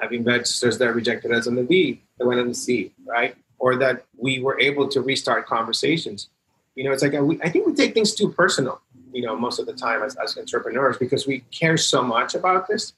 Have 0.00 0.12
investors 0.12 0.78
that 0.78 0.94
rejected 0.94 1.32
us 1.32 1.46
on 1.46 1.54
the 1.54 1.62
B 1.62 2.02
that 2.18 2.26
went 2.26 2.40
on 2.40 2.48
the 2.48 2.54
C, 2.54 2.92
right? 3.06 3.36
Or 3.58 3.76
that 3.76 4.04
we 4.16 4.40
were 4.40 4.60
able 4.60 4.88
to 4.88 5.00
restart 5.00 5.46
conversations. 5.46 6.28
You 6.74 6.84
know, 6.84 6.92
it's 6.92 7.02
like 7.02 7.14
I 7.14 7.48
think 7.48 7.66
we 7.66 7.74
take 7.74 7.94
things 7.94 8.14
too 8.14 8.30
personal. 8.30 8.80
You 9.12 9.22
know, 9.22 9.36
most 9.36 9.60
of 9.60 9.66
the 9.66 9.72
time 9.72 10.02
as, 10.02 10.16
as 10.16 10.36
entrepreneurs 10.36 10.98
because 10.98 11.26
we 11.26 11.40
care 11.52 11.76
so 11.76 12.02
much 12.02 12.34
about 12.34 12.66
this, 12.66 12.94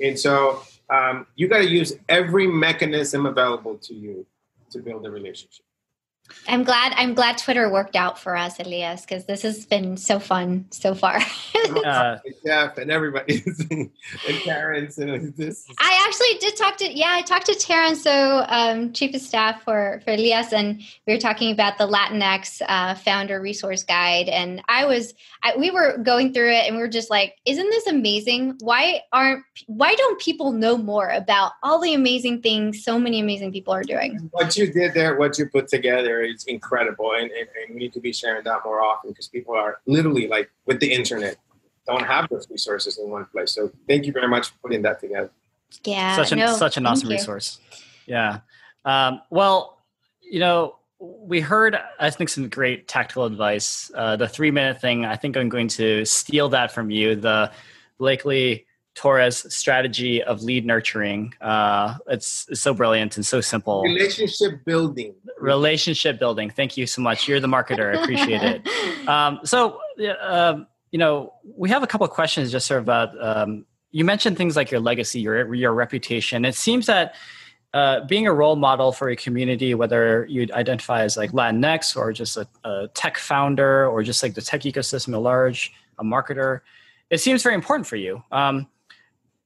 and 0.00 0.18
so 0.18 0.62
um, 0.88 1.26
you 1.36 1.48
got 1.48 1.58
to 1.58 1.68
use 1.68 1.92
every 2.08 2.46
mechanism 2.46 3.26
available 3.26 3.76
to 3.78 3.94
you 3.94 4.26
to 4.70 4.78
build 4.78 5.06
a 5.06 5.10
relationship. 5.10 5.64
I'm 6.48 6.64
glad. 6.64 6.92
I'm 6.96 7.14
glad 7.14 7.38
Twitter 7.38 7.70
worked 7.70 7.96
out 7.96 8.18
for 8.18 8.36
us, 8.36 8.58
Elias, 8.58 9.02
because 9.02 9.24
this 9.26 9.42
has 9.42 9.64
been 9.66 9.96
so 9.96 10.18
fun 10.18 10.66
so 10.70 10.94
far. 10.94 11.20
uh, 11.84 12.18
Jeff 12.44 12.78
and 12.78 12.90
everybody 12.90 13.42
and 13.70 13.90
Terrence 14.42 14.98
and 14.98 15.34
this. 15.36 15.66
I 15.78 16.04
actually 16.06 16.38
did 16.40 16.56
talk 16.56 16.76
to. 16.78 16.92
Yeah, 16.92 17.10
I 17.10 17.22
talked 17.22 17.46
to 17.46 17.54
Terrence, 17.54 18.02
so 18.02 18.44
um, 18.48 18.92
chief 18.92 19.14
of 19.14 19.20
staff 19.20 19.62
for 19.62 20.00
for 20.04 20.12
Elias, 20.12 20.52
and 20.52 20.80
we 21.06 21.12
were 21.12 21.20
talking 21.20 21.52
about 21.52 21.78
the 21.78 21.86
Latinx 21.86 22.62
uh, 22.68 22.94
founder 22.96 23.40
resource 23.40 23.84
guide, 23.84 24.28
and 24.28 24.62
I 24.68 24.84
was. 24.84 25.14
I, 25.44 25.56
we 25.56 25.72
were 25.72 25.98
going 25.98 26.32
through 26.32 26.52
it, 26.52 26.66
and 26.66 26.76
we 26.76 26.82
were 26.82 26.88
just 26.88 27.10
like, 27.10 27.36
"Isn't 27.44 27.68
this 27.70 27.86
amazing? 27.86 28.56
Why 28.60 29.02
aren't? 29.12 29.44
Why 29.66 29.94
don't 29.94 30.20
people 30.20 30.52
know 30.52 30.76
more 30.76 31.08
about 31.08 31.52
all 31.62 31.80
the 31.80 31.94
amazing 31.94 32.42
things 32.42 32.84
so 32.84 32.98
many 32.98 33.20
amazing 33.20 33.52
people 33.52 33.74
are 33.74 33.82
doing?" 33.82 34.28
What 34.32 34.56
you 34.56 34.72
did 34.72 34.94
there, 34.94 35.18
what 35.18 35.38
you 35.38 35.48
put 35.48 35.68
together 35.68 36.21
is 36.24 36.44
incredible, 36.44 37.12
and, 37.12 37.30
and, 37.30 37.48
and 37.60 37.74
we 37.74 37.80
need 37.80 37.92
to 37.94 38.00
be 38.00 38.12
sharing 38.12 38.44
that 38.44 38.60
more 38.64 38.82
often 38.82 39.10
because 39.10 39.28
people 39.28 39.54
are 39.54 39.78
literally 39.86 40.28
like 40.28 40.50
with 40.66 40.80
the 40.80 40.92
internet 40.92 41.36
don't 41.86 42.04
have 42.04 42.28
those 42.28 42.48
resources 42.48 42.98
in 42.98 43.10
one 43.10 43.26
place. 43.26 43.52
So 43.52 43.70
thank 43.88 44.06
you 44.06 44.12
very 44.12 44.28
much 44.28 44.48
for 44.48 44.54
putting 44.62 44.82
that 44.82 45.00
together. 45.00 45.30
Yeah, 45.84 46.16
such 46.16 46.32
an 46.32 46.38
no, 46.38 46.54
such 46.54 46.76
an 46.76 46.86
awesome 46.86 47.10
you. 47.10 47.16
resource. 47.16 47.58
Yeah. 48.06 48.40
Um, 48.84 49.22
well, 49.30 49.78
you 50.20 50.38
know, 50.38 50.76
we 50.98 51.40
heard 51.40 51.76
I 51.98 52.10
think 52.10 52.30
some 52.30 52.48
great 52.48 52.88
tactical 52.88 53.24
advice. 53.24 53.90
Uh, 53.94 54.16
the 54.16 54.28
three 54.28 54.50
minute 54.50 54.80
thing. 54.80 55.04
I 55.04 55.16
think 55.16 55.36
I'm 55.36 55.48
going 55.48 55.68
to 55.68 56.04
steal 56.04 56.48
that 56.50 56.72
from 56.72 56.90
you. 56.90 57.16
The 57.16 57.50
Blakely 57.98 58.66
Torres 58.94 59.46
strategy 59.54 60.22
of 60.22 60.42
lead 60.42 60.66
nurturing. 60.66 61.32
Uh, 61.40 61.96
it's, 62.08 62.46
it's, 62.50 62.60
so 62.60 62.74
brilliant 62.74 63.16
and 63.16 63.24
so 63.24 63.40
simple. 63.40 63.82
Relationship 63.82 64.64
building. 64.64 65.14
Relationship 65.38 66.18
building. 66.18 66.50
Thank 66.50 66.76
you 66.76 66.86
so 66.86 67.00
much. 67.00 67.26
You're 67.26 67.40
the 67.40 67.48
marketer. 67.48 67.96
I 67.96 68.02
appreciate 68.02 68.42
it. 68.42 68.68
Um, 69.08 69.40
so, 69.42 69.80
uh, 70.22 70.60
you 70.92 70.98
know, 70.98 71.32
we 71.42 71.68
have 71.70 71.82
a 71.82 71.88
couple 71.88 72.04
of 72.04 72.12
questions 72.12 72.52
just 72.52 72.68
sort 72.68 72.78
of 72.78 72.84
about. 72.84 73.10
Um, 73.20 73.66
you 73.90 74.04
mentioned 74.04 74.36
things 74.36 74.54
like 74.54 74.70
your 74.70 74.78
legacy, 74.78 75.18
your 75.18 75.52
your 75.52 75.74
reputation. 75.74 76.44
It 76.44 76.54
seems 76.54 76.86
that 76.86 77.16
uh, 77.74 78.04
being 78.04 78.26
a 78.26 78.32
role 78.32 78.54
model 78.54 78.92
for 78.92 79.08
a 79.08 79.16
community, 79.16 79.74
whether 79.74 80.26
you 80.28 80.46
identify 80.52 81.02
as 81.02 81.16
like 81.16 81.32
Latinx 81.32 81.96
or 81.96 82.12
just 82.12 82.36
a, 82.36 82.46
a 82.64 82.88
tech 82.94 83.18
founder 83.18 83.88
or 83.88 84.02
just 84.02 84.22
like 84.22 84.34
the 84.34 84.42
tech 84.42 84.60
ecosystem 84.60 85.14
at 85.14 85.20
large, 85.20 85.72
a 85.98 86.04
marketer, 86.04 86.60
it 87.10 87.18
seems 87.18 87.42
very 87.42 87.54
important 87.54 87.86
for 87.86 87.96
you. 87.96 88.22
Um, 88.30 88.68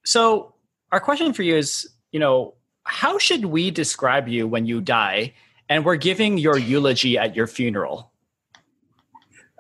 so 0.07 0.55
our 0.93 1.01
question 1.01 1.33
for 1.33 1.43
you 1.43 1.57
is, 1.57 1.89
you 2.13 2.21
know, 2.21 2.55
how 2.85 3.19
should 3.19 3.47
we 3.47 3.71
describe 3.71 4.29
you 4.29 4.47
when 4.47 4.65
you 4.65 4.81
die? 4.81 5.35
And 5.69 5.85
we're 5.85 5.97
giving 5.97 6.39
your 6.39 6.57
eulogy 6.57 7.19
at 7.19 7.35
your 7.35 7.49
funeral. 7.49 8.13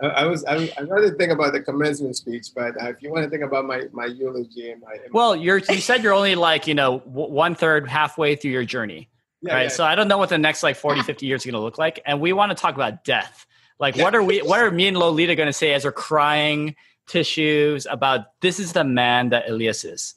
I, 0.00 0.26
was 0.26 0.44
I, 0.44 0.72
I 0.78 0.84
wanted 0.84 1.10
to 1.10 1.16
think 1.16 1.32
about 1.32 1.52
the 1.52 1.60
commencement 1.60 2.16
speech, 2.16 2.48
but 2.54 2.74
if 2.80 3.02
you 3.02 3.10
want 3.10 3.24
to 3.24 3.30
think 3.30 3.42
about 3.42 3.64
my 3.64 3.84
my 3.92 4.04
eulogy 4.04 4.70
and 4.70 4.82
my, 4.82 4.92
and 4.92 5.12
well, 5.12 5.34
you're 5.34 5.56
you 5.56 5.80
said 5.80 6.02
you're 6.02 6.12
only 6.12 6.34
like 6.34 6.66
you 6.66 6.74
know 6.74 6.98
one 6.98 7.54
third 7.54 7.88
halfway 7.88 8.36
through 8.36 8.50
your 8.50 8.64
journey, 8.66 9.08
yeah, 9.40 9.54
right? 9.54 9.62
Yeah. 9.62 9.68
So 9.68 9.84
I 9.84 9.94
don't 9.94 10.06
know 10.06 10.18
what 10.18 10.28
the 10.28 10.36
next 10.36 10.62
like 10.62 10.76
40, 10.76 11.02
50 11.02 11.24
years 11.24 11.44
are 11.44 11.50
going 11.50 11.58
to 11.58 11.64
look 11.64 11.78
like, 11.78 12.02
and 12.04 12.20
we 12.20 12.34
want 12.34 12.50
to 12.50 12.54
talk 12.54 12.74
about 12.74 13.04
death. 13.04 13.46
Like, 13.78 13.96
yeah. 13.96 14.04
what 14.04 14.14
are 14.14 14.22
we? 14.22 14.40
What 14.40 14.60
are 14.60 14.70
me 14.70 14.86
and 14.86 14.98
Lolita 14.98 15.34
going 15.34 15.48
to 15.48 15.52
say 15.52 15.72
as 15.72 15.86
we're 15.86 15.92
crying 15.92 16.76
tissues 17.06 17.86
about 17.86 18.38
this 18.42 18.60
is 18.60 18.74
the 18.74 18.84
man 18.84 19.30
that 19.30 19.48
Elias 19.48 19.82
is? 19.82 20.14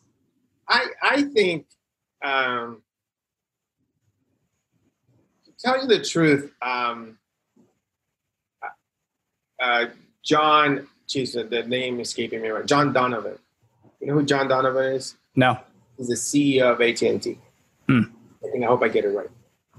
I 0.70 0.86
I 1.01 1.24
think 1.24 1.65
um, 2.24 2.82
to 5.45 5.51
tell 5.57 5.82
you 5.82 5.88
the 5.88 6.03
truth, 6.03 6.53
um, 6.61 7.17
uh, 9.59 9.86
John, 10.24 10.88
geez, 11.07 11.34
the 11.34 11.63
name 11.67 11.99
escaping 11.99 12.41
me 12.41 12.49
right. 12.49 12.65
John 12.65 12.93
Donovan. 12.93 13.38
You 13.99 14.07
know 14.07 14.13
who 14.13 14.24
John 14.24 14.47
Donovan 14.47 14.93
is? 14.93 15.15
No. 15.36 15.59
He's 15.97 16.07
the 16.07 16.15
CEO 16.15 16.72
of 16.72 16.82
AT 16.82 17.01
and 17.01 17.22
T. 17.22 17.38
Hmm. 17.88 18.01
I 18.45 18.51
think 18.51 18.63
I 18.63 18.67
hope 18.67 18.84
I 18.84 18.88
get 18.88 19.03
it 19.03 19.09
right. 19.09 19.30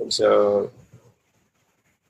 And 0.01 0.13
so 0.13 0.71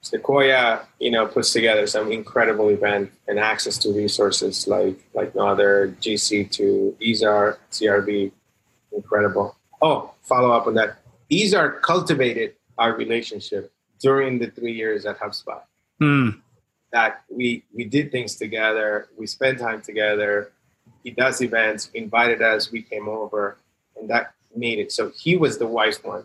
Sequoia, 0.00 0.86
you 0.98 1.10
know, 1.10 1.26
puts 1.26 1.52
together 1.52 1.86
some 1.86 2.10
incredible 2.10 2.70
event 2.70 3.12
and 3.28 3.38
access 3.38 3.76
to 3.78 3.92
resources 3.92 4.66
like 4.66 4.98
like 5.14 5.34
no 5.34 5.46
other 5.46 5.94
GC 6.00 6.50
to 6.52 6.96
Izhar, 7.00 7.58
CRV, 7.70 8.32
incredible. 8.92 9.56
Oh, 9.82 10.12
follow 10.22 10.50
up 10.52 10.66
on 10.66 10.74
that. 10.74 10.98
Izhar 11.30 11.80
cultivated 11.80 12.54
our 12.78 12.94
relationship 12.94 13.72
during 14.00 14.38
the 14.38 14.48
three 14.50 14.72
years 14.72 15.06
at 15.06 15.18
HubSpot. 15.18 15.62
Mm. 16.00 16.40
that 16.92 17.22
we 17.28 17.62
we 17.74 17.84
did 17.84 18.10
things 18.10 18.34
together, 18.36 19.08
we 19.16 19.26
spent 19.26 19.58
time 19.58 19.82
together. 19.82 20.50
He 21.04 21.10
does 21.10 21.40
events, 21.42 21.90
invited 21.94 22.40
us, 22.42 22.72
we 22.72 22.82
came 22.82 23.08
over, 23.08 23.58
and 23.96 24.08
that 24.10 24.32
made 24.56 24.78
it. 24.78 24.90
So 24.92 25.10
he 25.10 25.36
was 25.36 25.58
the 25.58 25.66
wise 25.66 26.02
one 26.02 26.24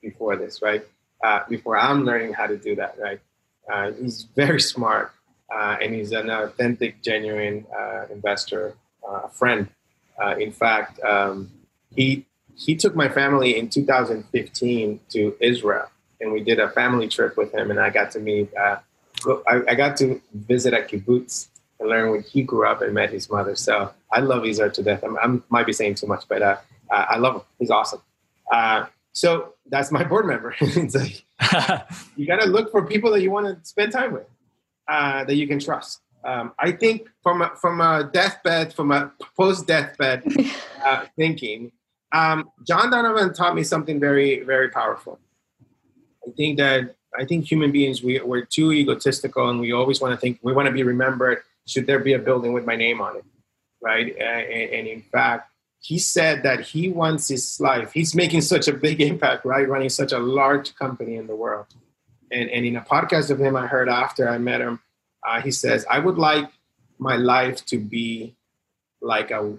before 0.00 0.36
this, 0.36 0.62
right? 0.62 0.84
Uh, 1.22 1.40
before 1.48 1.76
I'm 1.78 2.04
learning 2.04 2.32
how 2.32 2.46
to 2.46 2.56
do 2.56 2.74
that, 2.76 2.96
right? 2.98 3.20
Uh, 3.72 3.92
he's 3.92 4.26
very 4.34 4.60
smart, 4.60 5.12
uh, 5.54 5.76
and 5.80 5.94
he's 5.94 6.12
an 6.12 6.30
authentic, 6.30 7.02
genuine 7.02 7.64
uh, 7.78 8.06
investor, 8.10 8.74
uh, 9.08 9.20
a 9.24 9.28
friend. 9.28 9.68
Uh, 10.22 10.36
in 10.36 10.52
fact, 10.52 11.00
um, 11.02 11.50
he 11.94 12.26
he 12.54 12.76
took 12.76 12.94
my 12.94 13.08
family 13.08 13.58
in 13.58 13.68
2015 13.68 15.00
to 15.10 15.36
Israel, 15.40 15.90
and 16.20 16.32
we 16.32 16.42
did 16.42 16.60
a 16.60 16.68
family 16.70 17.08
trip 17.08 17.36
with 17.36 17.52
him, 17.52 17.70
and 17.70 17.80
I 17.80 17.90
got 17.90 18.10
to 18.12 18.20
meet. 18.20 18.50
I, 18.56 18.78
I, 19.46 19.74
got 19.74 19.96
to 19.98 20.20
visit 20.34 20.74
a 20.74 20.78
kibbutz 20.78 21.48
and 21.78 21.88
learn 21.88 22.10
when 22.10 22.22
he 22.22 22.42
grew 22.42 22.66
up 22.66 22.82
and 22.82 22.92
met 22.92 23.10
his 23.10 23.30
mother. 23.30 23.54
So 23.54 23.92
I 24.12 24.20
love 24.20 24.42
Izhar 24.42 24.72
to 24.72 24.82
death. 24.82 25.04
I'm, 25.04 25.16
i 25.18 25.40
might 25.48 25.66
be 25.66 25.72
saying 25.72 25.94
too 25.94 26.06
much, 26.06 26.24
but 26.28 26.42
I 26.90 27.18
love 27.18 27.36
him. 27.36 27.42
He's 27.58 27.70
awesome. 27.70 28.02
so 29.12 29.54
that's 29.66 29.90
my 29.90 30.04
board 30.04 30.26
member. 30.26 30.54
it's 30.60 30.94
like 30.94 31.24
you 32.16 32.26
got 32.26 32.40
to 32.40 32.46
look 32.46 32.70
for 32.70 32.84
people 32.86 33.10
that 33.12 33.22
you 33.22 33.30
want 33.30 33.46
to 33.46 33.64
spend 33.64 33.92
time 33.92 34.12
with, 34.12 34.26
uh, 34.88 35.24
that 35.24 35.34
you 35.34 35.46
can 35.46 35.58
trust. 35.58 36.01
Um, 36.24 36.52
I 36.58 36.72
think 36.72 37.08
from 37.22 37.42
a, 37.42 37.50
from 37.56 37.80
a 37.80 38.08
deathbed, 38.12 38.72
from 38.72 38.92
a 38.92 39.12
post 39.36 39.66
deathbed 39.66 40.22
uh, 40.84 41.06
thinking, 41.16 41.72
um, 42.12 42.50
John 42.66 42.90
Donovan 42.90 43.32
taught 43.32 43.54
me 43.54 43.64
something 43.64 43.98
very 43.98 44.42
very 44.44 44.68
powerful. 44.68 45.18
I 46.26 46.30
think 46.36 46.58
that 46.58 46.94
I 47.18 47.24
think 47.24 47.50
human 47.50 47.72
beings 47.72 48.02
we, 48.02 48.20
we're 48.20 48.44
too 48.44 48.72
egotistical 48.72 49.48
and 49.48 49.60
we 49.60 49.72
always 49.72 50.00
want 50.00 50.14
to 50.14 50.20
think 50.20 50.38
we 50.42 50.52
want 50.52 50.66
to 50.66 50.72
be 50.72 50.82
remembered. 50.82 51.42
Should 51.66 51.86
there 51.86 51.98
be 51.98 52.12
a 52.12 52.18
building 52.18 52.52
with 52.52 52.64
my 52.64 52.76
name 52.76 53.00
on 53.00 53.16
it, 53.16 53.24
right? 53.80 54.16
And, 54.16 54.70
and 54.70 54.86
in 54.86 55.02
fact, 55.02 55.52
he 55.82 55.98
said 55.98 56.44
that 56.44 56.60
he 56.60 56.88
wants 56.88 57.28
his 57.28 57.60
life 57.60 57.92
he's 57.92 58.14
making 58.14 58.40
such 58.40 58.68
a 58.68 58.72
big 58.72 59.00
impact 59.00 59.44
right 59.44 59.68
running 59.68 59.88
such 59.88 60.12
a 60.12 60.18
large 60.18 60.74
company 60.76 61.16
in 61.16 61.26
the 61.26 61.34
world 61.34 61.66
and, 62.30 62.48
and 62.50 62.64
in 62.64 62.76
a 62.76 62.80
podcast 62.80 63.30
of 63.30 63.40
him 63.40 63.56
i 63.56 63.66
heard 63.66 63.88
after 63.88 64.28
i 64.28 64.38
met 64.38 64.60
him 64.60 64.80
uh, 65.26 65.40
he 65.40 65.50
says 65.50 65.84
i 65.90 65.98
would 65.98 66.18
like 66.18 66.48
my 66.98 67.16
life 67.16 67.64
to 67.66 67.78
be 67.78 68.34
like 69.00 69.30
a 69.30 69.54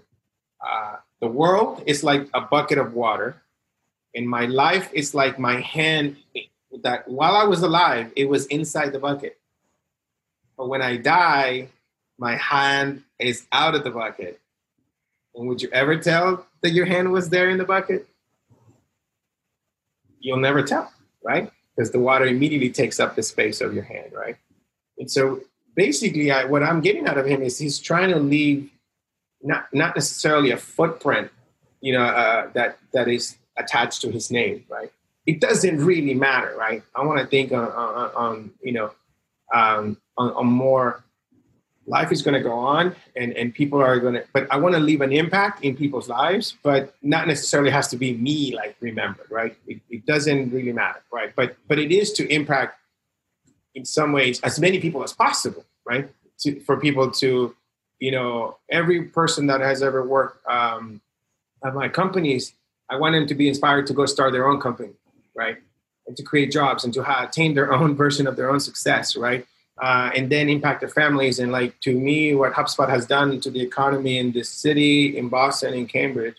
uh, 0.66 0.96
the 1.20 1.28
world 1.28 1.84
is 1.86 2.04
like 2.04 2.28
a 2.34 2.42
bucket 2.42 2.78
of 2.78 2.94
water 2.94 3.42
and 4.16 4.28
my 4.28 4.46
life 4.46 4.90
is 4.94 5.14
like 5.14 5.38
my 5.40 5.60
hand 5.60 6.16
that 6.82 7.08
while 7.08 7.36
i 7.36 7.44
was 7.44 7.62
alive 7.62 8.12
it 8.16 8.26
was 8.26 8.46
inside 8.48 8.92
the 8.92 9.00
bucket 9.00 9.38
but 10.58 10.68
when 10.68 10.82
i 10.82 10.98
die 10.98 11.68
my 12.18 12.36
hand 12.36 13.04
is 13.20 13.46
out 13.52 13.76
of 13.76 13.84
the 13.84 13.92
bucket 13.92 14.40
and 15.36 15.48
would 15.48 15.62
you 15.62 15.70
ever 15.72 15.98
tell 15.98 16.46
that 16.62 16.72
your 16.72 16.86
hand 16.86 17.12
was 17.12 17.30
there 17.30 17.50
in 17.50 17.58
the 17.58 17.64
bucket? 17.64 18.08
You'll 20.20 20.38
never 20.38 20.62
tell, 20.64 20.92
right? 21.24 21.52
Because 21.76 21.92
the 21.92 22.00
water 22.00 22.26
immediately 22.26 22.70
takes 22.70 23.00
up 23.00 23.16
the 23.16 23.24
space 23.24 23.60
of 23.60 23.74
your 23.74 23.84
hand, 23.84 24.14
right? 24.14 24.38
And 24.98 25.10
so 25.10 25.42
basically, 25.76 26.32
I, 26.32 26.46
what 26.46 26.64
I'm 26.64 26.82
getting 26.82 27.08
out 27.08 27.18
of 27.18 27.26
him 27.26 27.42
is 27.42 27.58
he's 27.58 27.80
trying 27.80 28.10
to 28.10 28.20
leave 28.20 28.70
not 29.42 29.68
not 29.74 29.96
necessarily 29.96 30.52
a 30.52 30.58
footprint, 30.58 31.30
you 31.82 31.94
know, 31.94 32.04
uh, 32.04 32.50
that 32.54 32.80
that 32.94 33.08
is 33.08 33.38
attached 33.58 34.02
to 34.02 34.12
his 34.12 34.32
name, 34.32 34.66
right? 34.70 34.92
It 35.26 35.40
doesn't 35.40 35.84
really 35.84 36.14
matter, 36.14 36.56
right? 36.58 36.84
I 36.96 37.06
want 37.06 37.20
to 37.20 37.28
think 37.28 37.52
on, 37.52 37.68
on, 37.70 38.12
on 38.16 38.52
you 38.62 38.74
know 38.74 38.92
um, 39.54 39.98
on, 40.18 40.32
on 40.34 40.48
more 40.48 41.04
life 41.86 42.12
is 42.12 42.22
going 42.22 42.34
to 42.34 42.42
go 42.42 42.54
on 42.54 42.96
and, 43.16 43.34
and 43.34 43.54
people 43.54 43.82
are 43.82 44.00
going 44.00 44.14
to 44.14 44.24
but 44.32 44.48
i 44.52 44.58
want 44.58 44.74
to 44.74 44.80
leave 44.80 45.02
an 45.02 45.12
impact 45.12 45.64
in 45.64 45.76
people's 45.76 46.08
lives 46.08 46.56
but 46.64 46.96
not 47.02 47.28
necessarily 47.28 47.70
has 47.70 47.88
to 47.90 47.98
be 47.98 48.14
me 48.14 48.56
like 48.56 48.76
remembered 48.80 49.28
right 49.30 49.58
it, 49.68 49.82
it 49.90 50.06
doesn't 50.06 50.50
really 50.52 50.72
matter 50.72 51.02
right 51.12 51.34
but 51.36 51.58
but 51.68 51.78
it 51.78 51.92
is 51.92 52.14
to 52.14 52.28
impact 52.34 52.80
in 53.76 53.86
some 53.86 54.12
ways 54.12 54.40
as 54.42 54.60
many 54.60 54.80
people 54.80 55.04
as 55.04 55.14
possible 55.14 55.66
right 55.86 56.10
to, 56.40 56.60
for 56.62 56.80
people 56.80 57.12
to 57.12 57.56
you 58.00 58.12
know 58.12 58.58
every 58.70 59.04
person 59.04 59.48
that 59.48 59.62
has 59.62 59.82
ever 59.82 60.06
worked 60.06 60.46
um, 60.48 61.02
at 61.64 61.74
my 61.74 61.88
companies 61.88 62.54
i 62.90 62.96
want 62.96 63.14
them 63.14 63.28
to 63.28 63.36
be 63.36 63.48
inspired 63.48 63.88
to 63.88 63.94
go 63.94 64.06
start 64.06 64.32
their 64.32 64.48
own 64.48 64.60
company 64.60 64.94
right 65.36 65.58
and 66.08 66.18
to 66.18 66.24
create 66.24 66.52
jobs 66.52 66.84
and 66.84 66.94
to 66.94 67.24
attain 67.24 67.54
their 67.54 67.74
own 67.74 67.96
version 68.04 68.28
of 68.28 68.36
their 68.36 68.50
own 68.50 68.60
success 68.60 69.16
right 69.16 69.46
uh, 69.82 70.12
and 70.16 70.32
then 70.32 70.50
impact 70.50 70.82
their 70.82 70.90
families. 70.90 71.40
And 71.40 71.52
like 71.52 71.80
to 71.82 71.98
me, 71.98 72.36
what 72.36 72.54
HubSpot 72.54 72.90
has 72.90 73.06
done 73.06 73.40
to 73.42 73.50
the 73.50 73.62
economy 73.62 74.18
in 74.18 74.32
this 74.32 74.50
city, 74.50 75.18
in 75.18 75.30
Boston, 75.30 75.74
in 75.74 75.88
Cambridge, 75.88 76.38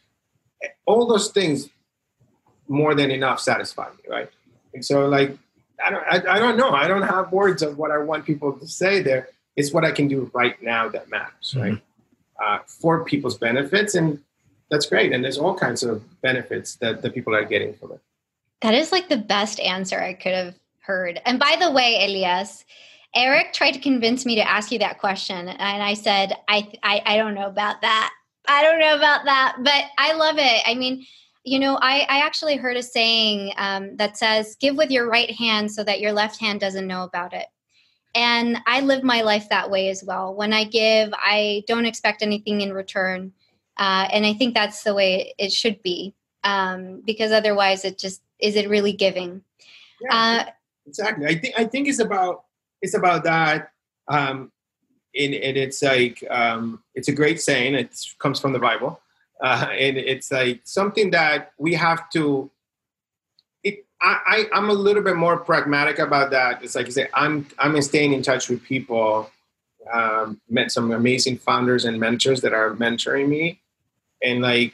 all 0.87 1.07
those 1.07 1.29
things 1.29 1.69
more 2.69 2.95
than 2.95 3.11
enough 3.11 3.41
satisfy 3.41 3.89
me, 3.89 4.09
right? 4.09 4.31
And 4.73 4.85
so 4.85 5.07
like 5.07 5.37
I 5.85 5.91
don't 5.91 6.05
I, 6.05 6.35
I 6.37 6.39
don't 6.39 6.57
know. 6.57 6.71
I 6.71 6.89
don't 6.89 7.03
have 7.03 7.33
words 7.33 7.63
of 7.63 7.79
what 7.79 7.91
I 7.91 7.99
want 7.99 8.25
people 8.25 8.53
to 8.53 8.67
say 8.67 9.03
there. 9.03 9.29
It's 9.57 9.73
what 9.73 9.85
I 9.85 9.93
can 9.93 10.09
do 10.09 10.31
right 10.35 10.61
now 10.63 10.89
that 10.89 11.11
matters, 11.11 11.55
right? 11.57 11.75
Mm-hmm. 11.75 12.45
Uh, 12.45 12.59
for 12.67 13.05
people's 13.05 13.39
benefits, 13.39 13.95
and 13.95 14.21
that's 14.71 14.87
great. 14.87 15.13
And 15.13 15.23
there's 15.23 15.39
all 15.39 15.55
kinds 15.55 15.83
of 15.85 16.03
benefits 16.21 16.77
that 16.77 17.03
the 17.03 17.11
people 17.11 17.35
are 17.35 17.45
getting 17.45 17.75
from 17.75 17.93
it. 17.93 18.01
That 18.63 18.75
is 18.75 18.91
like 18.91 19.09
the 19.09 19.17
best 19.17 19.61
answer 19.61 20.01
I 20.01 20.15
could 20.15 20.35
have 20.35 20.55
heard. 20.81 21.21
And 21.25 21.39
by 21.39 21.57
the 21.61 21.71
way, 21.71 22.05
Elias, 22.05 22.65
Eric 23.15 23.53
tried 23.53 23.73
to 23.73 23.79
convince 23.79 24.27
me 24.27 24.35
to 24.37 24.49
ask 24.49 24.73
you 24.73 24.81
that 24.81 24.99
question, 24.99 25.49
and 25.49 25.83
I 25.83 25.95
said, 25.95 26.33
I, 26.49 26.73
I, 26.83 27.03
I 27.07 27.17
don't 27.17 27.35
know 27.35 27.47
about 27.47 27.83
that. 27.83 28.11
I 28.49 28.63
don't 28.63 28.81
know 28.81 28.97
about 28.97 29.25
that, 29.25 29.57
but 29.61 29.85
I 29.97 30.15
love 30.15 30.37
it. 30.39 30.63
I 30.67 30.75
mean, 30.75 31.07
you 31.45 31.59
know, 31.59 31.79
I, 31.81 32.07
I 32.09 32.19
actually 32.21 32.57
heard 32.57 32.77
a 32.77 32.83
saying 32.83 33.53
um, 33.59 33.97
that 33.97 34.17
says, 34.17 34.57
give 34.59 34.77
with 34.77 34.91
your 34.91 35.09
right 35.09 35.31
hand 35.31 35.71
so 35.71 35.85
that 35.85 36.01
your 36.01 36.13
left 36.13 36.41
hand 36.41 36.61
doesn't 36.61 36.87
know 36.87 37.05
about 37.05 37.35
it. 37.35 37.47
And 38.15 38.59
I 38.67 38.81
live 38.81 39.03
my 39.03 39.23
life 39.23 39.49
that 39.51 39.71
way 39.71 39.89
as 39.91 40.03
well. 40.03 40.35
When 40.35 40.53
I 40.53 40.65
give, 40.65 41.13
I 41.13 41.65
don't 41.67 41.85
expect 41.85 42.23
anything 42.23 42.61
in 42.61 42.73
return. 42.73 43.33
Uh, 43.77 44.09
and 44.13 44.25
I 44.25 44.33
think 44.33 44.55
that's 44.55 44.85
the 44.85 44.95
way 44.95 45.35
it 45.37 45.53
should 45.53 45.83
be 45.83 46.15
um, 46.45 47.03
because 47.05 47.33
otherwise 47.33 47.85
it 47.85 47.99
just 47.99 48.23
is 48.39 48.57
it 48.57 48.69
really 48.69 48.93
giving? 48.93 49.43
Yeah, 50.01 50.45
uh, 50.47 50.51
exactly. 50.87 51.27
I 51.27 51.35
think 51.35 51.55
I 51.59 51.65
think 51.65 51.89
it's 51.89 51.99
about 51.99 52.45
it's 52.83 52.95
about 52.95 53.25
that. 53.25 53.71
Um, 54.09 54.53
and, 55.17 55.35
and 55.35 55.57
it's 55.57 55.83
like 55.83 56.23
um, 56.31 56.83
it's 56.95 57.09
a 57.09 57.13
great 57.13 57.41
saying. 57.41 57.75
It 57.75 57.97
comes 58.19 58.39
from 58.39 58.53
the 58.53 58.59
Bible, 58.59 59.01
uh, 59.45 59.69
and 59.73 59.99
it's 59.99 60.33
like 60.33 60.61
something 60.65 61.11
that 61.11 61.53
we 61.59 61.75
have 61.75 62.09
to. 62.11 62.51
It, 63.63 63.85
I, 64.01 64.47
I, 64.53 64.59
am 64.59 64.71
a 64.71 64.73
little 64.73 65.03
bit 65.03 65.17
more 65.17 65.37
pragmatic 65.37 65.99
about 65.99 66.31
that. 66.31 66.63
It's 66.63 66.75
like 66.75 66.87
you 66.87 66.93
say, 66.93 67.09
I'm 67.15 67.47
I'm 67.59 67.81
staying 67.83 68.13
in 68.13 68.23
touch 68.23 68.49
with 68.49 68.63
people. 68.63 69.31
Um, 69.93 70.41
met 70.49 70.73
some 70.73 70.93
amazing 70.93 71.37
founders 71.37 71.85
and 71.85 72.01
mentors 72.01 72.41
that 72.41 72.55
are 72.55 72.71
mentoring 72.75 73.29
me, 73.29 73.61
and 74.23 74.41
like 74.41 74.73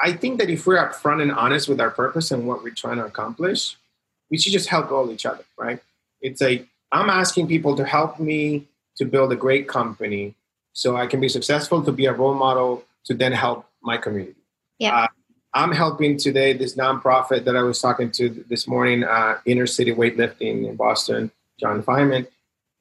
I 0.00 0.12
think 0.12 0.38
that 0.38 0.48
if 0.48 0.66
we're 0.66 0.76
upfront 0.76 1.20
and 1.20 1.32
honest 1.32 1.68
with 1.68 1.80
our 1.80 1.90
purpose 1.90 2.30
and 2.30 2.46
what 2.46 2.62
we're 2.62 2.74
trying 2.74 2.98
to 2.98 3.04
accomplish, 3.04 3.76
we 4.30 4.38
should 4.38 4.52
just 4.52 4.68
help 4.68 4.92
all 4.92 5.10
each 5.10 5.26
other, 5.26 5.44
right? 5.58 5.80
it's 6.20 6.40
like 6.40 6.66
I'm 6.92 7.10
asking 7.10 7.48
people 7.48 7.76
to 7.76 7.84
help 7.84 8.18
me 8.18 8.66
to 8.96 9.04
build 9.04 9.32
a 9.32 9.36
great 9.36 9.68
company 9.68 10.34
so 10.72 10.96
i 10.96 11.06
can 11.06 11.20
be 11.20 11.28
successful 11.28 11.82
to 11.82 11.92
be 11.92 12.06
a 12.06 12.12
role 12.12 12.34
model 12.34 12.84
to 13.06 13.14
then 13.14 13.32
help 13.32 13.66
my 13.82 13.96
community. 13.96 14.36
Yeah. 14.78 15.04
Uh, 15.04 15.06
i'm 15.54 15.72
helping 15.72 16.18
today 16.18 16.52
this 16.52 16.74
nonprofit 16.74 17.44
that 17.44 17.56
i 17.56 17.62
was 17.62 17.80
talking 17.80 18.10
to 18.10 18.28
this 18.48 18.66
morning 18.66 19.04
uh, 19.04 19.38
inner 19.46 19.66
city 19.66 19.92
weightlifting 19.92 20.68
in 20.68 20.76
boston 20.76 21.30
Jon 21.58 21.82
Feinman. 21.82 22.26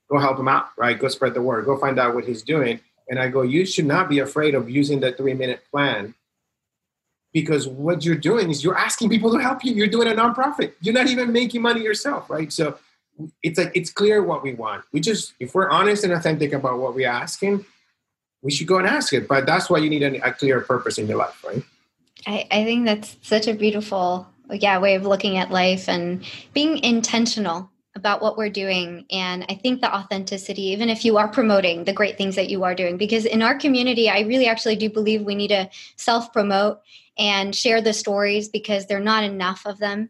Go 0.10 0.20
help 0.20 0.38
him 0.38 0.48
out 0.48 0.70
right? 0.78 0.98
Go 0.98 1.08
spread 1.08 1.34
the 1.34 1.42
word. 1.42 1.66
Go 1.66 1.78
find 1.78 1.98
out 2.00 2.14
what 2.14 2.26
he's 2.26 2.44
doing. 2.44 2.80
And 3.10 3.20
i 3.20 3.28
go 3.28 3.42
you 3.42 3.66
should 3.66 3.86
not 3.86 4.10
be 4.10 4.20
afraid 4.20 4.56
of 4.56 4.70
using 4.70 5.00
the 5.00 5.12
three 5.12 5.34
minute 5.34 5.64
plan 5.72 6.14
because 7.34 7.68
what 7.68 8.06
you're 8.06 8.16
doing 8.16 8.50
is 8.50 8.64
you're 8.64 8.78
asking 8.78 9.10
people 9.10 9.32
to 9.34 9.40
help 9.40 9.64
you. 9.64 9.74
You're 9.74 9.88
doing 9.88 10.08
a 10.08 10.12
nonprofit. 10.12 10.74
You're 10.82 10.94
not 10.94 11.08
even 11.08 11.32
making 11.32 11.62
money 11.62 11.82
yourself 11.82 12.30
right? 12.30 12.52
So 12.52 12.78
it's 13.42 13.58
like 13.58 13.72
it's 13.74 13.92
clear 13.92 14.24
what 14.24 14.44
we 14.44 14.54
want. 14.54 14.84
We 14.92 15.00
just 15.00 15.34
if 15.40 15.56
we're 15.56 15.70
honest 15.70 16.04
and 16.04 16.14
authentic 16.14 16.54
about 16.54 16.80
what 16.80 16.96
we're 16.96 17.10
asking, 17.10 17.66
we 18.46 18.52
should 18.52 18.68
go 18.68 18.78
and 18.78 18.88
ask 18.88 19.12
it. 19.12 19.28
But 19.28 19.48
that's 19.48 19.70
why 19.70 19.80
you 19.80 19.90
need 19.90 20.04
a, 20.04 20.28
a 20.28 20.32
clear 20.32 20.62
purpose 20.62 21.00
in 21.00 21.08
your 21.08 21.18
life, 21.18 21.44
right? 21.44 21.64
I, 22.28 22.48
I 22.52 22.64
think 22.64 22.86
that's 22.86 23.18
such 23.24 23.48
a 23.48 23.54
beautiful 23.54 24.28
yeah 24.52 24.78
way 24.78 24.94
of 24.94 25.04
looking 25.04 25.38
at 25.38 25.50
life 25.50 25.90
and 25.90 26.24
being 26.54 26.78
intentional 26.84 27.72
about 27.96 28.22
what 28.22 28.38
we're 28.38 28.48
doing 28.48 29.04
and 29.10 29.44
i 29.50 29.56
think 29.56 29.82
the 29.82 29.92
authenticity 29.92 30.62
even 30.62 30.88
if 30.88 31.04
you 31.04 31.18
are 31.18 31.28
promoting 31.28 31.84
the 31.84 31.94
great 31.94 32.16
things 32.16 32.36
that 32.36 32.48
you 32.48 32.64
are 32.64 32.76
doing 32.76 32.96
because 32.96 33.26
in 33.26 33.42
our 33.42 33.58
community 33.58 34.08
i 34.08 34.20
really 34.20 34.46
actually 34.46 34.76
do 34.76 34.88
believe 34.88 35.24
we 35.24 35.34
need 35.34 35.48
to 35.48 35.68
self 35.96 36.32
promote 36.32 36.80
and 37.18 37.56
share 37.56 37.82
the 37.82 37.92
stories 37.92 38.48
because 38.48 38.86
there 38.86 39.00
are 39.00 39.10
not 39.14 39.24
enough 39.24 39.66
of 39.66 39.80
them 39.80 40.10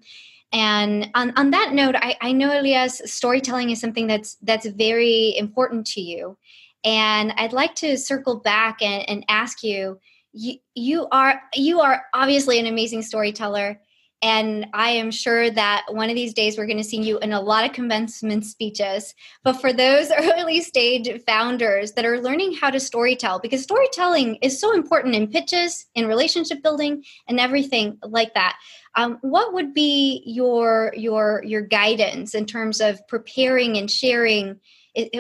And 0.51 1.09
on, 1.15 1.33
on 1.35 1.51
that 1.51 1.73
note, 1.73 1.95
I, 1.97 2.15
I 2.21 2.31
know 2.31 2.57
Elias, 2.57 3.01
storytelling 3.05 3.71
is 3.71 3.81
something 3.81 4.07
that's 4.07 4.35
that's 4.41 4.65
very 4.65 5.35
important 5.37 5.85
to 5.87 6.01
you. 6.01 6.37
And 6.83 7.33
I'd 7.37 7.53
like 7.53 7.75
to 7.75 7.97
circle 7.97 8.39
back 8.39 8.81
and, 8.81 9.07
and 9.09 9.25
ask 9.27 9.63
you, 9.63 9.99
you, 10.33 10.55
you 10.73 11.07
are 11.11 11.41
you 11.53 11.79
are 11.79 12.03
obviously 12.13 12.59
an 12.59 12.65
amazing 12.65 13.03
storyteller 13.03 13.79
and 14.25 14.65
I 14.73 14.89
am 14.89 15.11
sure 15.11 15.51
that 15.51 15.85
one 15.89 16.09
of 16.09 16.15
these 16.15 16.33
days 16.33 16.57
we're 16.57 16.65
going 16.65 16.79
to 16.79 16.83
see 16.83 17.01
you 17.01 17.19
in 17.19 17.31
a 17.31 17.41
lot 17.41 17.63
of 17.63 17.73
commencement 17.73 18.45
speeches. 18.45 19.13
But 19.43 19.61
for 19.61 19.73
those 19.73 20.11
early 20.17 20.61
stage 20.61 21.09
founders 21.27 21.91
that 21.91 22.05
are 22.05 22.19
learning 22.19 22.55
how 22.55 22.71
to 22.71 22.79
storytell, 22.79 23.39
because 23.39 23.61
storytelling 23.61 24.37
is 24.41 24.59
so 24.59 24.73
important 24.73 25.13
in 25.13 25.27
pitches, 25.27 25.85
in 25.93 26.07
relationship 26.07 26.63
building, 26.63 27.03
and 27.27 27.39
everything 27.39 27.99
like 28.01 28.33
that. 28.33 28.57
Um, 28.95 29.19
what 29.21 29.53
would 29.53 29.75
be 29.75 30.23
your 30.25 30.91
your 30.95 31.43
your 31.45 31.61
guidance 31.61 32.33
in 32.33 32.45
terms 32.45 32.81
of 32.81 33.05
preparing 33.07 33.77
and 33.77 33.91
sharing? 33.91 34.59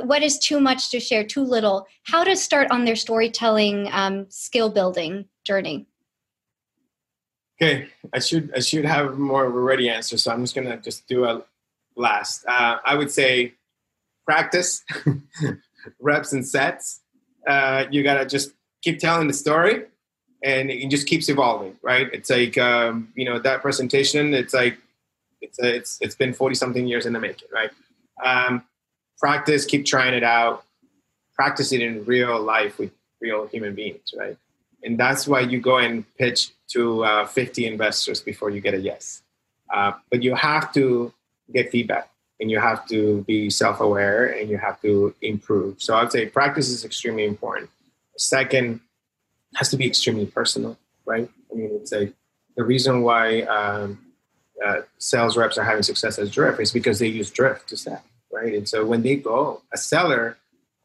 What 0.03 0.23
is 0.23 0.39
too 0.39 0.59
much 0.59 0.89
to 0.91 0.99
share, 0.99 1.23
too 1.23 1.43
little? 1.43 1.87
How 2.03 2.23
to 2.23 2.35
start 2.35 2.71
on 2.71 2.85
their 2.85 2.95
storytelling 2.95 3.89
um, 3.91 4.25
skill 4.29 4.69
building 4.69 5.25
journey? 5.43 5.87
Okay, 7.61 7.87
I 8.13 8.19
should 8.19 8.51
I 8.53 8.59
should 8.59 8.85
have 8.85 9.17
more 9.17 9.45
of 9.45 9.55
a 9.55 9.59
ready 9.59 9.89
answer, 9.89 10.17
so 10.17 10.31
I'm 10.31 10.43
just 10.43 10.55
gonna 10.55 10.77
just 10.77 11.07
do 11.07 11.25
a 11.25 11.43
last. 11.95 12.45
Uh, 12.45 12.77
I 12.83 12.95
would 12.95 13.09
say 13.09 13.53
practice, 14.25 14.83
reps 15.99 16.33
and 16.33 16.45
sets. 16.45 17.01
Uh, 17.47 17.85
you 17.89 18.03
gotta 18.03 18.25
just 18.25 18.51
keep 18.81 18.99
telling 18.99 19.27
the 19.27 19.33
story, 19.33 19.85
and 20.43 20.69
it 20.69 20.89
just 20.89 21.07
keeps 21.07 21.29
evolving, 21.29 21.77
right? 21.81 22.09
It's 22.11 22.29
like 22.29 22.57
um, 22.57 23.09
you 23.15 23.23
know 23.23 23.39
that 23.39 23.61
presentation. 23.61 24.33
It's 24.33 24.53
like 24.53 24.77
it's 25.39 25.57
it's 25.59 25.97
it's 26.01 26.15
been 26.15 26.33
forty 26.33 26.55
something 26.55 26.85
years 26.85 27.05
in 27.05 27.13
the 27.13 27.19
making, 27.19 27.47
right? 27.53 27.71
Um, 28.23 28.63
practice, 29.19 29.65
keep 29.65 29.85
trying 29.85 30.13
it 30.13 30.23
out, 30.23 30.63
practice 31.33 31.71
it 31.71 31.81
in 31.81 32.05
real 32.05 32.39
life 32.41 32.77
with 32.79 32.91
real 33.21 33.47
human 33.47 33.75
beings, 33.75 34.13
right? 34.17 34.37
And 34.83 34.99
that's 34.99 35.27
why 35.27 35.41
you 35.41 35.59
go 35.59 35.77
and 35.77 36.05
pitch 36.17 36.51
to 36.69 37.03
uh, 37.03 37.25
50 37.25 37.65
investors 37.65 38.21
before 38.21 38.49
you 38.49 38.61
get 38.61 38.73
a 38.73 38.77
yes. 38.79 39.21
Uh, 39.73 39.93
but 40.11 40.21
you 40.21 40.35
have 40.35 40.73
to 40.73 41.11
get 41.53 41.71
feedback 41.71 42.09
and 42.39 42.51
you 42.51 42.59
have 42.59 42.87
to 42.87 43.23
be 43.23 43.49
self 43.49 43.79
aware 43.79 44.25
and 44.25 44.49
you 44.49 44.57
have 44.57 44.79
to 44.81 45.13
improve. 45.21 45.81
So 45.81 45.95
I'd 45.95 46.11
say 46.11 46.27
practice 46.27 46.69
is 46.69 46.85
extremely 46.85 47.25
important. 47.25 47.69
Second, 48.17 48.81
has 49.55 49.69
to 49.69 49.77
be 49.77 49.87
extremely 49.87 50.25
personal, 50.25 50.77
right? 51.05 51.29
I 51.51 51.55
mean, 51.55 51.69
it's 51.73 51.91
like 51.91 52.13
the 52.55 52.63
reason 52.63 53.01
why 53.01 53.41
um, 53.41 53.99
uh, 54.63 54.81
sales 54.97 55.37
reps 55.37 55.57
are 55.57 55.63
having 55.63 55.83
success 55.83 56.19
as 56.19 56.31
Drift 56.31 56.59
is 56.59 56.71
because 56.71 56.99
they 56.99 57.07
use 57.07 57.31
Drift 57.31 57.69
to 57.69 57.77
sell, 57.77 58.03
right? 58.35 58.53
And 58.53 58.67
so 58.67 58.85
when 58.85 59.01
they 59.01 59.15
go, 59.15 59.61
a 59.73 59.77
seller, 59.77 60.37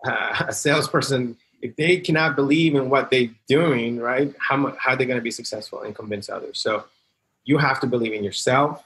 uh, 0.04 0.44
a 0.48 0.52
salesperson 0.52 1.36
if 1.62 1.76
they 1.76 1.98
cannot 1.98 2.36
believe 2.36 2.74
in 2.74 2.88
what 2.88 3.10
they're 3.10 3.28
doing, 3.46 3.98
right, 3.98 4.34
how, 4.38 4.74
how 4.78 4.92
are 4.92 4.96
they 4.96 5.04
going 5.04 5.18
to 5.18 5.22
be 5.22 5.30
successful 5.30 5.82
and 5.82 5.94
convince 5.94 6.28
others? 6.28 6.58
So 6.58 6.84
you 7.44 7.58
have 7.58 7.80
to 7.80 7.86
believe 7.86 8.12
in 8.12 8.24
yourself. 8.24 8.82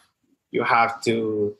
You 0.50 0.64
have 0.64 1.02
to 1.04 1.56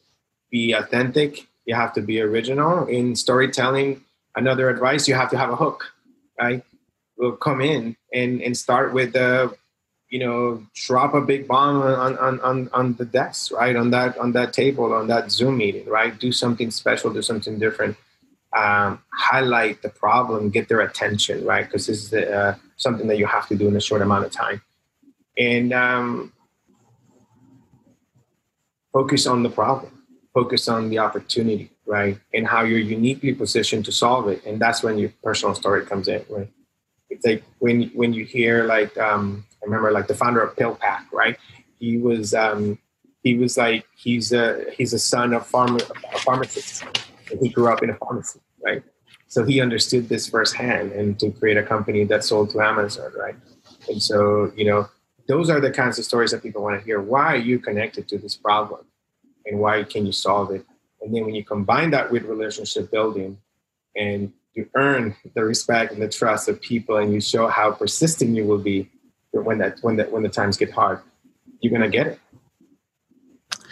be 0.51 0.73
authentic. 0.73 1.47
You 1.67 1.75
have 1.75 1.93
to 1.95 2.03
be 2.03 2.21
original 2.21 2.87
in 2.87 3.17
storytelling. 3.17 4.03
Another 4.37 4.69
advice, 4.69 5.07
you 5.07 5.15
have 5.15 5.31
to 5.31 5.39
have 5.39 5.51
a 5.51 5.57
hook, 5.57 5.93
right? 6.41 6.63
We'll 7.17 7.37
come 7.37 7.61
in 7.61 7.97
and, 8.13 8.43
and 8.43 8.57
start 8.57 8.93
with 8.93 9.13
the, 9.13 9.57
you 10.15 10.21
know, 10.25 10.65
drop 10.87 11.13
a 11.15 11.21
big 11.21 11.43
bomb 11.49 11.77
on, 11.83 12.17
on, 12.19 12.41
on, 12.49 12.57
on 12.73 12.87
the 13.01 13.05
desk, 13.05 13.53
right? 13.53 13.75
On 13.83 13.89
that, 13.91 14.17
on 14.25 14.31
that 14.39 14.53
table, 14.53 14.93
on 15.01 15.07
that 15.13 15.33
Zoom 15.37 15.57
meeting, 15.57 15.87
right? 15.99 16.13
Do 16.27 16.31
something 16.31 16.71
special, 16.71 17.13
do 17.13 17.23
something 17.31 17.59
different 17.59 17.97
um, 18.55 19.03
highlight 19.13 19.83
the 19.83 19.89
problem, 19.89 20.51
get 20.51 20.69
their 20.69 20.81
attention, 20.81 21.45
right? 21.45 21.65
Because 21.65 21.87
this 21.87 22.05
is 22.05 22.15
uh, 22.15 22.57
something 22.77 23.09
that 23.09 23.19
you 23.19 23.27
have 23.27 23.49
to 23.49 23.57
do 23.57 23.69
in 23.69 23.77
a 23.77 23.81
short 23.81 24.01
amount 24.01 24.25
of 24.25 24.31
time. 24.31 24.63
And 25.37 25.73
um, 25.73 26.33
focus 28.93 29.27
on 29.27 29.43
the 29.43 29.51
problem, 29.51 30.05
focus 30.33 30.69
on 30.69 30.89
the 30.89 31.01
opportunity, 31.01 31.71
right? 31.87 32.19
And 32.33 32.47
how 32.47 32.63
you're 32.63 32.79
uniquely 32.79 33.35
positioned 33.35 33.85
to 33.87 33.93
solve 33.93 34.29
it. 34.29 34.45
And 34.45 34.61
that's 34.61 34.83
when 34.83 34.99
your 34.99 35.13
personal 35.23 35.55
story 35.55 35.85
comes 35.85 36.07
in, 36.07 36.25
right? 36.29 36.49
It's 37.11 37.27
like 37.27 37.43
when 37.59 37.91
when 37.95 38.13
you 38.13 38.25
hear 38.25 38.65
like 38.65 38.97
um, 38.99 39.45
Remember 39.65 39.91
like 39.91 40.07
the 40.07 40.15
founder 40.15 40.41
of 40.41 40.55
PillPack, 40.57 41.11
right? 41.13 41.37
He 41.79 41.99
was 41.99 42.35
um, 42.35 42.79
he 43.23 43.37
was 43.37 43.57
like 43.57 43.87
he's 43.97 44.33
a 44.33 44.65
he's 44.77 44.93
a 44.93 44.99
son 44.99 45.33
of 45.33 45.47
farmer 45.47 45.79
a 46.13 46.19
pharmacist 46.19 46.85
and 47.31 47.41
he 47.41 47.49
grew 47.49 47.73
up 47.73 47.83
in 47.83 47.91
a 47.91 47.95
pharmacy, 47.95 48.41
right? 48.65 48.83
So 49.27 49.45
he 49.45 49.61
understood 49.61 50.09
this 50.09 50.29
firsthand 50.29 50.93
and 50.93 51.19
to 51.19 51.31
create 51.31 51.57
a 51.57 51.63
company 51.63 52.05
that 52.05 52.23
sold 52.23 52.51
to 52.51 52.61
Amazon, 52.61 53.11
right? 53.19 53.35
And 53.89 54.01
so, 54.01 54.53
you 54.55 54.65
know, 54.65 54.89
those 55.27 55.51
are 55.51 55.61
the 55.61 55.71
kinds 55.71 55.99
of 55.99 56.05
stories 56.05 56.31
that 56.31 56.43
people 56.43 56.63
want 56.63 56.79
to 56.79 56.85
hear. 56.85 57.01
Why 57.01 57.33
are 57.33 57.37
you 57.37 57.59
connected 57.59 58.07
to 58.09 58.19
this 58.19 58.37
problem? 58.37 58.85
And 59.47 59.59
why 59.59 59.83
can 59.83 60.07
you 60.07 60.13
solve 60.13 60.53
it? 60.53 60.65
And 61.01 61.15
then 61.15 61.25
when 61.25 61.35
you 61.35 61.45
combine 61.45 61.91
that 61.91 62.11
with 62.11 62.25
relationship 62.25 62.91
building 62.91 63.39
and 63.97 64.33
you 64.55 64.69
earn 64.75 65.17
the 65.35 65.45
respect 65.45 65.93
and 65.93 66.01
the 66.01 66.09
trust 66.09 66.49
of 66.49 66.61
people 66.61 66.99
and 66.99 67.13
you 67.13 67.21
show 67.21 67.49
how 67.49 67.73
persistent 67.73 68.37
you 68.37 68.45
will 68.45 68.59
be 68.59 68.89
when 69.43 69.59
that 69.59 69.79
when 69.83 69.97
that 69.97 70.11
when 70.11 70.23
the 70.23 70.29
times 70.29 70.57
get 70.57 70.71
hard, 70.71 71.01
you're 71.61 71.73
gonna 71.73 71.89
get 71.89 72.07
it. 72.07 72.21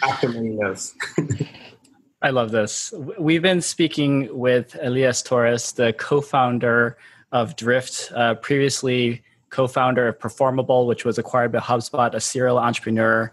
After 0.01 0.29
many 0.29 0.49
no's. 0.49 0.95
I 2.21 2.29
love 2.29 2.51
this. 2.51 2.93
We've 3.19 3.41
been 3.41 3.61
speaking 3.61 4.29
with 4.37 4.77
Elias 4.81 5.21
Torres, 5.21 5.73
the 5.73 5.91
co 5.93 6.21
founder 6.21 6.97
of 7.33 7.55
Drift, 7.55 8.11
uh, 8.15 8.35
previously 8.35 9.23
co 9.49 9.67
founder 9.67 10.07
of 10.07 10.19
Performable, 10.19 10.87
which 10.87 11.03
was 11.03 11.17
acquired 11.17 11.51
by 11.51 11.59
HubSpot, 11.59 12.13
a 12.13 12.21
serial 12.21 12.57
entrepreneur. 12.57 13.31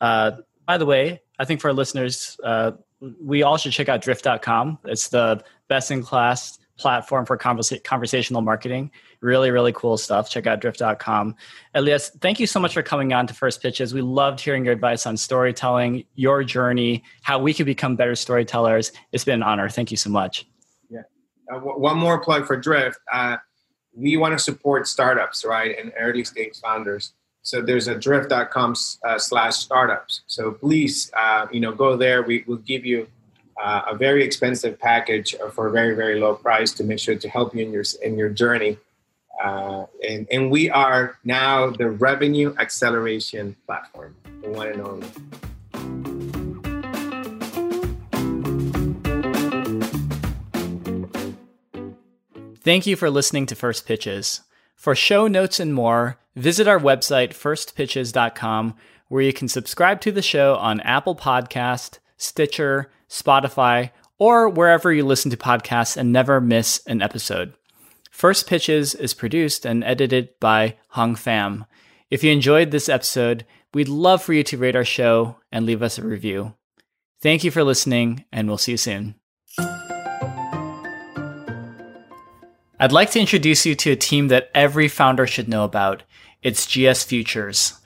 Uh, 0.00 0.32
by 0.66 0.78
the 0.78 0.86
way, 0.86 1.20
I 1.38 1.44
think 1.44 1.60
for 1.60 1.68
our 1.68 1.74
listeners, 1.74 2.38
uh, 2.42 2.72
we 3.22 3.42
all 3.42 3.56
should 3.56 3.72
check 3.72 3.88
out 3.88 4.02
drift.com. 4.02 4.78
It's 4.84 5.08
the 5.08 5.42
best 5.68 5.90
in 5.90 6.02
class 6.02 6.59
platform 6.80 7.26
for 7.26 7.36
conversa- 7.36 7.82
conversational 7.84 8.42
marketing. 8.42 8.90
Really, 9.20 9.50
really 9.50 9.72
cool 9.72 9.98
stuff. 9.98 10.30
Check 10.30 10.46
out 10.46 10.60
drift.com. 10.60 11.36
Elias, 11.74 12.10
thank 12.20 12.40
you 12.40 12.46
so 12.46 12.58
much 12.58 12.72
for 12.72 12.82
coming 12.82 13.12
on 13.12 13.26
to 13.26 13.34
First 13.34 13.62
Pitches. 13.62 13.92
We 13.92 14.00
loved 14.00 14.40
hearing 14.40 14.64
your 14.64 14.72
advice 14.72 15.06
on 15.06 15.16
storytelling, 15.16 16.04
your 16.14 16.42
journey, 16.42 17.04
how 17.22 17.38
we 17.38 17.52
can 17.52 17.66
become 17.66 17.96
better 17.96 18.14
storytellers. 18.14 18.92
It's 19.12 19.24
been 19.24 19.34
an 19.34 19.42
honor. 19.42 19.68
Thank 19.68 19.90
you 19.90 19.96
so 19.96 20.10
much. 20.10 20.46
Yeah. 20.88 21.02
Uh, 21.50 21.56
w- 21.56 21.78
one 21.78 21.98
more 21.98 22.18
plug 22.20 22.46
for 22.46 22.56
Drift. 22.56 22.98
Uh, 23.12 23.36
we 23.94 24.16
want 24.16 24.32
to 24.32 24.38
support 24.38 24.86
startups, 24.86 25.44
right, 25.44 25.76
and 25.78 25.92
early 25.98 26.24
stage 26.24 26.58
founders. 26.62 27.12
So 27.42 27.62
there's 27.62 27.88
a 27.88 27.94
drift.com 27.94 28.74
uh, 29.04 29.18
slash 29.18 29.56
startups. 29.56 30.22
So 30.26 30.52
please, 30.52 31.10
uh, 31.16 31.46
you 31.50 31.60
know, 31.60 31.72
go 31.72 31.96
there. 31.96 32.22
We 32.22 32.44
will 32.46 32.58
give 32.58 32.84
you 32.84 33.08
a 33.62 33.94
very 33.94 34.24
expensive 34.24 34.78
package 34.78 35.34
for 35.52 35.68
a 35.68 35.70
very 35.70 35.94
very 35.94 36.18
low 36.18 36.34
price 36.34 36.72
to 36.72 36.84
make 36.84 36.98
sure 36.98 37.16
to 37.16 37.28
help 37.28 37.54
you 37.54 37.64
in 37.64 37.72
your 37.72 37.84
in 38.02 38.16
your 38.16 38.30
journey. 38.30 38.78
Uh, 39.42 39.86
and, 40.06 40.26
and 40.30 40.50
we 40.50 40.68
are 40.68 41.16
now 41.24 41.70
the 41.70 41.88
revenue 41.88 42.54
acceleration 42.58 43.56
platform, 43.64 44.14
the 44.42 44.50
one 44.50 44.66
and 44.66 44.82
only. 44.82 45.08
Thank 52.62 52.86
you 52.86 52.96
for 52.96 53.08
listening 53.08 53.46
to 53.46 53.54
First 53.54 53.86
Pitches. 53.86 54.42
For 54.76 54.94
show 54.94 55.26
notes 55.26 55.58
and 55.58 55.72
more, 55.72 56.18
visit 56.36 56.68
our 56.68 56.78
website, 56.78 57.30
firstpitches.com, 57.30 58.74
where 59.08 59.22
you 59.22 59.32
can 59.32 59.48
subscribe 59.48 60.02
to 60.02 60.12
the 60.12 60.20
show 60.20 60.56
on 60.56 60.80
Apple 60.80 61.16
Podcast, 61.16 61.98
Stitcher, 62.20 62.90
Spotify, 63.08 63.90
or 64.18 64.48
wherever 64.48 64.92
you 64.92 65.04
listen 65.04 65.30
to 65.30 65.36
podcasts 65.36 65.96
and 65.96 66.12
never 66.12 66.40
miss 66.40 66.82
an 66.86 67.00
episode. 67.00 67.54
First 68.10 68.46
Pitches 68.46 68.94
is 68.94 69.14
produced 69.14 69.64
and 69.64 69.82
edited 69.82 70.38
by 70.38 70.76
Hong 70.90 71.16
Pham. 71.16 71.66
If 72.10 72.22
you 72.22 72.30
enjoyed 72.30 72.70
this 72.70 72.88
episode, 72.88 73.46
we'd 73.72 73.88
love 73.88 74.22
for 74.22 74.34
you 74.34 74.42
to 74.44 74.58
rate 74.58 74.76
our 74.76 74.84
show 74.84 75.36
and 75.50 75.64
leave 75.64 75.82
us 75.82 75.96
a 75.96 76.02
review. 76.02 76.54
Thank 77.22 77.44
you 77.44 77.50
for 77.50 77.64
listening, 77.64 78.26
and 78.30 78.46
we'll 78.46 78.58
see 78.58 78.72
you 78.72 78.76
soon. 78.76 79.14
I'd 82.78 82.92
like 82.92 83.10
to 83.12 83.20
introduce 83.20 83.64
you 83.64 83.74
to 83.76 83.92
a 83.92 83.96
team 83.96 84.28
that 84.28 84.50
every 84.54 84.88
founder 84.88 85.26
should 85.26 85.48
know 85.48 85.64
about. 85.64 86.02
It's 86.42 86.66
GS 86.66 87.04
Futures. 87.04 87.78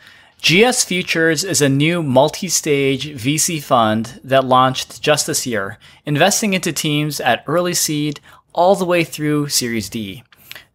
GS 0.44 0.84
Futures 0.84 1.42
is 1.42 1.62
a 1.62 1.70
new 1.70 2.02
multi 2.02 2.48
stage 2.48 3.08
VC 3.14 3.62
fund 3.62 4.20
that 4.22 4.44
launched 4.44 5.00
just 5.00 5.26
this 5.26 5.46
year, 5.46 5.78
investing 6.04 6.52
into 6.52 6.70
teams 6.70 7.18
at 7.18 7.42
early 7.46 7.72
seed 7.72 8.20
all 8.52 8.74
the 8.76 8.84
way 8.84 9.04
through 9.04 9.48
Series 9.48 9.88
D. 9.88 10.22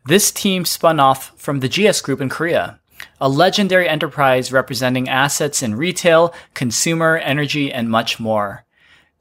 This 0.08 0.32
team 0.32 0.66
spun 0.66 1.00
off 1.00 1.40
from 1.40 1.60
the 1.60 1.70
GS 1.70 2.02
Group 2.02 2.20
in 2.20 2.30
Korea. 2.30 2.80
a 3.22 3.30
legendary 3.30 3.88
enterprise 3.88 4.52
representing 4.52 5.08
assets 5.08 5.62
in 5.62 5.76
retail, 5.76 6.34
consumer, 6.56 7.18
energy, 7.18 7.72
and 7.72 7.92
much 7.92 8.20
more. 8.20 8.66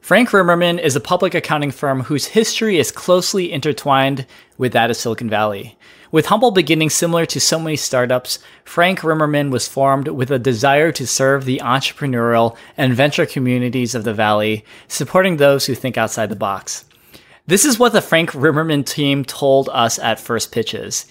Frank 0.00 0.30
Rimerman 0.30 0.80
is 0.80 0.96
a 0.96 1.00
public 1.00 1.32
accounting 1.32 1.70
firm 1.70 2.00
whose 2.00 2.26
history 2.26 2.78
is 2.78 2.90
closely 2.90 3.52
intertwined 3.52 4.26
with 4.58 4.72
that 4.72 4.90
of 4.90 4.96
Silicon 4.96 5.30
Valley. 5.30 5.78
With 6.10 6.26
humble 6.26 6.50
beginnings 6.50 6.92
similar 6.92 7.24
to 7.26 7.40
so 7.40 7.58
many 7.58 7.76
startups, 7.76 8.40
Frank 8.64 9.00
Rimerman 9.00 9.50
was 9.50 9.68
formed 9.68 10.08
with 10.08 10.32
a 10.32 10.40
desire 10.40 10.90
to 10.92 11.06
serve 11.06 11.44
the 11.44 11.60
entrepreneurial 11.62 12.56
and 12.76 12.94
venture 12.94 13.26
communities 13.26 13.94
of 13.94 14.02
the 14.02 14.12
Valley, 14.12 14.64
supporting 14.88 15.36
those 15.36 15.66
who 15.66 15.74
think 15.74 15.96
outside 15.96 16.30
the 16.30 16.36
box. 16.36 16.84
This 17.46 17.64
is 17.64 17.78
what 17.78 17.92
the 17.92 18.02
Frank 18.02 18.32
Rimerman 18.32 18.84
team 18.84 19.24
told 19.24 19.68
us 19.68 20.00
at 20.00 20.18
first 20.18 20.52
pitches. 20.52 21.06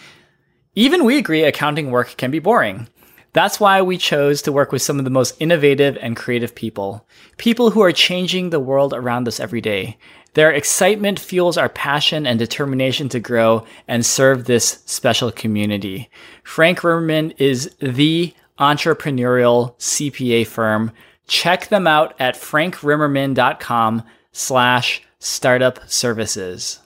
Even 0.75 1.03
we 1.03 1.17
agree 1.17 1.43
accounting 1.43 1.91
work 1.91 2.15
can 2.17 2.31
be 2.31 2.39
boring. 2.39 2.87
That's 3.33 3.59
why 3.59 3.81
we 3.81 3.97
chose 3.97 4.41
to 4.41 4.51
work 4.51 4.71
with 4.71 4.81
some 4.81 4.99
of 4.99 5.05
the 5.05 5.11
most 5.11 5.35
innovative 5.39 5.97
and 6.01 6.17
creative 6.17 6.53
people. 6.53 7.07
People 7.37 7.71
who 7.71 7.81
are 7.81 7.93
changing 7.93 8.49
the 8.49 8.59
world 8.59 8.93
around 8.93 9.27
us 9.27 9.39
every 9.39 9.61
day. 9.61 9.97
Their 10.33 10.51
excitement 10.51 11.19
fuels 11.19 11.57
our 11.57 11.69
passion 11.69 12.25
and 12.25 12.39
determination 12.39 13.09
to 13.09 13.19
grow 13.19 13.65
and 13.87 14.05
serve 14.05 14.45
this 14.45 14.81
special 14.85 15.31
community. 15.31 16.09
Frank 16.43 16.79
Rimerman 16.79 17.33
is 17.37 17.73
the 17.79 18.33
entrepreneurial 18.57 19.75
CPA 19.77 20.47
firm. 20.47 20.91
Check 21.27 21.67
them 21.67 21.87
out 21.87 22.15
at 22.19 22.35
frankrimerman.com 22.35 24.03
slash 24.31 25.01
startup 25.19 25.89
services. 25.89 26.80